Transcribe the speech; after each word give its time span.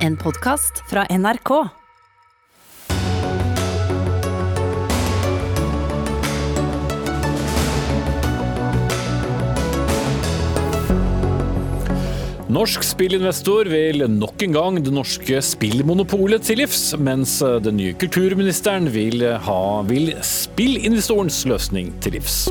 En 0.00 0.14
podkast 0.16 0.78
fra 0.88 1.02
NRK. 1.12 1.50
Norsk 12.48 12.82
spillinvestor 12.82 13.68
vil 13.68 14.06
nok 14.08 14.40
en 14.46 14.56
gang 14.56 14.80
det 14.80 14.94
norske 14.96 15.42
spillmonopolet 15.44 16.48
til 16.48 16.62
livs, 16.62 16.94
mens 16.96 17.36
den 17.60 17.76
nye 17.82 17.92
kulturministeren 18.00 18.88
vil 18.96 19.26
ha 19.44 19.62
vil 19.84 20.14
spillinvestorens 20.24 21.44
løsning 21.44 21.92
til 22.00 22.16
livs. 22.16 22.46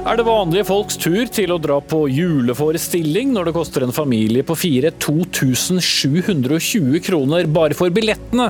Er 0.00 0.16
det 0.16 0.24
vanlige 0.24 0.64
folks 0.64 0.96
tur 0.96 1.28
til 1.28 1.50
å 1.52 1.58
dra 1.60 1.74
på 1.84 2.06
juleforestilling 2.08 3.34
når 3.34 3.50
det 3.50 3.52
koster 3.52 3.84
en 3.84 3.92
familie 3.92 4.40
på 4.48 4.54
fire 4.56 4.94
2720 4.96 7.02
kroner 7.04 7.44
bare 7.52 7.76
for 7.76 7.92
billettene, 7.92 8.46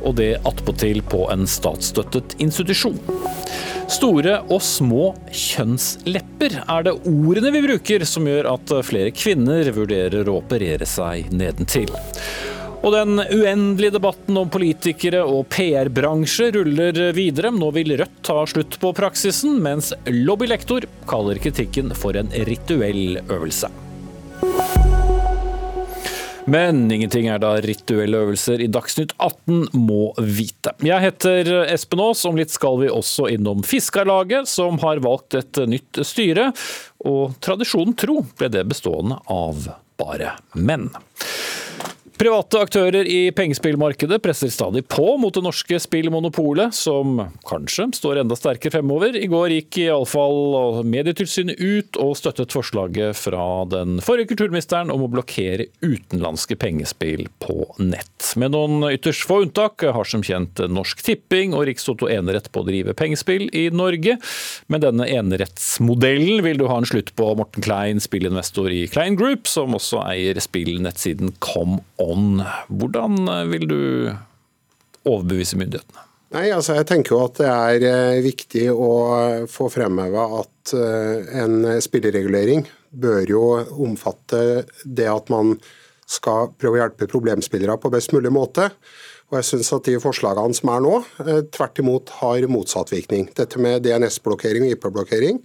og 0.00 0.16
det 0.16 0.30
attpåtil 0.48 1.02
på 1.04 1.26
en 1.34 1.44
statsstøttet 1.50 2.38
institusjon? 2.40 2.96
Store 3.92 4.38
og 4.48 4.64
små 4.64 5.10
kjønnslepper 5.28 6.62
er 6.64 6.88
det 6.88 6.96
ordene 7.04 7.52
vi 7.52 7.66
bruker 7.66 8.06
som 8.08 8.24
gjør 8.30 8.48
at 8.54 8.72
flere 8.88 9.12
kvinner 9.12 9.68
vurderer 9.76 10.24
å 10.24 10.38
operere 10.40 10.88
seg 10.88 11.28
nedentil. 11.36 11.92
Og 12.84 12.92
den 12.92 13.16
uendelige 13.16 13.94
debatten 13.96 14.36
om 14.36 14.50
politikere 14.52 15.22
og 15.24 15.46
PR-bransje 15.54 16.50
ruller 16.58 16.98
videre. 17.16 17.48
Nå 17.54 17.70
vil 17.72 17.94
Rødt 17.96 18.18
ta 18.26 18.42
slutt 18.44 18.76
på 18.82 18.90
praksisen, 18.96 19.56
mens 19.64 19.94
lobbylektor 20.10 20.84
kaller 21.08 21.40
kritikken 21.40 21.94
for 21.96 22.18
en 22.20 22.28
rituell 22.44 23.22
øvelse. 23.24 23.72
Men 26.44 26.82
ingenting 26.92 27.30
er 27.32 27.40
da 27.40 27.54
rituelle 27.64 28.20
øvelser 28.20 28.60
i 28.60 28.68
Dagsnytt 28.68 29.14
18 29.16 29.78
må 29.80 30.10
vite. 30.20 30.74
Jeg 30.84 31.00
heter 31.06 31.48
Espen 31.72 32.02
Aas, 32.04 32.26
om 32.28 32.36
litt 32.36 32.52
skal 32.52 32.82
vi 32.82 32.92
også 32.92 33.30
innom 33.32 33.64
Fiskarlaget, 33.64 34.50
som 34.50 34.76
har 34.84 35.00
valgt 35.04 35.38
et 35.40 35.62
nytt 35.72 36.04
styre. 36.04 36.50
Og 37.08 37.32
tradisjonen 37.40 37.96
tro 37.96 38.20
ble 38.36 38.52
det 38.52 38.66
bestående 38.68 39.22
av 39.32 39.70
bare 39.96 40.36
menn. 40.52 40.90
Private 42.14 42.60
aktører 42.62 43.08
i 43.10 43.32
pengespillmarkedet 43.34 44.20
presser 44.22 44.50
stadig 44.52 44.84
på 44.86 45.16
mot 45.18 45.34
det 45.34 45.42
norske 45.42 45.80
spillmonopolet, 45.82 46.70
som 46.76 47.16
kanskje 47.48 47.88
står 47.98 48.20
enda 48.22 48.36
sterkere 48.38 48.70
fremover. 48.76 49.16
I 49.18 49.26
går 49.30 49.56
gikk 49.56 49.80
iallfall 49.82 50.84
Medietilsynet 50.86 51.58
ut 51.58 51.98
og 51.98 52.14
støttet 52.18 52.54
forslaget 52.54 53.18
fra 53.18 53.64
den 53.66 53.98
forrige 54.04 54.30
kulturministeren 54.30 54.92
om 54.94 55.02
å 55.02 55.10
blokkere 55.10 55.66
utenlandske 55.82 56.54
pengespill 56.60 57.26
på 57.42 57.66
nett. 57.82 58.30
Med 58.38 58.54
noen 58.54 58.86
ytterst 58.92 59.26
få 59.26 59.40
unntak 59.48 59.82
har 59.82 60.06
som 60.06 60.22
kjent 60.22 60.62
Norsk 60.70 61.02
Tipping 61.02 61.56
og 61.58 61.66
Rikstoto 61.66 62.06
enerett 62.06 62.46
på 62.54 62.62
å 62.62 62.68
drive 62.68 62.94
pengespill 62.94 63.48
i 63.50 63.66
Norge. 63.74 64.20
Men 64.70 64.86
denne 64.86 65.10
enerettsmodellen 65.10 66.46
vil 66.46 66.62
du 66.62 66.68
ha 66.70 66.78
en 66.78 66.86
slutt 66.88 67.10
på, 67.18 67.32
Morten 67.42 67.66
Klein, 67.66 67.98
spillinvestor 68.02 68.70
i 68.70 68.84
Klein 68.86 69.18
Group, 69.18 69.50
som 69.50 69.74
også 69.74 70.04
eier 70.06 70.38
spillnettsiden 70.42 71.34
Come 71.42 71.82
ånd. 72.02 72.42
Hvordan 72.68 73.28
vil 73.52 73.68
du 73.70 73.82
overbevise 75.04 75.58
myndighetene? 75.60 76.04
Nei, 76.34 76.48
altså 76.50 76.74
Jeg 76.80 76.88
tenker 76.88 77.14
jo 77.14 77.22
at 77.28 77.38
det 77.38 77.50
er 77.50 77.86
eh, 77.86 78.24
viktig 78.24 78.66
å 78.72 78.90
få 79.50 79.68
fremheva 79.70 80.26
at 80.40 80.74
eh, 80.74 81.28
en 81.44 81.68
spilleregulering 81.84 82.64
bør 82.90 83.30
jo 83.30 83.42
omfatte 83.84 84.64
det 84.82 85.06
at 85.10 85.30
man 85.30 85.54
skal 86.10 86.50
prøve 86.58 86.78
å 86.78 86.82
hjelpe 86.82 87.10
problemspillere 87.10 87.78
på 87.80 87.92
best 87.94 88.14
mulig 88.16 88.32
måte. 88.34 88.66
Og 89.30 89.38
jeg 89.38 89.48
synes 89.52 89.70
at 89.76 89.86
de 89.86 90.00
forslagene 90.02 90.58
som 90.58 90.72
er 90.74 90.82
nå, 90.82 90.96
eh, 91.22 91.44
tvert 91.54 91.78
imot 91.84 92.16
har 92.18 92.50
motsatt 92.50 92.90
virkning. 92.94 93.30
Dette 93.38 93.62
med 93.62 93.86
DNS-blokkering 93.86 94.66
og 94.66 94.74
IP-blokkering 94.74 95.44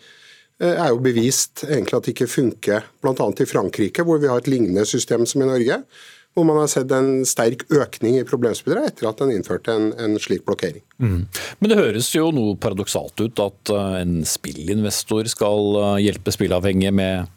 er 0.59 0.89
jo 0.91 0.97
bevist 0.99 1.61
egentlig 1.63 1.95
at 1.95 2.03
det 2.03 2.11
ikke 2.11 2.25
funker, 2.27 2.87
bl.a. 2.99 3.13
i 3.15 3.45
Frankrike, 3.47 4.03
hvor 4.03 4.17
vi 4.19 4.27
har 4.27 4.41
et 4.41 4.49
lignende 4.51 4.83
system 4.89 5.23
som 5.29 5.45
i 5.45 5.47
Norge 5.47 5.77
hvor 6.37 6.45
man 6.47 6.59
har 6.61 6.69
sett 6.71 6.91
en 6.95 7.25
sterk 7.27 7.65
økning 7.73 8.19
i 8.19 8.27
problemspillere 8.27 8.91
etter 8.91 9.09
at 9.09 9.23
en 9.23 9.31
innførte 9.33 9.73
en, 9.73 9.89
en 9.99 10.15
slik 10.21 10.45
blokkering. 10.47 10.83
Mm. 11.01 11.25
Men 11.59 11.71
det 11.71 11.79
høres 11.79 12.11
jo 12.13 12.29
noe 12.35 12.55
paradoksalt 12.61 13.19
ut 13.23 13.41
at 13.43 13.73
eh, 13.73 13.97
en 14.03 14.21
spillinvestor 14.27 15.29
skal 15.31 15.81
eh, 15.81 15.97
hjelpe 16.05 16.33
spillavhengige 16.35 16.93
med 16.95 17.35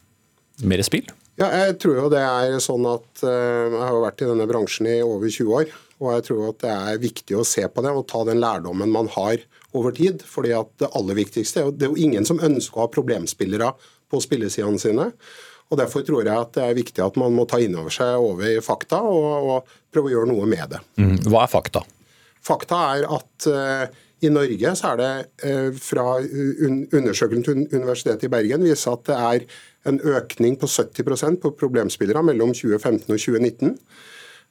mer 0.68 0.84
spill? 0.86 1.08
Ja, 1.40 1.48
jeg 1.48 1.78
tror 1.80 1.96
jo 1.96 2.10
det 2.12 2.20
er 2.20 2.58
sånn 2.60 2.84
at 2.86 3.22
uh, 3.24 3.72
Jeg 3.72 3.78
har 3.80 3.94
jo 3.96 4.02
vært 4.02 4.20
i 4.20 4.26
denne 4.28 4.46
bransjen 4.50 4.88
i 4.90 4.98
over 5.00 5.30
20 5.32 5.54
år. 5.56 5.70
Og 6.02 6.10
jeg 6.12 6.26
tror 6.26 6.42
at 6.50 6.58
det 6.60 6.72
er 6.74 7.00
viktig 7.02 7.38
å 7.38 7.46
se 7.46 7.64
på 7.70 7.84
det 7.84 7.92
og 7.94 8.04
ta 8.10 8.20
den 8.28 8.42
lærdommen 8.42 8.92
man 8.92 9.08
har 9.14 9.40
over 9.72 9.94
tid. 9.96 10.22
fordi 10.26 10.52
at 10.56 10.68
det 10.82 10.90
aller 10.98 11.16
viktigste 11.16 11.60
er 11.60 11.68
jo, 11.68 11.72
det 11.72 11.86
er 11.86 11.94
jo 11.94 12.04
ingen 12.04 12.28
som 12.28 12.42
ønsker 12.42 12.78
å 12.78 12.84
ha 12.84 12.92
problemspillere 12.92 13.70
på 14.12 14.20
spillesidene 14.20 14.82
sine. 14.82 15.08
Og 15.72 15.80
Derfor 15.80 16.04
tror 16.04 16.20
jeg 16.26 16.36
at 16.36 16.52
det 16.52 16.64
er 16.66 16.76
viktig 16.76 17.00
at 17.00 17.16
man 17.20 17.32
må 17.32 17.46
ta 17.48 17.56
inn 17.62 17.74
over 17.80 17.92
seg 17.92 18.20
over 18.20 18.60
fakta 18.64 19.00
og, 19.08 19.48
og 19.48 19.74
prøve 19.92 20.10
å 20.10 20.14
gjøre 20.14 20.28
noe 20.28 20.48
med 20.50 20.74
det. 20.74 20.82
Mm. 21.00 21.16
Hva 21.32 21.46
er 21.46 21.52
fakta? 21.52 21.80
Fakta 22.44 22.80
er 22.92 23.06
at 23.16 23.46
uh, 23.48 23.84
i 24.22 24.30
Norge 24.30 24.74
så 24.78 24.92
er 24.92 25.00
det 25.00 25.12
uh, 25.46 25.70
fra 25.80 26.18
un 26.20 26.82
undersøkelsen 26.92 27.46
til 27.46 27.62
Universitetet 27.72 28.28
i 28.28 28.32
Bergen 28.34 28.66
viser 28.66 28.98
at 28.98 29.06
det 29.08 29.18
er 29.18 29.46
en 29.88 29.98
økning 30.12 30.58
på 30.60 30.68
70% 30.70 31.40
på 31.42 31.54
problemspillere 31.58 32.22
mellom 32.26 32.52
2015 32.54 33.08
og 33.08 33.16
2019. 33.16 33.78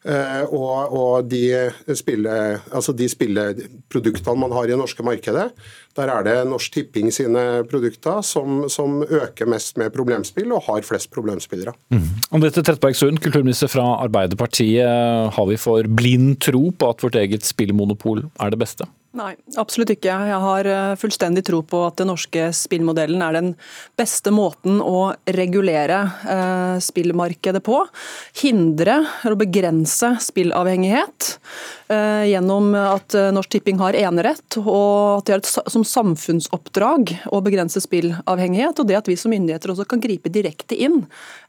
Uh, 0.02 0.48
og, 0.50 0.94
og 0.98 1.28
de, 1.30 1.70
spille, 1.94 2.32
altså 2.74 2.94
de 2.98 3.06
spilleproduktene 3.12 4.42
man 4.42 4.56
har 4.56 4.66
i 4.66 4.72
det 4.72 4.80
norske 4.80 5.06
markedet, 5.06 5.52
der 5.98 6.10
er 6.10 6.26
det 6.26 6.36
Norsk 6.50 6.74
Tipping 6.74 7.12
sine 7.14 7.44
produkter 7.70 8.24
som, 8.26 8.64
som 8.72 9.04
øker 9.04 9.50
mest 9.52 9.78
med 9.78 9.92
problemspill, 9.94 10.54
og 10.56 10.66
har 10.70 10.88
flest 10.88 11.12
problemspillere. 11.14 11.76
Mm. 11.94 12.08
Anette 12.32 12.64
Trettebergstuen, 12.64 13.20
kulturminister 13.22 13.70
fra 13.70 13.86
Arbeiderpartiet. 14.02 14.88
Har 15.36 15.50
vi 15.52 15.60
for 15.62 15.86
blind 15.86 16.40
tro 16.42 16.72
på 16.72 16.90
at 16.90 17.06
vårt 17.06 17.20
eget 17.22 17.46
spillmonopol 17.46 18.26
er 18.40 18.56
det 18.56 18.62
beste? 18.64 18.88
Nei, 19.12 19.34
absolutt 19.60 19.90
ikke. 19.92 20.08
Jeg 20.08 20.40
har 20.40 20.68
eh, 20.72 20.94
fullstendig 20.96 21.42
tro 21.44 21.58
på 21.68 21.82
at 21.84 21.98
den 22.00 22.08
norske 22.08 22.46
spillmodellen 22.56 23.20
er 23.26 23.36
den 23.36 23.50
beste 24.00 24.32
måten 24.32 24.78
å 24.80 25.10
regulere 25.36 25.98
eh, 26.32 26.78
spillmarkedet 26.80 27.60
på. 27.66 27.82
Hindre 28.40 29.02
eller 29.26 29.36
begrense 29.42 30.14
spillavhengighet 30.24 31.28
eh, 31.92 32.30
gjennom 32.30 32.70
at 32.80 33.18
Norsk 33.36 33.52
Tipping 33.58 33.82
har 33.84 34.00
enerett, 34.00 34.56
og 34.62 35.18
at 35.18 35.28
de 35.28 35.36
har 35.36 35.44
et 35.44 35.52
som 35.76 35.84
samfunnsoppdrag 35.84 37.12
å 37.36 37.44
begrense 37.44 37.84
spillavhengighet. 37.84 38.80
Og 38.80 38.88
det 38.88 39.02
at 39.02 39.12
vi 39.12 39.20
som 39.20 39.36
myndigheter 39.36 39.76
også 39.76 39.90
kan 39.92 40.00
gripe 40.00 40.32
direkte 40.32 40.80
inn 40.80 41.02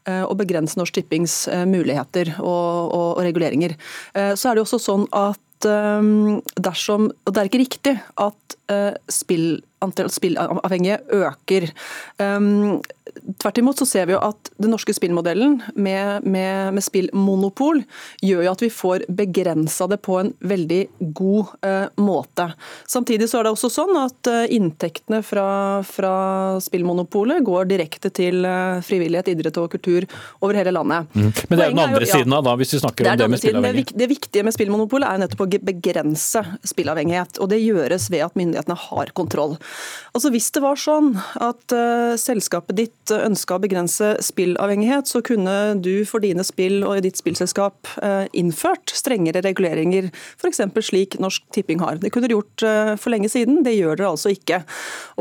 og 0.03 0.35
begrense 0.35 0.75
Norsk 0.75 0.97
Tippings 0.97 1.45
muligheter 1.69 2.33
og, 2.41 2.91
og, 2.91 3.09
og 3.15 3.21
reguleringer. 3.23 3.77
Så 4.11 4.49
er 4.49 4.57
det 4.57 4.65
også 4.65 4.81
sånn 4.83 5.05
at 5.15 5.39
dersom 5.65 7.09
Og 7.25 7.33
det 7.33 7.39
er 7.41 7.49
ikke 7.49 7.63
riktig 7.63 7.95
at 8.21 8.57
spill 9.11 9.61
antall 9.83 10.11
spillavhengige 10.13 10.99
øker. 11.23 11.69
Um, 12.17 12.81
tvert 13.41 13.59
imot 13.59 13.79
så 13.79 13.85
ser 13.87 14.07
vi 14.07 14.15
jo 14.15 14.21
at 14.23 14.49
den 14.61 14.71
norske 14.73 14.93
spillmodellen 14.95 15.59
med, 15.75 16.25
med, 16.25 16.73
med 16.75 16.83
spillmonopol 16.83 17.81
gjør 18.23 18.45
jo 18.47 18.53
at 18.53 18.63
vi 18.63 18.69
får 18.73 19.05
begrensa 19.13 19.87
det 19.91 19.99
på 20.05 20.17
en 20.21 20.31
veldig 20.43 20.81
god 21.15 21.53
uh, 21.65 21.87
måte. 22.01 22.49
Samtidig 22.89 23.29
så 23.29 23.39
er 23.39 23.47
det 23.47 23.53
også 23.55 23.71
sånn 23.73 23.93
at 23.99 24.31
uh, 24.31 24.43
inntektene 24.53 25.21
fra, 25.25 25.47
fra, 25.87 26.13
spillmonopolet 26.63 27.43
går 27.45 27.69
direkte 27.71 28.11
til 28.13 28.43
uh, 28.47 28.81
frivillighet, 28.85 29.33
idrett 29.33 29.59
og 29.61 29.71
kultur 29.73 30.07
over 30.41 30.57
hele 30.57 30.73
landet. 30.75 31.09
Mm. 31.13 31.29
Men 31.49 31.57
det 31.57 31.65
er 31.65 31.75
den 31.75 31.83
andre 31.83 32.05
jo, 32.05 32.11
siden 32.11 32.37
av 32.37 32.47
da, 32.47 32.55
hvis 32.59 32.75
vi 32.75 32.81
snakker 32.83 33.09
om 33.09 33.19
det 33.19 33.29
med 33.35 33.43
spillavhengighet? 33.43 33.93
Det, 33.93 33.99
det 34.03 34.09
viktige 34.11 34.47
med 34.47 34.55
spillmonopolet 34.55 35.09
er 35.09 35.23
nettopp 35.23 35.45
å 35.45 35.49
begrense 35.73 36.45
spillavhengighet. 36.73 37.39
og 37.43 37.51
Det 37.51 37.61
gjøres 37.61 38.09
ved 38.13 38.25
at 38.27 38.39
myndighetene 38.39 38.79
har 38.87 39.13
kontroll. 39.17 39.57
Altså 40.13 40.29
Hvis 40.33 40.51
det 40.53 40.61
var 40.61 40.77
sånn 40.77 41.13
at 41.41 41.73
uh, 41.73 42.13
selskapet 42.21 42.77
ditt 42.77 43.13
ønska 43.13 43.57
å 43.57 43.61
begrense 43.63 44.11
spillavhengighet, 44.21 45.09
så 45.09 45.23
kunne 45.25 45.73
du 45.81 46.05
for 46.05 46.21
dine 46.23 46.45
spill 46.45 46.83
og 46.85 46.99
i 46.99 47.05
ditt 47.07 47.17
spillselskap 47.17 47.89
uh, 47.97 48.25
innført 48.37 48.93
strengere 48.93 49.41
reguleringer, 49.45 50.11
f.eks. 50.37 50.61
slik 50.85 51.17
Norsk 51.23 51.47
Tipping 51.55 51.81
har. 51.81 51.97
Det 52.01 52.13
kunne 52.13 52.29
dere 52.29 52.37
gjort 52.37 52.65
uh, 52.67 52.93
for 53.01 53.13
lenge 53.15 53.31
siden, 53.33 53.63
det 53.65 53.73
gjør 53.73 53.97
dere 53.97 54.11
altså 54.13 54.33
ikke. 54.35 54.61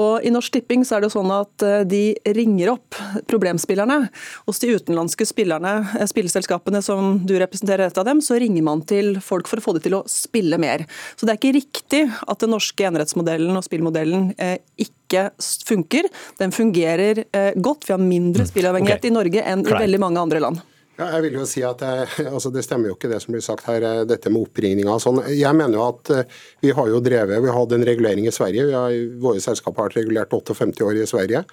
Og 0.02 0.26
I 0.28 0.34
Norsk 0.34 0.58
Tipping 0.58 0.84
så 0.84 0.98
er 0.98 1.06
det 1.06 1.12
sånn 1.14 1.32
at 1.32 1.64
de 1.88 2.02
ringer 2.36 2.74
opp 2.74 2.98
problemspillerne. 3.30 3.98
Hos 4.46 4.60
de 4.62 4.74
utenlandske 4.76 5.26
spillerne, 5.28 6.04
spillselskapene 6.08 6.82
som 6.84 7.16
du 7.26 7.34
representerer 7.40 7.88
et 7.88 7.98
av 7.98 8.06
dem, 8.08 8.20
så 8.24 8.36
ringer 8.40 8.64
man 8.66 8.84
til 8.88 9.16
folk 9.24 9.48
for 9.50 9.60
å 9.60 9.64
få 9.64 9.76
dem 9.76 9.86
til 9.86 9.96
å 9.98 10.04
spille 10.10 10.58
mer. 10.60 10.84
Så 11.16 11.26
det 11.26 11.34
er 11.34 11.40
ikke 11.40 11.56
riktig 11.56 12.02
at 12.10 12.42
den 12.42 12.52
norske 12.54 12.86
enerettsmodellen 12.88 13.56
og 13.56 13.64
spillmodellen 13.66 14.32
ikke 14.80 15.28
funker. 15.68 16.08
Den 16.38 16.52
fungerer 16.52 17.24
eh, 17.24 17.52
godt. 17.56 17.88
Vi 17.88 17.94
har 17.94 18.02
mindre 18.02 18.46
mm. 18.46 18.50
spillavhengighet 18.52 19.02
okay. 19.02 19.12
i 19.12 19.16
Norge 19.16 19.46
enn 19.54 19.66
i 19.66 19.74
veldig 19.74 20.02
mange 20.02 20.22
andre 20.22 20.42
land. 20.44 20.62
Ja, 21.00 21.06
jeg 21.16 21.24
vil 21.24 21.38
jo 21.40 21.44
si 21.48 21.62
at 21.64 21.80
jeg, 21.80 22.08
altså 22.28 22.50
Det 22.52 22.62
stemmer 22.66 22.90
jo 22.90 22.96
ikke 22.98 23.08
det 23.08 23.22
som 23.24 23.32
blir 23.32 23.44
sagt 23.44 23.64
her, 23.70 23.84
eh, 23.86 24.02
dette 24.08 24.32
med 24.32 24.44
oppringninga. 24.44 24.98
Sånn. 25.02 25.22
Jeg 25.32 25.56
mener 25.58 25.78
jo 25.78 25.86
at 25.86 26.12
eh, 26.12 26.40
vi 26.64 26.74
har 26.76 26.90
jo 26.90 27.00
drevet, 27.04 27.40
vi 27.40 27.50
har 27.50 27.58
hatt 27.58 27.76
en 27.76 27.86
regulering 27.88 28.28
i 28.28 28.34
Sverige. 28.34 28.68
Vi 28.68 28.76
har, 28.76 28.98
våre 29.22 29.42
selskaper 29.42 29.80
har 29.80 29.90
vært 29.90 30.02
regulert 30.02 30.36
58 30.36 30.84
år 30.86 31.00
i 31.00 31.08
Sverige. 31.08 31.44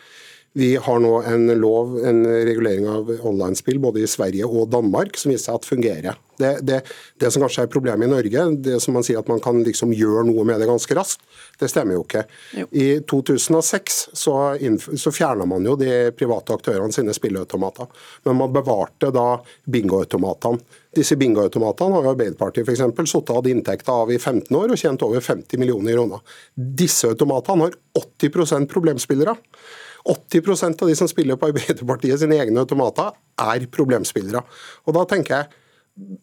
Vi 0.54 0.76
har 0.76 1.00
nå 1.00 1.12
en 1.30 1.48
lov, 1.62 2.00
en 2.06 2.24
regulering 2.26 2.88
av 2.90 3.12
online-spill 3.22 3.78
både 3.80 4.02
i 4.02 4.10
Sverige 4.10 4.48
og 4.50 4.72
Danmark 4.74 5.18
som 5.20 5.30
viser 5.34 5.52
seg 5.52 5.60
at 5.60 5.68
fungerer. 5.70 6.18
Det, 6.40 6.52
det, 6.64 6.80
det, 7.20 7.30
som 7.32 7.44
kanskje 7.44 7.66
er 7.66 7.72
problemet 7.72 8.08
i 8.08 8.12
Norge, 8.12 8.44
det 8.64 8.78
som 8.80 8.96
man 8.96 9.04
sier 9.04 9.20
at 9.20 9.28
man 9.28 9.42
kan 9.44 9.60
liksom 9.66 9.92
gjøre 9.92 10.24
noe 10.30 10.46
med 10.48 10.62
det 10.62 10.70
ganske 10.70 10.96
raskt, 10.96 11.26
det 11.60 11.68
stemmer 11.68 11.98
jo 11.98 12.06
ikke. 12.06 12.24
Jo. 12.56 12.68
I 12.72 12.88
2006 13.12 13.98
så, 14.16 14.36
så 15.04 15.14
fjerna 15.14 15.46
man 15.50 15.68
jo 15.68 15.76
de 15.78 15.92
private 16.16 16.56
aktørene 16.56 16.96
sine 16.96 17.14
spilleautomater, 17.14 17.92
men 18.26 18.40
man 18.40 18.54
bevarte 18.56 19.12
da 19.14 19.28
bingoautomatene. 19.68 20.64
Disse 20.96 21.20
bingoautomatene 21.20 22.00
har 22.00 22.08
jo 22.08 22.14
Arbeiderpartiet 22.16 22.66
f.eks. 22.66 22.82
sittet 22.82 23.30
og 23.30 23.42
hatt 23.42 23.52
inntekter 23.52 24.00
av 24.06 24.10
i 24.10 24.18
15 24.18 24.56
år 24.58 24.74
og 24.74 24.80
tjent 24.80 25.04
over 25.06 25.22
50 25.22 25.62
millioner 25.62 26.00
kroner. 26.00 26.24
Disse 26.56 27.12
automatene 27.12 27.68
har 27.68 27.78
80% 28.00 28.72
problemspillere. 28.72 29.36
80% 30.08 30.84
av 30.84 30.92
de 30.92 30.96
som 30.96 31.10
spiller 31.12 31.40
på 31.40 31.50
Arbeiderpartiet 31.52 32.22
sine 32.22 32.38
egne 32.40 32.64
automater, 32.64 33.12
er 33.40 33.66
problemspillere. 33.72 34.44
Og 34.88 34.96
da 34.98 35.08
tenker 35.10 35.36
jeg, 35.38 35.66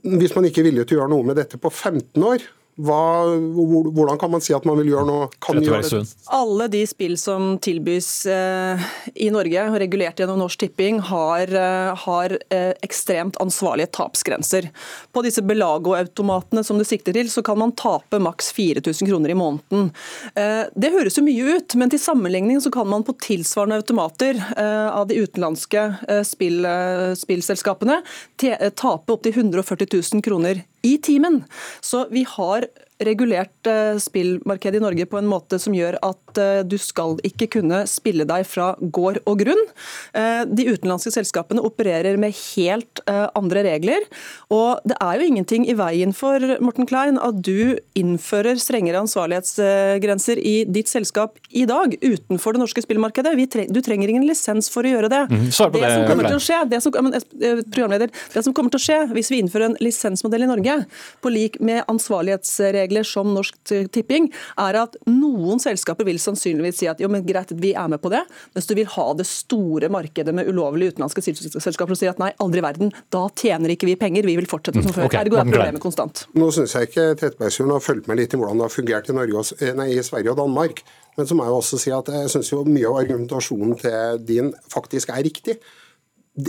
Hvis 0.03 0.33
man 0.33 0.47
ikke 0.49 0.63
er 0.63 0.71
villig 0.71 0.87
til 0.89 0.97
å 0.97 1.01
gjøre 1.03 1.13
noe 1.13 1.27
med 1.27 1.37
dette 1.37 1.59
på 1.61 1.69
15 1.69 2.23
år, 2.25 2.41
hva, 2.77 3.33
hvordan 3.57 4.19
kan 4.21 4.31
man 4.31 4.43
si 4.45 4.53
at 4.53 4.67
man 4.69 4.77
vil 4.77 4.91
gjøre 4.93 5.07
noe? 5.09 5.29
Gjøre 5.41 6.03
Alle 6.37 6.67
de 6.69 6.83
spill 6.89 7.15
som 7.17 7.55
tilbys 7.65 8.09
eh, 8.29 8.83
i 9.17 9.31
Norge, 9.33 9.63
regulert 9.81 10.21
gjennom 10.21 10.43
Norsk 10.43 10.61
Tipping, 10.61 10.99
har, 11.09 11.49
eh, 11.49 11.93
har 12.05 12.35
eh, 12.53 12.75
ekstremt 12.85 13.39
ansvarlige 13.41 13.95
tapsgrenser. 13.97 14.69
På 15.09 15.25
disse 15.25 15.41
Belago-automatene 15.47 16.65
som 16.69 16.77
du 16.77 16.85
sikter 16.85 17.17
til, 17.17 17.33
så 17.33 17.41
kan 17.47 17.57
man 17.63 17.73
tape 17.81 18.21
maks 18.21 18.53
4000 18.53 19.09
kroner 19.09 19.33
i 19.33 19.39
måneden. 19.41 19.89
Eh, 20.37 20.69
det 20.77 20.93
høres 20.93 21.17
jo 21.17 21.25
mye 21.25 21.57
ut, 21.57 21.79
men 21.81 21.93
til 21.93 22.03
sammenligning 22.03 22.61
så 22.61 22.73
kan 22.75 22.93
man 22.93 23.07
på 23.09 23.17
tilsvarende 23.25 23.81
automater 23.81 24.37
eh, 24.37 24.89
av 24.93 25.09
de 25.09 25.23
utenlandske 25.25 25.89
eh, 26.11 26.23
spill, 26.29 26.61
spillselskapene 27.17 28.03
tape 28.37 29.13
opptil 29.13 29.33
140 29.33 29.89
000 30.13 30.25
kroner 30.25 30.61
i 30.87 30.97
timen. 31.03 31.45
Så 31.81 32.07
vi 32.11 32.27
har 32.29 32.67
regulert 33.05 33.53
spillmarked 34.03 34.57
spillmarkedet 34.57 34.81
i 34.81 34.85
Norge 34.85 35.07
på 35.07 35.19
en 35.19 35.29
måte 35.29 35.59
som 35.59 35.75
gjør 35.75 35.99
at 36.05 36.39
uh, 36.41 36.63
du 36.67 36.77
skal 36.81 37.17
ikke 37.27 37.49
kunne 37.59 37.85
spille 37.91 38.27
deg 38.29 38.47
fra 38.49 38.75
gård 38.81 39.21
og 39.27 39.41
grunn. 39.43 39.63
Uh, 40.17 40.45
de 40.47 40.69
utenlandske 40.71 41.13
selskapene 41.15 41.65
opererer 41.65 42.17
med 42.21 42.35
helt 42.57 43.03
andre 43.07 43.63
regler. 43.63 44.03
Og 44.53 44.83
det 44.89 44.97
er 45.03 45.19
jo 45.19 45.27
ingenting 45.29 45.67
i 45.69 45.75
veien 45.79 46.13
for 46.17 46.43
Morten 46.65 46.89
Klein 46.89 47.21
at 47.23 47.39
du 47.45 47.77
innfører 47.99 48.59
strengere 48.59 48.99
ansvarlighetsgrenser 49.05 50.41
i 50.41 50.55
ditt 50.67 50.91
selskap 50.91 51.39
i 51.51 51.67
dag 51.69 51.95
utenfor 52.03 52.57
det 52.57 52.63
norske 52.65 52.83
spillmarkedet. 52.83 53.35
Tre 53.53 53.67
du 53.71 53.81
trenger 53.85 54.11
ingen 54.11 54.27
lisens 54.27 54.71
for 54.73 54.87
å 54.87 54.91
gjøre 54.91 55.11
det. 55.13 55.23
Mm, 55.31 55.47
det, 55.47 55.91
som 55.93 56.07
kommer 56.11 56.29
til 56.29 56.39
å 56.39 56.43
skje, 56.43 56.61
det 56.73 56.81
som, 56.83 57.11
det 58.35 58.45
som 58.49 58.57
kommer 58.57 58.75
til 58.75 58.81
å 58.81 58.87
skje 58.87 58.99
hvis 59.15 59.31
vi 59.33 59.41
innfører 59.45 59.71
en 59.71 59.79
lisensmodell 59.83 60.47
i 60.47 60.51
Norge, 60.51 60.79
på 61.23 61.33
lik 61.33 61.61
med 61.63 61.85
ansvarlighetsregler 61.93 62.86
regler 62.87 63.07
som 63.07 63.35
Norsk 63.35 63.59
Tipping, 63.93 64.31
er 64.63 64.81
at 64.81 64.97
noen 65.11 65.61
selskaper 65.63 66.07
vil 66.09 66.21
sannsynligvis 66.23 66.81
si 66.83 66.91
at 66.91 67.03
jo, 67.03 67.11
men 67.13 67.27
greit, 67.27 67.53
vi 67.57 67.75
er 67.77 67.91
med 67.93 68.03
på 68.03 68.13
det, 68.15 68.23
mens 68.57 68.69
du 68.69 68.75
vil 68.79 68.89
ha 68.97 69.07
det 69.19 69.29
store 69.29 69.91
markedet 69.93 70.35
med 70.37 70.49
ulovlige 70.51 70.97
utenlandske 70.97 71.25
selskaper 71.27 71.95
og 71.95 72.01
si 72.01 72.11
at 72.11 72.21
nei, 72.23 72.33
aldri 72.43 72.63
i 72.63 72.67
verden, 72.67 72.93
da 73.13 73.27
tjener 73.37 73.75
ikke 73.75 73.89
vi 73.91 73.97
penger, 74.01 74.27
vi 74.27 74.37
vil 74.39 74.49
fortsette 74.51 74.83
som 74.85 74.95
før. 74.95 75.09
Okay, 75.11 75.25
Ergo 75.25 75.41
er 75.41 75.49
problemet 75.49 75.83
konstant. 75.83 76.27
Nå 76.39 76.51
syns 76.55 76.77
jeg 76.77 76.91
ikke 76.91 77.09
Trettebergstuen 77.21 77.75
har 77.75 77.85
fulgt 77.85 78.11
med 78.11 78.21
litt 78.21 78.35
i 78.35 78.41
hvordan 78.41 78.61
det 78.61 78.69
har 78.69 78.75
fungert 78.75 79.11
i, 79.11 79.17
Norge, 79.17 79.45
eh, 79.61 79.75
nei, 79.77 79.91
i 79.95 80.05
Sverige 80.07 80.35
og 80.35 80.41
Danmark. 80.41 80.85
Men 81.17 81.29
så 81.29 81.37
må 81.37 81.47
jeg 81.47 81.57
også 81.57 81.81
si 81.81 81.93
at 81.97 82.11
jeg 82.13 82.31
syns 82.33 82.53
mye 82.69 82.87
av 82.91 83.01
argumentasjonen 83.01 83.77
til 83.81 84.23
din 84.29 84.53
faktisk 84.73 85.13
er 85.15 85.25
riktig. 85.25 85.57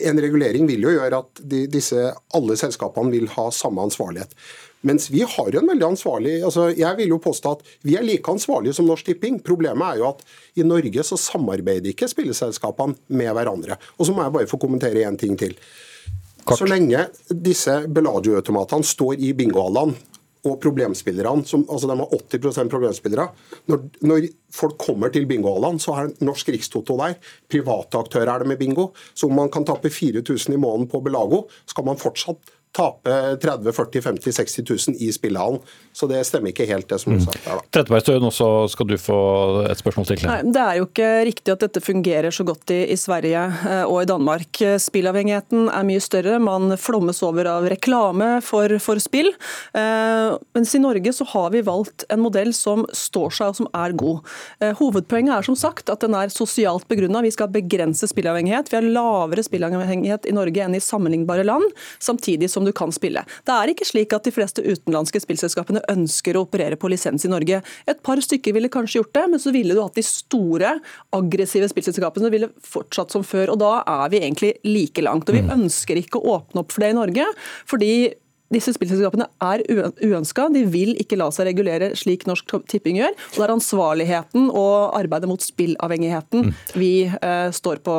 En 0.03 0.19
regulering 0.19 0.67
vil 0.67 0.83
jo 0.83 0.95
gjøre 0.97 1.21
at 1.23 1.41
de, 1.47 1.63
disse, 1.71 2.09
alle 2.35 2.57
selskapene 2.59 3.13
vil 3.13 3.29
ha 3.37 3.47
samme 3.55 3.85
ansvarlighet. 3.87 4.33
Mens 4.85 5.09
vi 5.09 5.23
har 5.25 5.55
en 5.57 5.69
veldig 5.71 5.85
ansvarlig 5.87 6.35
altså 6.45 6.67
Jeg 6.77 6.97
vil 6.99 7.09
jo 7.15 7.17
påstå 7.21 7.53
at 7.57 7.63
vi 7.87 7.95
er 7.97 8.05
like 8.05 8.29
ansvarlige 8.31 8.75
som 8.77 8.85
Norsk 8.89 9.09
Tipping. 9.09 9.39
Problemet 9.45 9.87
er 9.87 10.01
jo 10.03 10.11
at 10.11 10.21
i 10.59 10.65
Norge 10.67 11.05
så 11.07 11.17
samarbeider 11.19 11.91
ikke 11.91 12.09
spilleselskapene 12.11 12.97
med 13.17 13.33
hverandre. 13.33 13.79
Og 13.97 14.07
så 14.07 14.13
må 14.13 14.25
jeg 14.25 14.35
bare 14.35 14.49
få 14.49 14.59
kommentere 14.61 15.05
én 15.07 15.17
ting 15.19 15.37
til. 15.39 15.57
Kort. 16.47 16.61
Så 16.61 16.67
lenge 16.69 17.07
disse 17.27 17.81
Bellagio-automatene 17.91 18.85
står 18.87 19.17
i 19.19 19.33
bingohallene 19.35 19.97
og 20.47 20.59
problemspillerne, 20.63 21.45
som, 21.47 21.65
altså 21.67 21.89
de 21.89 21.95
har 21.99 22.13
80% 22.13 22.71
problemspillere. 22.71 23.25
Når, 23.71 23.81
når, 24.07 24.27
folk 24.57 24.77
kommer 24.79 25.11
til 25.13 25.27
bingohallene, 25.29 25.81
så 25.81 25.95
er 25.97 26.13
Norsk 26.23 26.53
Rikstoto 26.53 26.95
der. 27.01 27.17
Private 27.51 27.99
aktører 27.99 28.31
er 28.31 28.43
det 28.43 28.51
med 28.53 28.61
bingo. 28.61 28.91
Så 29.13 29.27
om 29.27 29.35
man 29.37 29.51
kan 29.53 29.67
tappe 29.67 29.91
4000 29.91 30.55
i 30.55 30.61
måneden 30.61 30.87
på 30.91 31.01
Belago, 31.03 31.43
skal 31.67 31.85
man 31.89 31.99
fortsatt 31.99 32.55
tape 32.77 33.13
30 33.41 33.73
40 33.73 34.03
50 34.05 34.37
60 34.37 34.63
000 34.93 34.95
i 35.01 35.11
spillehallen. 35.13 35.61
Så 35.93 36.07
det 36.09 36.21
stemmer 36.29 36.53
ikke 36.53 36.67
helt, 36.69 36.87
det 36.89 36.99
som 37.01 37.15
er 37.15 37.23
sagt 37.23 37.41
der. 37.41 37.57
da. 37.57 37.65
Trettebergstuen, 37.73 38.25
også 38.27 38.49
skal 38.69 38.89
du 38.89 38.97
få 39.01 39.19
et 39.71 39.79
spørsmål 39.79 40.09
til. 40.11 40.25
Nei, 40.29 40.41
Det 40.53 40.61
er 40.61 40.79
jo 40.79 40.87
ikke 40.87 41.09
riktig 41.31 41.53
at 41.55 41.63
dette 41.65 41.81
fungerer 41.81 42.33
så 42.33 42.45
godt 42.47 42.73
i, 42.75 42.83
i 42.93 42.97
Sverige 42.99 43.45
eh, 43.69 43.83
og 43.85 44.03
i 44.03 44.09
Danmark. 44.09 44.61
Spillavhengigheten 44.83 45.71
er 45.73 45.87
mye 45.87 46.03
større. 46.03 46.37
Man 46.43 46.75
flommes 46.77 47.23
over 47.25 47.49
av 47.49 47.67
reklame 47.71 48.29
for, 48.45 48.77
for 48.83 49.01
spill. 49.01 49.31
Eh, 49.73 50.37
mens 50.57 50.75
i 50.77 50.83
Norge 50.83 51.15
så 51.17 51.25
har 51.33 51.49
vi 51.55 51.65
valgt 51.65 52.05
en 52.13 52.21
modell 52.21 52.53
som 52.53 52.85
står 52.93 53.33
seg 53.39 53.53
og 53.53 53.59
som 53.61 53.71
er 53.73 53.97
god. 53.97 54.21
Eh, 54.61 54.75
hovedpoenget 54.77 55.33
er 55.39 55.49
som 55.49 55.57
sagt 55.57 55.89
at 55.93 56.05
den 56.05 56.15
er 56.17 56.33
sosialt 56.33 56.85
begrunna. 56.91 57.23
Vi 57.25 57.33
skal 57.33 57.49
begrense 57.53 58.09
spillavhengighet. 58.11 58.69
Vi 58.69 58.79
har 58.79 58.85
lavere 58.85 59.45
spillavhengighet 59.45 60.29
i 60.29 60.35
Norge 60.37 60.65
enn 60.67 60.77
i 60.77 60.83
sammenlignbare 60.83 61.47
land. 61.47 61.65
samtidig 62.03 62.49
som 62.51 62.66
du 62.67 62.73
kan 62.75 62.93
spille. 62.95 63.23
Det 63.47 63.55
er 63.55 63.71
ikke 63.71 63.87
slik 63.87 64.13
at 64.15 64.27
de 64.27 64.33
fleste 64.35 64.63
utenlandske 64.65 65.21
spillselskapene 65.23 65.83
ønsker 65.93 66.37
å 66.37 66.45
operere 66.45 66.79
på 66.79 66.91
lisens 66.91 67.25
i 67.27 67.31
Norge. 67.31 67.61
Et 67.87 68.03
par 68.05 68.21
stykker 68.23 68.55
ville 68.57 68.71
kanskje 68.73 69.01
gjort 69.01 69.15
det, 69.17 69.25
men 69.33 69.43
så 69.43 69.53
ville 69.55 69.75
du 69.75 69.81
hatt 69.83 69.97
de 69.97 70.05
store, 70.05 70.77
aggressive 71.15 71.69
spillselskapene 71.71 72.27
som 72.27 72.33
ville 72.33 72.51
fortsatt 72.65 73.15
som 73.15 73.25
før. 73.25 73.55
og 73.55 73.61
Da 73.63 73.73
er 73.81 74.13
vi 74.13 74.21
egentlig 74.21 74.53
like 74.67 75.03
langt. 75.05 75.29
og 75.29 75.37
Vi 75.37 75.43
mm. 75.47 75.51
ønsker 75.59 75.99
ikke 75.99 76.21
å 76.21 76.39
åpne 76.39 76.63
opp 76.63 76.73
for 76.75 76.85
det 76.85 76.93
i 76.93 76.99
Norge. 77.01 77.27
fordi 77.65 77.91
disse 78.53 78.71
spillselskapene 78.71 79.27
er 79.43 79.63
uønska. 79.67 80.47
De 80.53 80.63
vil 80.71 80.93
ikke 81.01 81.19
la 81.19 81.27
seg 81.35 81.49
regulere 81.49 81.91
slik 81.99 82.23
Norsk 82.29 82.53
Tipping 82.71 82.99
gjør. 83.01 83.11
og 83.11 83.35
Det 83.35 83.43
er 83.43 83.55
ansvarligheten 83.57 84.47
og 84.53 84.95
arbeidet 84.95 85.27
mot 85.27 85.43
spillavhengigheten 85.43 86.47
mm. 86.47 86.53
vi 86.79 86.93
eh, 87.09 87.49
står 87.51 87.83
på 87.83 87.97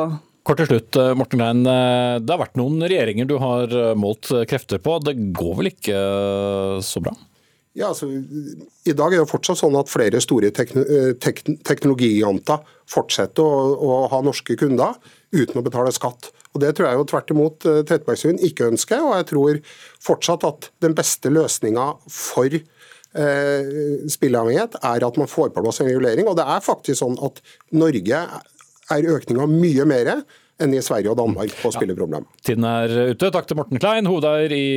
Kort 0.49 0.63
til 0.63 0.65
slutt, 0.65 0.97
eh, 0.97 1.11
Morten 1.13 1.37
Grein. 1.37 1.61
Eh, 1.61 2.17
det 2.25 2.33
har 2.33 2.41
vært 2.41 2.57
noen 2.57 2.81
regjeringer 2.81 3.27
du 3.29 3.37
har 3.37 3.69
eh, 3.69 3.93
målt 3.93 4.25
krefter 4.49 4.81
på. 4.81 4.97
Det 5.05 5.13
går 5.37 5.53
vel 5.59 5.69
ikke 5.69 5.93
så 6.81 6.97
bra? 7.05 7.13
Ja, 7.77 7.91
altså, 7.91 8.09
I 8.09 8.95
dag 8.97 9.13
er 9.13 9.21
det 9.21 9.29
fortsatt 9.29 9.61
sånn 9.61 9.77
at 9.77 9.93
flere 9.93 10.17
store 10.25 10.49
teknologianter 10.49 12.65
fortsetter 12.89 13.45
å, 13.45 13.77
å, 13.77 14.09
ha 14.09 14.25
norske 14.25 14.57
kunder 14.57 14.97
uten 15.29 15.61
å 15.61 15.65
betale 15.69 15.93
skatt. 15.93 16.33
Og 16.55 16.65
Det 16.65 16.73
tror 16.73 16.89
jeg 16.89 16.97
jo 16.97 17.05
tvert 17.13 17.29
imot 17.37 17.61
Trettebergstuen 17.61 18.41
ikke 18.49 18.73
ønsker. 18.73 19.05
og 19.05 19.21
Jeg 19.21 19.29
tror 19.29 19.61
fortsatt 20.01 20.49
at 20.49 20.73
den 20.81 20.97
beste 20.97 21.29
løsninga 21.29 21.93
for 22.09 22.49
eh, 22.57 23.69
spilleavhengighet 24.09 24.81
er 24.81 24.97
at 25.05 25.13
man 25.21 25.29
får 25.29 25.53
på 25.53 25.61
plass 25.61 25.85
en 25.85 25.93
regulering. 25.93 26.25
Og 26.25 26.41
det 26.41 26.49
er 26.49 26.65
faktisk 26.65 27.05
sånn 27.05 27.21
at 27.21 27.37
Norge 27.69 28.17
er 28.89 29.09
økninga 29.13 29.45
mye 29.49 29.85
mer 29.85 30.09
enn 30.59 30.75
i 30.75 30.83
Sverige 30.83 31.13
og 31.13 31.17
Danmark 31.19 31.55
på 31.61 31.71
spilleproblem. 31.73 32.27
Ja. 32.27 32.43
Tiden 32.49 32.67
er 32.67 32.93
ute. 33.13 33.31
Takk 33.33 33.49
til 33.49 33.59
Morten 33.59 33.81
Klein, 33.81 34.09
hovedeier 34.09 34.53
i 34.55 34.67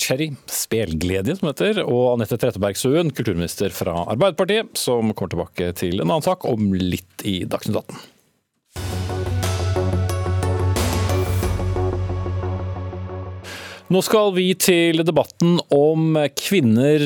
Cherry, 0.00 0.30
Spelglede 0.50 1.36
som 1.38 1.50
heter, 1.50 1.82
og 1.86 2.14
Anette 2.14 2.38
Trettebergstuen, 2.40 3.12
kulturminister 3.16 3.72
fra 3.74 4.04
Arbeiderpartiet, 4.04 4.74
som 4.78 5.14
kommer 5.14 5.34
tilbake 5.34 5.72
til 5.80 6.00
en 6.00 6.08
annen 6.08 6.26
sak 6.26 6.46
om 6.48 6.72
litt 6.76 7.24
i 7.28 7.40
Dagsnytt 7.48 7.82
18. 7.82 8.19
Nå 13.90 13.98
skal 14.06 14.28
vi 14.36 14.52
til 14.54 15.00
debatten 15.02 15.56
om 15.74 16.14
kvinner 16.38 17.02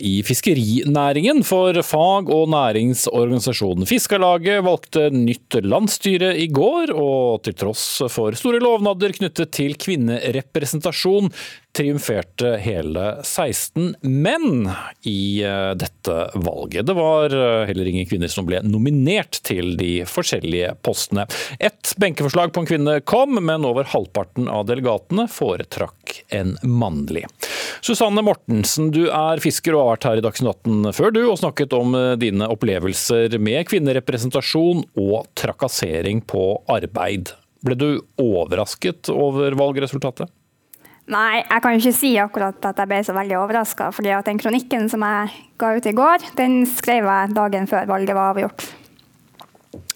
i 0.00 0.14
fiskerinæringen. 0.24 1.42
For 1.44 1.76
fag- 1.84 2.30
og 2.32 2.46
næringsorganisasjonen 2.54 3.84
Fiskarlaget 3.84 4.64
valgte 4.64 5.10
nytt 5.12 5.58
landsstyre 5.60 6.30
i 6.40 6.46
går, 6.48 6.94
og 6.96 7.42
til 7.44 7.58
tross 7.60 7.84
for 8.08 8.32
store 8.32 8.62
lovnader 8.64 9.12
knyttet 9.12 9.52
til 9.52 9.76
kvinnerepresentasjon, 9.76 11.28
triumferte 11.76 12.56
hele 12.60 13.04
16 13.22 13.94
menn 14.02 14.70
i 15.08 15.42
eh, 15.42 15.70
dette 15.78 16.16
valget. 16.34 16.86
Det 16.86 16.96
var 16.96 17.32
eh, 17.32 17.66
heller 17.68 17.88
ingen 17.88 18.06
kvinner 18.06 18.28
som 18.28 18.46
ble 18.48 18.60
nominert 18.66 19.40
til 19.46 19.74
de 19.80 20.02
forskjellige 20.08 20.74
postene. 20.84 21.24
Et 21.58 21.94
benkeforslag 21.96 22.52
på 22.52 22.62
en 22.62 22.68
kvinne 22.68 22.98
kom, 23.08 23.40
men 23.40 23.64
over 23.68 23.88
halvparten 23.88 24.50
av 24.52 24.66
delegatene 24.68 25.26
foretrakk 25.32 26.18
en 26.36 26.58
mannlig. 26.62 27.24
Susanne 27.80 28.22
Mortensen, 28.22 28.92
du 28.92 29.06
er 29.08 29.40
fisker 29.42 29.74
og 29.74 29.86
har 29.86 29.94
vært 29.94 30.08
her 30.10 30.20
i 30.20 30.26
Dagsnytt 30.26 30.66
18 30.68 30.92
før 30.96 31.16
du, 31.16 31.22
og 31.30 31.40
snakket 31.40 31.72
om 31.78 31.96
eh, 31.96 32.12
dine 32.20 32.50
opplevelser 32.52 33.38
med 33.40 33.64
kvinnerepresentasjon 33.72 34.84
og 35.00 35.24
trakassering 35.40 36.20
på 36.28 36.44
arbeid. 36.70 37.32
Ble 37.64 37.78
du 37.78 37.88
overrasket 38.20 39.08
over 39.14 39.56
valgresultatet? 39.56 40.28
Nei, 41.10 41.42
jeg 41.42 41.62
kan 41.64 41.74
jo 41.74 41.80
ikke 41.80 41.96
si 41.98 42.12
akkurat 42.22 42.68
at 42.68 42.78
jeg 42.78 42.90
ble 42.90 43.00
så 43.02 43.14
veldig 43.16 43.34
overraska. 43.40 43.88
For 43.94 44.06
den 44.06 44.38
kronikken 44.38 44.86
som 44.92 45.02
jeg 45.02 45.32
ga 45.58 45.72
ut 45.74 45.88
i 45.90 45.96
går, 45.98 46.28
den 46.38 46.62
skrev 46.70 47.08
jeg 47.08 47.34
dagen 47.34 47.66
før 47.70 47.90
valget 47.90 48.16
var 48.16 48.36
avgjort. 48.36 48.68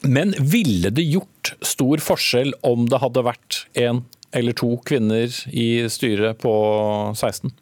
Men 0.06 0.34
ville 0.40 0.90
det 0.94 1.06
gjort 1.06 1.54
stor 1.64 2.02
forskjell 2.02 2.52
om 2.66 2.88
det 2.90 3.00
hadde 3.02 3.24
vært 3.26 3.62
en 3.78 4.02
eller 4.36 4.56
to 4.58 4.74
kvinner 4.86 5.30
i 5.54 5.86
styret 5.92 6.40
på 6.42 6.54
16? 7.14 7.52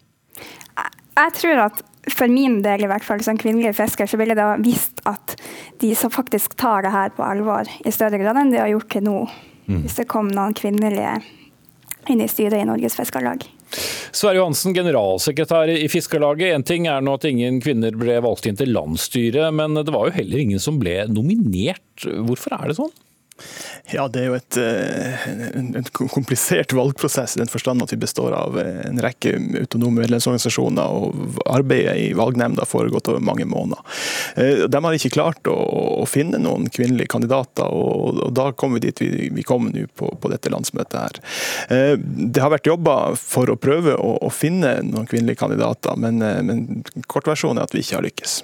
Jeg, 0.40 0.94
jeg 1.20 1.36
tror 1.40 1.66
at 1.68 1.84
for 2.12 2.28
min 2.28 2.58
del 2.64 2.84
i 2.84 2.88
hvert 2.90 3.04
fall 3.04 3.22
som 3.24 3.38
kvinnelig 3.40 3.76
fisker, 3.78 4.08
så 4.08 4.18
ville 4.20 4.36
det 4.36 4.44
ha 4.44 4.56
visst 4.60 5.00
at 5.08 5.36
de 5.80 5.92
som 5.96 6.12
faktisk 6.12 6.56
tar 6.60 6.84
det 6.84 6.92
her 6.92 7.12
på 7.16 7.24
alvor, 7.24 7.68
i 7.84 7.92
større 7.94 8.20
grad 8.20 8.40
enn 8.40 8.52
de 8.52 8.60
har 8.60 8.72
gjort 8.72 8.90
til 8.92 9.06
nå. 9.06 9.18
Mm. 9.68 9.80
Hvis 9.86 9.96
det 10.00 10.10
kom 10.10 10.28
noen 10.32 10.56
kvinnelige 10.56 11.16
inn 12.12 12.22
i 12.24 12.28
styret 12.30 12.62
i 12.62 12.66
Norges 12.68 12.96
Fiskarlag. 12.98 13.46
Sverre 14.14 14.38
Johansen, 14.38 14.74
generalsekretær 14.76 15.72
i 15.72 15.88
Fiskarlaget. 15.90 16.54
En 16.54 16.66
ting 16.66 16.86
er 16.90 17.02
nå 17.02 17.16
at 17.18 17.26
ingen 17.28 17.58
kvinner 17.64 17.96
ble 17.98 18.20
valgt 18.24 18.46
inn 18.50 18.58
til 18.58 18.74
landsstyret, 18.74 19.50
men 19.56 19.74
det 19.80 19.94
var 19.94 20.08
jo 20.08 20.18
heller 20.20 20.44
ingen 20.44 20.62
som 20.62 20.78
ble 20.82 21.00
nominert. 21.10 22.04
Hvorfor 22.04 22.54
er 22.58 22.70
det 22.70 22.78
sånn? 22.78 22.94
Ja, 23.90 24.08
Det 24.08 24.20
er 24.20 24.26
jo 24.30 24.34
et, 24.34 24.56
eh, 24.56 25.24
en, 25.58 25.84
komplisert 25.92 26.72
valgprosess 26.72 27.36
i 27.36 27.40
den 27.40 27.50
forstand 27.50 27.82
at 27.82 27.92
vi 27.92 27.98
består 28.00 28.32
av 28.32 28.56
en 28.58 29.00
rekke 29.02 29.34
autonome 29.60 30.00
medlemsorganisasjoner, 30.04 30.88
og 30.88 31.40
arbeidet 31.50 31.96
i 32.00 32.12
valgnemnda 32.16 32.62
har 32.64 32.70
foregått 32.70 33.10
over 33.12 33.20
mange 33.20 33.44
måneder. 33.44 33.82
Eh, 34.36 34.64
de 34.70 34.82
har 34.84 34.96
ikke 34.96 35.12
klart 35.18 35.50
å, 35.50 35.56
å 36.00 36.06
finne 36.08 36.40
noen 36.40 36.70
kvinnelige 36.72 37.12
kandidater, 37.12 37.68
og, 37.68 38.22
og 38.24 38.32
da 38.34 38.48
kommer 38.52 38.80
vi 38.80 38.88
dit 38.88 39.02
vi, 39.04 39.28
vi 39.34 39.44
kommer 39.46 39.74
nå 39.74 39.84
på, 39.94 40.08
på, 40.20 40.32
dette 40.32 40.52
landsmøtet 40.54 40.96
her. 40.96 41.20
Eh, 41.68 41.94
det 41.98 42.42
har 42.42 42.54
vært 42.54 42.70
jobba 42.70 42.96
for 43.18 43.50
å 43.50 43.58
prøve 43.60 43.98
å, 43.98 44.14
å, 44.24 44.32
finne 44.34 44.78
noen 44.86 45.10
kvinnelige 45.10 45.42
kandidater, 45.42 45.98
men, 46.00 46.22
men 46.22 46.64
kortversjonen 47.10 47.60
er 47.60 47.68
at 47.68 47.76
vi 47.76 47.84
ikke 47.84 47.98
har 47.98 48.08
lykkes. 48.08 48.38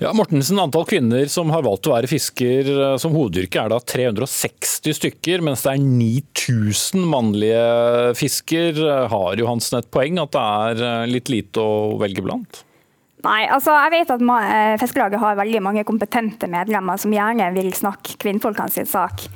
Ja, 0.00 0.14
Mortensen, 0.16 0.58
antall 0.62 0.88
kvinner 0.88 1.28
som 1.30 1.52
har 1.52 1.66
valgt 1.66 1.86
å 1.86 1.94
være 1.94 2.10
fisker 2.10 2.96
som 2.98 3.14
hovedyrke 3.14 3.60
er 3.60 3.70
da 3.70 3.78
360 4.16 4.98
stykker, 4.98 5.42
mens 5.44 5.64
det 5.64 5.72
er 5.74 5.82
9000 5.82 7.06
mannlige 7.08 7.62
fisker. 8.18 8.82
Har 9.12 9.40
Johansen 9.40 9.80
et 9.80 9.90
poeng 9.92 10.20
at 10.22 10.34
det 10.34 10.42
er 10.42 10.84
eh, 10.88 11.08
litt 11.10 11.32
lite 11.32 11.62
å 11.62 11.96
velge 12.00 12.24
blant? 12.24 12.62
Nei, 13.22 13.44
altså 13.54 13.74
jeg 13.76 13.94
vet 13.94 14.10
at 14.10 14.22
eh, 14.24 14.74
Fiskerlaget 14.82 15.22
har 15.22 15.38
veldig 15.38 15.62
mange 15.62 15.86
kompetente 15.86 16.48
medlemmer 16.50 16.98
som 16.98 17.14
gjerne 17.14 17.52
vil 17.54 17.70
snakke 17.76 18.18
kvinnfolkene 18.22 18.74
sin 18.74 18.88
sak. 18.90 19.26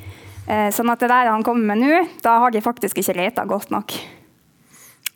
Eh, 0.47 0.69
sånn 0.75 0.91
at 0.91 1.03
det 1.03 1.11
der 1.11 1.31
han 1.31 1.47
kommer 1.47 1.75
med 1.75 1.83
nå, 1.83 2.05
da 2.23 2.39
har 2.43 2.55
de 2.55 2.63
faktisk 2.65 2.99
ikke 3.03 3.19
leta 3.19 3.47
godt 3.47 3.73
nok. 3.75 3.95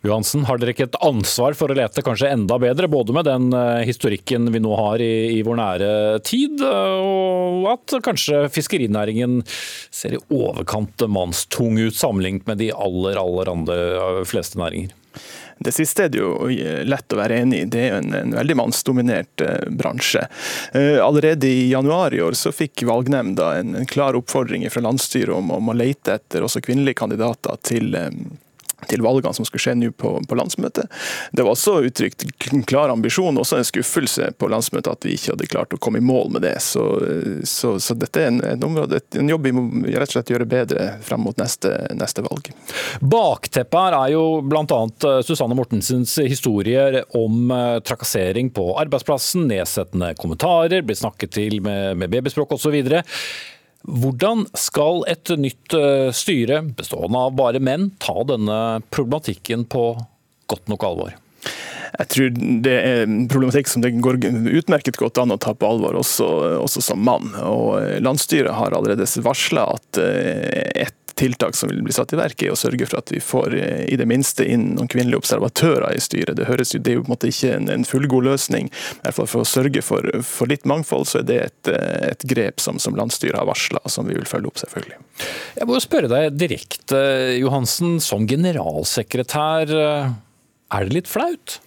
Johansen, 0.07 0.47
har 0.49 0.61
dere 0.61 0.73
ikke 0.73 0.87
et 0.89 1.01
ansvar 1.05 1.57
for 1.59 1.73
å 1.73 1.77
lete 1.77 2.05
kanskje 2.05 2.31
enda 2.33 2.57
bedre, 2.63 2.89
både 2.89 3.13
med 3.17 3.27
den 3.29 3.51
eh, 3.53 3.83
historikken 3.89 4.49
vi 4.55 4.63
nå 4.65 4.73
har 4.79 5.03
i, 5.05 5.37
i 5.37 5.43
vår 5.45 5.61
nære 5.61 5.91
tid, 6.25 6.63
og 6.65 7.69
at 7.75 7.99
kanskje 8.07 8.47
fiskerinæringen 8.55 9.43
ser 9.93 10.17
i 10.17 10.23
overkant 10.33 11.05
mannstung 11.05 11.77
ut 11.81 11.99
sammenlignet 11.99 12.49
med 12.49 12.63
de 12.63 12.71
aller, 12.73 13.21
aller 13.21 13.53
andre 13.53 13.79
eh, 13.99 14.25
fleste 14.29 14.61
næringer? 14.63 14.97
Det 15.61 15.73
siste 15.77 16.07
er 16.07 16.13
det 16.13 16.21
jo 16.23 16.49
lett 16.89 17.13
å 17.13 17.19
være 17.19 17.43
enig 17.43 17.59
i. 17.61 17.69
Det 17.69 17.81
er 17.83 17.91
jo 17.91 17.97
en, 18.01 18.15
en 18.17 18.31
veldig 18.39 18.57
mannsdominert 18.57 19.43
eh, 19.45 19.67
bransje. 19.69 20.23
Eh, 20.73 20.97
allerede 21.05 21.51
i 21.51 21.67
januar 21.69 22.17
i 22.17 22.23
år 22.25 22.39
så 22.39 22.53
fikk 22.55 22.87
valgnemnda 22.89 23.53
en, 23.59 23.75
en 23.83 23.91
klar 23.91 24.17
oppfordring 24.17 24.65
fra 24.73 24.87
landsstyret 24.87 25.35
om, 25.37 25.53
om, 25.53 25.69
å 25.69 25.77
lete 25.77 26.17
etter 26.17 26.47
også 26.47 26.65
kvinnelige 26.65 27.03
kandidater 27.03 27.61
til 27.69 27.93
eh, 27.99 28.09
til 28.89 29.03
valgene 29.05 29.35
som 29.37 29.47
skulle 29.49 29.63
skje 29.63 29.77
nå 29.79 29.91
på, 29.97 30.13
på, 30.29 30.39
landsmøtet. 30.39 30.89
Det 31.33 31.45
var 31.45 31.55
også 31.55 31.81
uttrykt 31.89 32.25
klar 32.71 32.93
ambisjon, 32.93 33.39
også 33.39 33.61
en 33.61 33.69
skuffelse 33.69 34.31
på 34.39 34.51
landsmøtet 34.51 34.93
at 34.93 35.07
vi 35.07 35.17
ikke 35.17 35.35
hadde 35.35 35.51
klart 35.51 35.77
å 35.77 35.81
komme 35.83 36.01
i 36.01 36.05
mål 36.05 36.33
med 36.37 36.45
det. 36.47 36.57
Så, 36.65 36.85
så, 37.45 37.75
så 37.83 37.97
dette 37.99 38.23
er 38.23 38.31
en, 38.31 38.41
en, 38.53 38.65
område, 38.71 39.03
en, 39.19 39.31
jobb 39.31 39.49
vi 39.49 39.55
må 39.57 39.67
rett 39.91 40.09
og 40.09 40.17
slett 40.17 40.33
gjøre 40.35 40.49
bedre 40.51 40.89
frem 41.05 41.25
mot 41.25 41.37
neste, 41.41 41.73
neste 41.99 42.25
valg. 42.27 42.53
Bakteppet 43.01 43.81
her 43.81 43.99
er 44.01 44.15
jo 44.15 44.25
bl.a. 44.47 44.65
Eh, 44.65 45.21
Susanne 45.27 45.57
Mortensens 45.59 46.17
historier 46.23 47.03
om 47.17 47.53
eh, 47.55 47.79
trakassering 47.87 48.53
på 48.55 48.71
arbeidsplassen, 48.81 49.49
nedsettende 49.51 50.15
kommentarer, 50.21 50.85
blitt 50.87 51.03
snakket 51.03 51.37
til 51.37 51.61
med, 51.65 51.99
med 52.01 52.13
babyspråk 52.13 52.57
osv. 52.57 52.81
Hvordan 53.89 54.45
skal 54.59 55.05
et 55.09 55.33
nytt 55.41 55.75
eh, 55.77 56.11
styre, 56.13 56.61
bestående 56.77 57.25
av 57.27 57.35
bare 57.39 57.63
menn, 57.65 57.91
ta 58.03 58.21
denne 58.29 58.61
problematikken 58.93 59.65
på 59.73 59.95
godt 60.51 60.69
nok 60.69 60.85
alvor? 60.85 61.17
Jeg 61.91 62.09
tror 62.13 62.37
det 62.65 62.75
er 62.77 63.03
en 63.03 63.25
problematikk 63.29 63.69
som 63.69 63.83
det 63.83 63.91
går 64.05 64.21
utmerket 64.61 64.99
godt 65.01 65.19
an 65.19 65.35
å 65.35 65.41
ta 65.43 65.55
på 65.57 65.67
alvor, 65.67 65.97
også, 65.99 66.29
også 66.61 66.85
som 66.85 67.03
mann. 67.05 67.33
Og 67.43 67.81
Landsstyret 68.05 68.55
har 68.57 68.77
allerede 68.77 69.09
varsla 69.25 69.67
at 69.75 70.01
eh, 70.03 70.85
et 70.87 71.00
tiltak 71.21 71.57
som 71.57 71.71
vil 71.71 71.83
bli 71.85 71.95
satt 71.95 72.15
i 72.15 72.19
verk, 72.19 72.43
er 72.43 72.55
å 72.55 72.59
sørge 72.59 72.89
for 72.89 73.01
at 73.01 73.13
vi 73.13 73.21
får 73.23 73.55
eh, 73.59 73.85
i 73.93 73.99
det 74.01 74.07
minste 74.09 74.47
inn 74.49 74.73
noen 74.77 74.89
kvinnelige 74.91 75.21
observatører 75.21 75.93
i 75.97 76.03
styret. 76.03 76.37
Det, 76.39 76.49
høres 76.49 76.73
det 76.73 76.95
er 76.95 76.99
jo 76.99 77.05
på 77.05 77.11
en 77.11 77.15
måte 77.15 77.31
ikke 77.31 77.53
en, 77.59 77.69
en 77.73 77.87
fullgod 77.87 78.27
løsning. 78.27 78.71
For 79.13 79.43
å 79.43 79.47
sørge 79.49 79.85
for, 79.85 80.07
for, 80.27 80.51
litt 80.51 80.67
mangfold, 80.69 81.09
så 81.11 81.21
er 81.21 81.29
det 81.29 81.39
et, 81.45 81.73
eh, 81.73 82.11
et 82.11 82.27
grep 82.33 82.63
som, 82.65 82.81
som 82.83 82.97
landsstyret 82.99 83.39
har 83.41 83.49
varsla, 83.49 83.83
som 83.93 84.09
vi 84.09 84.17
vil 84.17 84.29
følge 84.29 84.53
opp, 84.53 84.61
selvfølgelig. 84.63 85.01
Jeg 85.61 85.69
må 85.69 85.81
spørre 85.83 86.13
deg 86.13 86.39
direkte, 86.41 87.01
Johansen. 87.41 87.99
Som 88.01 88.27
generalsekretær, 88.31 89.75
eh, 89.77 90.15
er 90.71 90.87
det 90.87 90.97
litt 90.97 91.11
flaut? 91.11 91.61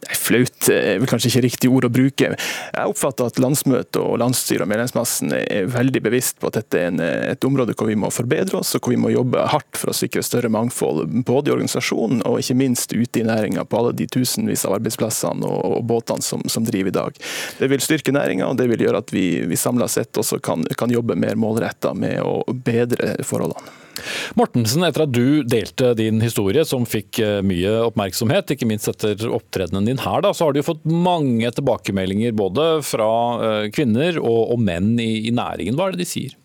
Nei, 0.00 0.16
Flaut 0.16 0.68
er 0.72 1.00
vel 1.00 1.08
kanskje 1.10 1.30
ikke 1.32 1.44
riktig 1.44 1.70
ord 1.72 1.86
å 1.88 1.92
bruke. 1.92 2.30
Jeg 2.30 2.92
oppfatter 2.92 3.28
at 3.28 3.40
landsmøtet 3.42 3.98
og 4.00 4.18
landsstyret 4.22 4.64
og 4.64 4.70
medlemsmassen 4.70 5.34
er 5.36 5.68
veldig 5.70 6.02
bevisst 6.06 6.38
på 6.40 6.50
at 6.50 6.60
dette 6.60 6.78
er 6.78 6.90
en, 6.90 7.02
et 7.02 7.46
område 7.46 7.74
hvor 7.78 7.90
vi 7.90 7.98
må 7.98 8.12
forbedre 8.14 8.60
oss 8.60 8.74
og 8.76 8.84
hvor 8.84 8.94
vi 8.94 9.00
må 9.00 9.12
jobbe 9.12 9.44
hardt 9.52 9.80
for 9.80 9.92
å 9.92 9.96
sikre 9.96 10.24
større 10.26 10.50
mangfold, 10.52 11.04
både 11.26 11.50
i 11.50 11.54
organisasjonen 11.56 12.24
og 12.28 12.40
ikke 12.40 12.58
minst 12.60 12.94
ute 12.94 13.22
i 13.22 13.26
næringa 13.26 13.66
på 13.66 13.80
alle 13.80 13.94
de 13.98 14.08
tusenvis 14.10 14.64
av 14.68 14.78
arbeidsplassene 14.78 15.46
og, 15.46 15.76
og 15.80 15.84
båtene 15.90 16.24
som, 16.24 16.44
som, 16.48 16.66
driver 16.70 16.92
i 16.92 16.96
dag. 16.96 17.20
Det 17.58 17.68
vil 17.72 17.82
styrke 17.82 18.14
næringa, 18.14 18.48
og 18.50 18.58
det 18.60 18.68
vil 18.70 18.86
gjøre 18.86 19.02
at 19.02 19.12
vi, 19.14 19.26
vi 19.48 19.58
samla 19.58 19.88
sett 19.90 20.16
også 20.20 20.40
kan, 20.44 20.64
kan 20.78 20.92
jobbe 20.92 21.18
mer 21.18 21.38
målretta 21.40 21.94
med 21.96 22.20
å 22.22 22.40
bedre 22.54 23.16
forholdene. 23.26 23.89
Mortensen, 24.38 24.84
etter 24.86 25.04
at 25.04 25.12
du 25.12 25.42
delte 25.46 25.92
din 25.98 26.20
historie, 26.22 26.64
som 26.68 26.86
fikk 26.88 27.20
eh, 27.24 27.38
mye 27.46 27.72
oppmerksomhet, 27.88 28.54
ikke 28.54 28.68
minst 28.70 28.90
etter 28.90 29.26
opptredenen 29.30 29.88
din 29.90 30.00
her, 30.02 30.22
da, 30.24 30.32
så 30.36 30.48
har 30.48 30.56
du 30.56 30.62
fått 30.66 30.84
mange 30.86 31.50
tilbakemeldinger 31.56 32.36
både 32.38 32.68
fra 32.86 33.10
eh, 33.46 33.64
kvinner 33.74 34.20
og, 34.22 34.56
menn 34.60 34.94
i 35.00 35.30
næringen. 35.32 35.76
Hva 35.78 35.88
er 35.88 35.96
det 35.96 36.04
de 36.04 36.10
sier? 36.10 36.39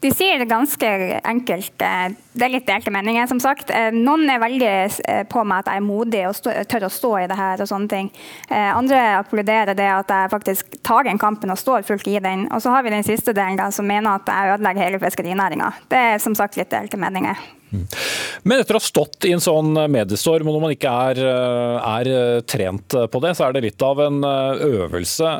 De 0.00 0.10
sier 0.14 0.38
det 0.38 0.46
ganske 0.46 0.88
enkelt. 1.26 1.82
Eh, 1.82 2.12
det 2.38 2.46
er 2.46 2.52
litt 2.52 2.68
delte 2.68 2.92
meninger, 2.94 3.26
som 3.26 3.40
sagt. 3.42 3.72
Eh, 3.74 3.90
noen 3.94 4.30
er 4.30 4.38
veldig 4.38 4.68
eh, 4.70 5.24
på 5.26 5.42
meg 5.42 5.64
at 5.64 5.72
jeg 5.72 5.82
er 5.82 5.86
modig 5.88 6.22
og 6.28 6.36
stå, 6.38 6.54
tør 6.70 6.86
å 6.86 6.92
stå 6.92 7.12
i 7.18 7.26
det 7.30 7.38
her. 7.40 7.64
og 7.64 7.70
sånne 7.70 7.90
ting. 7.90 8.12
Andre 8.48 9.00
applauderer 9.18 9.74
det 9.74 9.88
at 9.90 10.10
jeg 10.12 10.30
faktisk 10.30 10.78
tar 10.86 11.08
den 11.08 11.18
kampen 11.18 11.50
og 11.50 11.58
står 11.58 11.86
fullt 11.88 12.06
i 12.06 12.18
den. 12.22 12.46
Og 12.54 12.62
så 12.62 12.70
har 12.70 12.86
vi 12.86 12.94
den 12.94 13.06
siste 13.06 13.34
delen 13.34 13.58
da, 13.58 13.72
som 13.74 13.90
mener 13.90 14.20
at 14.20 14.30
jeg 14.30 14.54
ødelegger 14.54 14.86
hele 14.86 15.02
fiskerinæringa. 15.02 15.72
Det 15.90 16.04
er 16.12 16.22
som 16.22 16.38
sagt 16.38 16.60
litt 16.60 16.70
delte 16.70 17.00
meninger. 17.00 17.57
Men 17.70 18.60
etter 18.62 18.76
å 18.76 18.80
ha 18.80 18.84
stått 18.84 19.26
i 19.28 19.32
en 19.34 19.42
sånn 19.42 19.76
mediestorm, 19.92 20.48
og 20.48 20.56
når 20.56 20.62
man 20.64 20.74
ikke 20.74 20.92
er, 21.10 21.20
eh, 21.20 21.88
er, 21.90 22.10
eh, 22.12 22.40
trent 22.48 22.96
på 23.12 23.22
det, 23.24 23.34
så 23.36 23.48
er 23.48 23.56
det 23.56 23.64
litt 23.66 23.82
av 23.82 24.00
en 24.00 24.22
eh, 24.24 24.62
øvelse. 24.68 25.32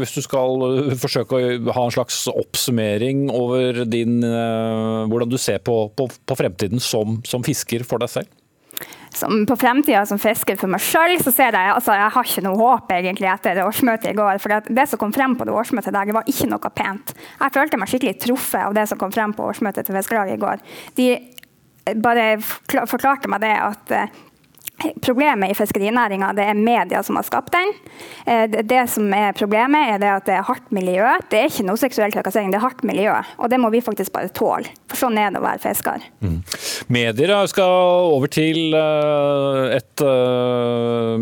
Hvis 0.00 0.16
du 0.16 0.22
skal 0.24 0.66
forsøke 0.98 1.38
å 1.38 1.76
ha 1.76 1.84
en 1.84 1.94
slags 1.94 2.24
oppsummering 2.32 3.28
over 3.30 3.84
din, 3.84 4.18
hvordan 4.20 5.30
du 5.30 5.38
ser 5.38 5.58
på, 5.58 5.76
på, 5.96 6.08
på 6.26 6.38
fremtiden 6.38 6.82
som, 6.82 7.20
som 7.26 7.44
fisker 7.46 7.84
for 7.86 8.02
deg 8.02 8.12
selv? 8.12 8.34
som 9.16 9.46
på 9.46 9.56
fremtida 9.56 10.02
som 10.06 10.18
fisker 10.20 10.58
for 10.60 10.70
meg 10.70 10.82
sjøl, 10.84 11.16
så 11.22 11.32
ser 11.34 11.56
jeg 11.56 11.72
altså 11.72 11.94
jeg 11.96 12.12
har 12.16 12.28
ikke 12.28 12.44
noe 12.44 12.58
håp 12.60 12.92
egentlig 12.96 13.30
etter 13.32 13.62
årsmøtet 13.64 14.10
i 14.12 14.16
går. 14.18 14.40
for 14.42 14.68
Det 14.68 14.86
som 14.90 15.00
kom 15.00 15.14
frem 15.16 15.36
på 15.36 15.46
det 15.48 15.54
årsmøtet 15.56 15.94
i 15.94 16.04
det 16.10 16.16
var 16.16 16.28
ikke 16.32 16.50
noe 16.50 16.72
pent. 16.74 17.14
Jeg 17.40 17.54
følte 17.56 17.80
meg 17.80 17.92
skikkelig 17.92 18.18
truffet 18.26 18.62
av 18.62 18.76
det 18.76 18.86
som 18.90 19.00
kom 19.00 19.14
frem 19.14 19.32
på 19.36 19.48
årsmøtet 19.48 19.88
til 19.88 19.96
Fiskarlaget 19.96 20.36
i 20.36 20.42
går. 20.44 20.62
De 21.00 21.08
bare 21.94 22.36
forklarte 22.42 23.30
meg 23.30 23.44
det 23.44 23.54
at 23.62 23.94
eh, 23.94 24.22
Problemet 25.00 25.48
i 25.50 25.54
fiskerinæringa 25.56 26.34
er 26.36 26.58
media 26.58 27.00
som 27.04 27.16
har 27.16 27.24
skapt 27.24 27.54
den. 27.54 27.70
Eh, 28.28 28.44
det 28.44 28.82
som 28.92 29.08
er 29.16 29.32
Problemet 29.36 29.94
er 29.94 30.04
at 30.10 30.26
det 30.28 30.34
er 30.36 30.44
hardt 30.44 30.68
miljø. 30.74 31.14
Det 31.32 31.38
er 31.40 31.48
ikke 31.48 31.64
noe 31.64 31.80
seksuell 31.80 32.12
trakassering, 32.12 32.52
det 32.52 32.58
er 32.58 32.66
hardt 32.66 32.84
miljø. 32.84 33.14
Og 33.40 33.48
det 33.48 33.56
må 33.62 33.70
vi 33.72 33.80
faktisk 33.80 34.12
bare 34.12 34.28
tåle. 34.36 34.68
For 34.92 35.06
sånn 35.06 35.16
er 35.16 35.32
det 35.32 35.40
å 35.40 35.46
være 35.46 35.62
fisker. 35.64 36.04
Mm. 36.20 36.36
Medier 36.92 37.32
skal 37.48 38.12
over 38.12 38.28
til 38.28 38.76
eh, 38.76 39.78
et 39.78 40.06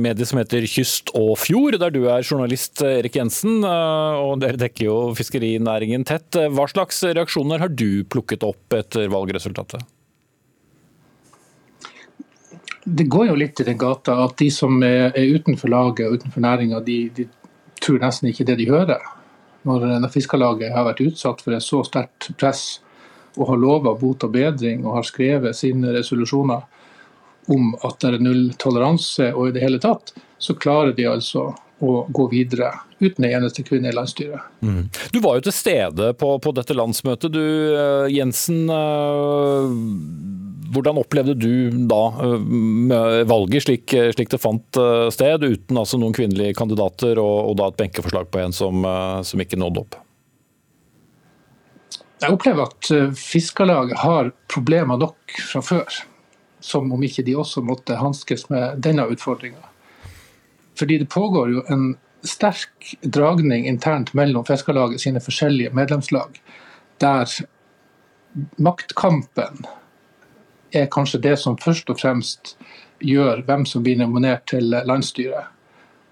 medie 0.02 0.26
som 0.26 0.42
heter 0.42 0.66
Kyst 0.66 1.14
og 1.14 1.36
Fjord, 1.38 1.78
der 1.78 1.94
du 1.94 2.08
er 2.10 2.26
journalist, 2.26 2.82
Erik 2.82 3.20
Jensen. 3.20 3.62
Og 3.62 4.40
dere 4.42 4.58
dekker 4.66 4.88
jo 4.88 4.98
fiskerinæringen 5.14 6.02
tett. 6.10 6.34
Hva 6.34 6.66
slags 6.74 7.04
reaksjoner 7.06 7.62
har 7.62 7.70
du 7.70 8.02
plukket 8.10 8.42
opp 8.42 8.82
etter 8.82 9.06
valgresultatet? 9.14 9.93
Det 12.84 13.04
går 13.04 13.30
jo 13.30 13.34
litt 13.38 13.60
i 13.60 13.66
den 13.66 13.78
gata 13.80 14.16
at 14.24 14.36
de 14.38 14.50
som 14.52 14.82
er, 14.84 15.14
utenfor 15.16 15.72
laget 15.72 16.06
og 16.06 16.18
utenfor 16.18 16.44
næringa, 16.44 16.80
de, 16.84 16.98
de, 17.16 17.26
tror 17.80 18.00
nesten 18.00 18.30
ikke 18.30 18.46
det 18.48 18.58
de 18.60 18.68
hører. 18.70 19.00
Når, 19.64 19.86
når 20.04 20.12
Fiskarlaget 20.12 20.74
har 20.74 20.86
vært 20.86 21.02
utsatt 21.04 21.40
for 21.44 21.56
et 21.56 21.64
så 21.64 21.80
sterkt 21.86 22.30
press 22.40 22.80
og 23.34 23.48
har 23.48 23.60
lova 23.60 23.94
bot 23.98 24.24
og 24.26 24.32
bedring 24.34 24.84
og 24.84 24.98
har 24.98 25.08
skrevet 25.08 25.56
sine 25.56 25.94
resolusjoner 25.96 26.64
om 27.52 27.72
at 27.84 27.98
det 28.00 28.12
er 28.12 28.24
null 28.24 28.46
toleranse 28.60 29.30
og 29.32 29.48
i 29.48 29.54
det 29.56 29.64
hele 29.64 29.80
tatt, 29.82 30.14
så 30.38 30.56
klarer 30.56 30.94
de 30.96 31.08
altså 31.08 31.50
å 31.82 32.04
gå 32.14 32.28
videre 32.30 32.70
uten 33.00 33.26
en 33.26 33.40
eneste 33.40 33.64
kvinne 33.66 33.90
i 33.90 33.96
landsstyret. 33.96 34.44
Mm. 34.62 34.86
Du 35.12 35.18
var 35.24 35.38
jo 35.38 35.48
til 35.48 35.56
stede 35.56 36.12
på, 36.20 36.36
på 36.38 36.54
dette 36.56 36.76
landsmøtet. 36.76 37.34
Du, 37.34 37.42
eh, 37.74 38.14
Jensen. 38.14 38.68
Øh 38.70 40.42
hvordan 40.74 40.98
opplevde 40.98 41.34
du 41.38 41.86
da 41.88 42.00
eh, 42.24 43.26
valget 43.28 43.66
slik, 43.66 43.94
slik, 44.16 44.30
det 44.32 44.40
fant 44.42 44.80
eh, 44.80 45.08
sted, 45.14 45.44
uten 45.44 45.78
altså 45.80 46.00
noen 46.00 46.16
kvinnelige 46.16 46.56
kandidater 46.58 47.20
og, 47.22 47.50
og 47.50 47.58
da 47.60 47.68
et 47.70 47.78
benkeforslag 47.78 48.30
på 48.32 48.42
en 48.42 48.56
som, 48.56 48.82
eh, 48.88 49.20
som 49.26 49.44
ikke 49.44 49.60
nådde 49.60 49.84
opp? 49.84 50.00
Jeg 52.22 52.32
opplever 52.32 52.70
at 52.70 53.18
Fiskarlaget 53.18 54.00
har 54.00 54.30
problemer 54.48 54.96
nok 54.96 55.34
fra 55.50 55.60
før. 55.64 56.02
Som 56.64 56.88
om 56.94 57.02
ikke 57.04 57.24
de 57.26 57.34
også 57.36 57.60
måtte 57.60 57.98
hanskes 58.00 58.46
med 58.48 58.78
denne 58.80 59.04
utfordringa. 59.12 59.60
Fordi 60.78 60.98
det 60.98 61.10
pågår 61.10 61.52
jo 61.52 61.64
en 61.68 61.94
sterk 62.24 62.94
dragning 63.02 63.66
internt 63.68 64.14
mellom 64.14 64.44
Fiskarlaget 64.48 65.00
sine 65.00 65.20
forskjellige 65.20 65.74
medlemslag, 65.76 66.40
der 67.00 67.28
maktkampen 68.56 69.66
er 70.74 70.90
kanskje 70.90 71.20
det 71.22 71.36
som 71.38 71.58
først 71.60 71.90
og 71.92 72.00
fremst 72.00 72.56
gjør 73.04 73.44
hvem 73.46 73.66
som 73.68 73.84
blir 73.84 73.98
nominert 74.00 74.46
til 74.50 74.72
landsstyret. 74.88 75.52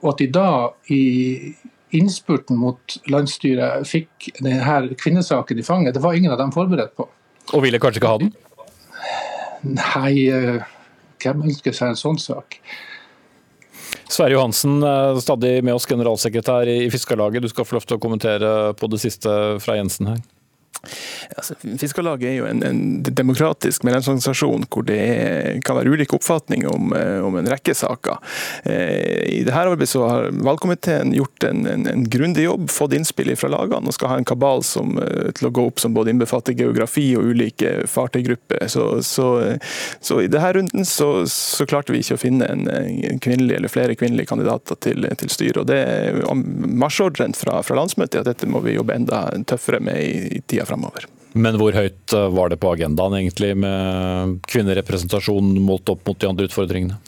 Og 0.02 0.12
at 0.12 0.22
de 0.22 0.28
da 0.34 0.50
i 0.90 1.02
innspurten 1.92 2.58
mot 2.58 2.96
landsstyret 3.10 3.86
fikk 3.88 4.30
denne 4.40 4.94
kvinnesaken 5.00 5.58
i 5.58 5.66
fanget, 5.66 5.94
det 5.94 6.02
var 6.04 6.16
ingen 6.16 6.32
av 6.32 6.40
dem 6.40 6.54
forberedt 6.54 6.94
på. 6.96 7.08
Og 7.52 7.64
ville 7.64 7.80
kanskje 7.82 8.02
ikke 8.02 8.12
ha 8.12 8.22
den? 8.22 8.32
Nei, 9.62 10.14
eh, 10.30 10.62
hvem 11.22 11.44
ønsker 11.46 11.74
seg 11.76 11.92
en 11.92 12.00
sånn 12.00 12.18
sak? 12.18 12.58
Sverre 14.12 14.36
Johansen, 14.36 14.82
eh, 14.82 15.18
stadig 15.24 15.64
med 15.64 15.74
oss 15.74 15.86
generalsekretær 15.88 16.68
i 16.68 16.90
Fiskarlaget. 16.92 17.42
Du 17.42 17.48
skal 17.48 17.64
få 17.64 17.78
lov 17.78 17.86
til 17.88 17.96
å 17.96 18.02
kommentere 18.02 18.50
på 18.76 18.90
det 18.92 19.00
siste 19.00 19.32
fra 19.64 19.78
Jensen 19.78 20.10
her. 20.12 20.20
Altså, 21.36 21.54
Fiskarlaget 21.78 22.26
er 22.28 22.34
jo 22.40 22.46
en, 22.48 22.62
en 22.66 22.80
demokratisk 23.06 23.84
medlemsorganisasjon 23.86 24.66
hvor 24.72 24.84
det 24.86 24.98
er, 24.98 25.60
kan 25.64 25.78
være 25.78 25.92
ulike 25.94 26.16
oppfatninger 26.18 26.68
om, 26.68 26.90
eh, 26.96 27.20
om, 27.22 27.36
en 27.38 27.48
rekke 27.48 27.74
saker. 27.76 28.18
Eh, 28.66 29.22
I 29.30 29.42
dette 29.46 29.62
arbeidet 29.62 29.92
så 29.92 30.02
har 30.08 30.28
valgkomiteen 30.34 31.14
gjort 31.16 31.46
en, 31.46 31.64
en, 31.70 31.86
en 31.88 32.04
grundig 32.10 32.48
jobb, 32.48 32.66
fått 32.72 32.96
innspill 32.98 33.30
fra 33.38 33.52
lagene 33.54 33.88
og 33.88 33.96
skal 33.96 34.12
ha 34.12 34.18
en 34.20 34.28
kabal 34.28 34.64
som, 34.66 34.96
eh, 34.98 35.30
til 35.38 35.48
å 35.48 35.52
gå 35.54 35.66
opp 35.70 35.80
som 35.82 35.94
både 35.94 36.12
innbefatter 36.12 36.58
geografi 36.58 37.06
og 37.18 37.30
ulike 37.30 37.86
fartøygrupper. 37.90 38.66
Så, 38.72 38.88
så, 39.06 39.28
så 40.02 40.20
i 40.24 40.30
denne 40.32 40.52
runden 40.58 40.88
så, 40.88 41.12
så, 41.30 41.66
klarte 41.68 41.94
vi 41.94 42.02
ikke 42.02 42.18
å 42.18 42.20
finne 42.20 42.48
en, 42.50 42.66
kvinnelig 43.22 43.56
eller 43.56 43.70
flere 43.70 43.96
kvinnelige 43.96 44.32
kandidater 44.32 44.76
til, 44.82 45.06
til 45.18 45.30
styret. 45.32 45.70
Det 45.70 45.78
er 45.78 46.20
marsjordren 46.34 47.36
fra, 47.38 47.60
fra 47.64 47.78
landsmøtet 47.78 48.24
at 48.24 48.32
dette 48.32 48.50
må 48.50 48.60
vi 48.66 48.74
jobbe 48.74 48.98
enda 48.98 49.24
tøffere 49.48 49.80
med 49.80 50.02
i, 50.02 50.38
i 50.38 50.42
tida 50.42 50.61
framover. 50.68 51.06
Men 51.32 51.56
hvor 51.56 51.72
høyt 51.72 52.12
eh, 52.12 52.28
var 52.34 52.52
det 52.52 52.58
på 52.60 52.72
agendaen 52.74 53.16
egentlig 53.16 53.52
med 53.56 54.38
kvinnerepresentasjon 54.52 55.54
målt 55.64 55.88
opp 55.92 56.04
mot 56.08 56.18
de 56.20 56.28
andre 56.28 56.48
utfordringene? 56.48 56.98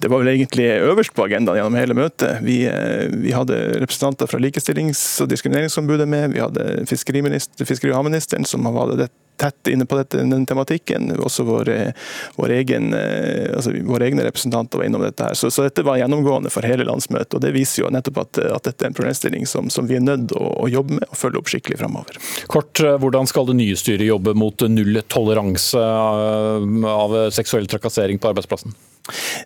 Det 0.00 0.10
var 0.12 0.22
vel 0.22 0.32
egentlig 0.34 0.70
øverst 0.78 1.14
på 1.16 1.26
agendaen 1.26 1.60
gjennom 1.60 1.76
hele 1.78 1.96
møtet. 1.98 2.40
Vi, 2.46 2.62
eh, 2.70 3.10
vi 3.12 3.34
hadde 3.36 3.58
representanter 3.82 4.30
fra 4.30 4.40
Likestillings- 4.40 5.20
og 5.24 5.28
diskrimineringsombudet 5.32 6.08
med, 6.08 6.32
vi 6.32 6.42
hadde 6.44 6.86
fiskeri- 6.88 7.92
og 7.92 8.00
havministeren 8.00 8.48
som 8.48 8.64
hadde 8.72 9.04
det 9.04 9.10
tett 9.36 9.68
inne 9.68 9.86
på 9.86 9.96
dette, 9.98 10.22
den 10.22 10.46
tematikken. 10.46 11.10
Også 11.18 11.44
vår, 11.46 11.70
vår, 12.36 12.54
egen, 12.58 12.92
eh, 12.94 13.50
altså 13.56 13.74
våre 13.86 14.08
egne 14.08 14.24
representanter 14.26 14.78
var 14.78 14.88
innom 14.88 15.02
dette. 15.02 15.24
her. 15.24 15.34
Så, 15.34 15.50
så, 15.50 15.66
dette 15.66 15.82
var 15.82 15.98
gjennomgående 15.98 16.52
for 16.54 16.66
hele 16.66 16.86
landsmøtet. 16.88 17.34
og 17.34 17.44
Det 17.44 17.52
viser 17.54 17.84
jo 17.84 17.92
nettopp 17.94 18.22
at, 18.24 18.42
at 18.58 18.70
dette 18.70 18.86
er 18.86 18.92
en 18.92 18.98
problemstilling 18.98 19.46
som, 19.50 19.70
som 19.70 19.90
vi 19.90 19.98
er 19.98 20.04
nødt 20.04 20.28
til 20.32 20.40
å, 20.40 20.50
å, 20.64 20.70
jobbe 20.70 21.00
med 21.00 21.06
og 21.10 21.18
følge 21.18 21.42
opp 21.42 21.52
skikkelig 21.52 21.80
framover. 21.82 22.18
Kort, 22.50 22.80
eh, 22.80 22.98
hvordan 23.02 23.30
skal 23.30 23.50
det 23.50 23.58
nye 23.60 23.78
styret 23.78 24.06
jobbe 24.08 24.36
mot 24.38 24.66
null 24.70 25.02
toleranse 25.08 25.80
eh, 25.80 26.90
av 26.94 27.18
seksuell 27.34 27.70
trakassering 27.70 28.22
på 28.22 28.32
arbeidsplassen? 28.32 28.74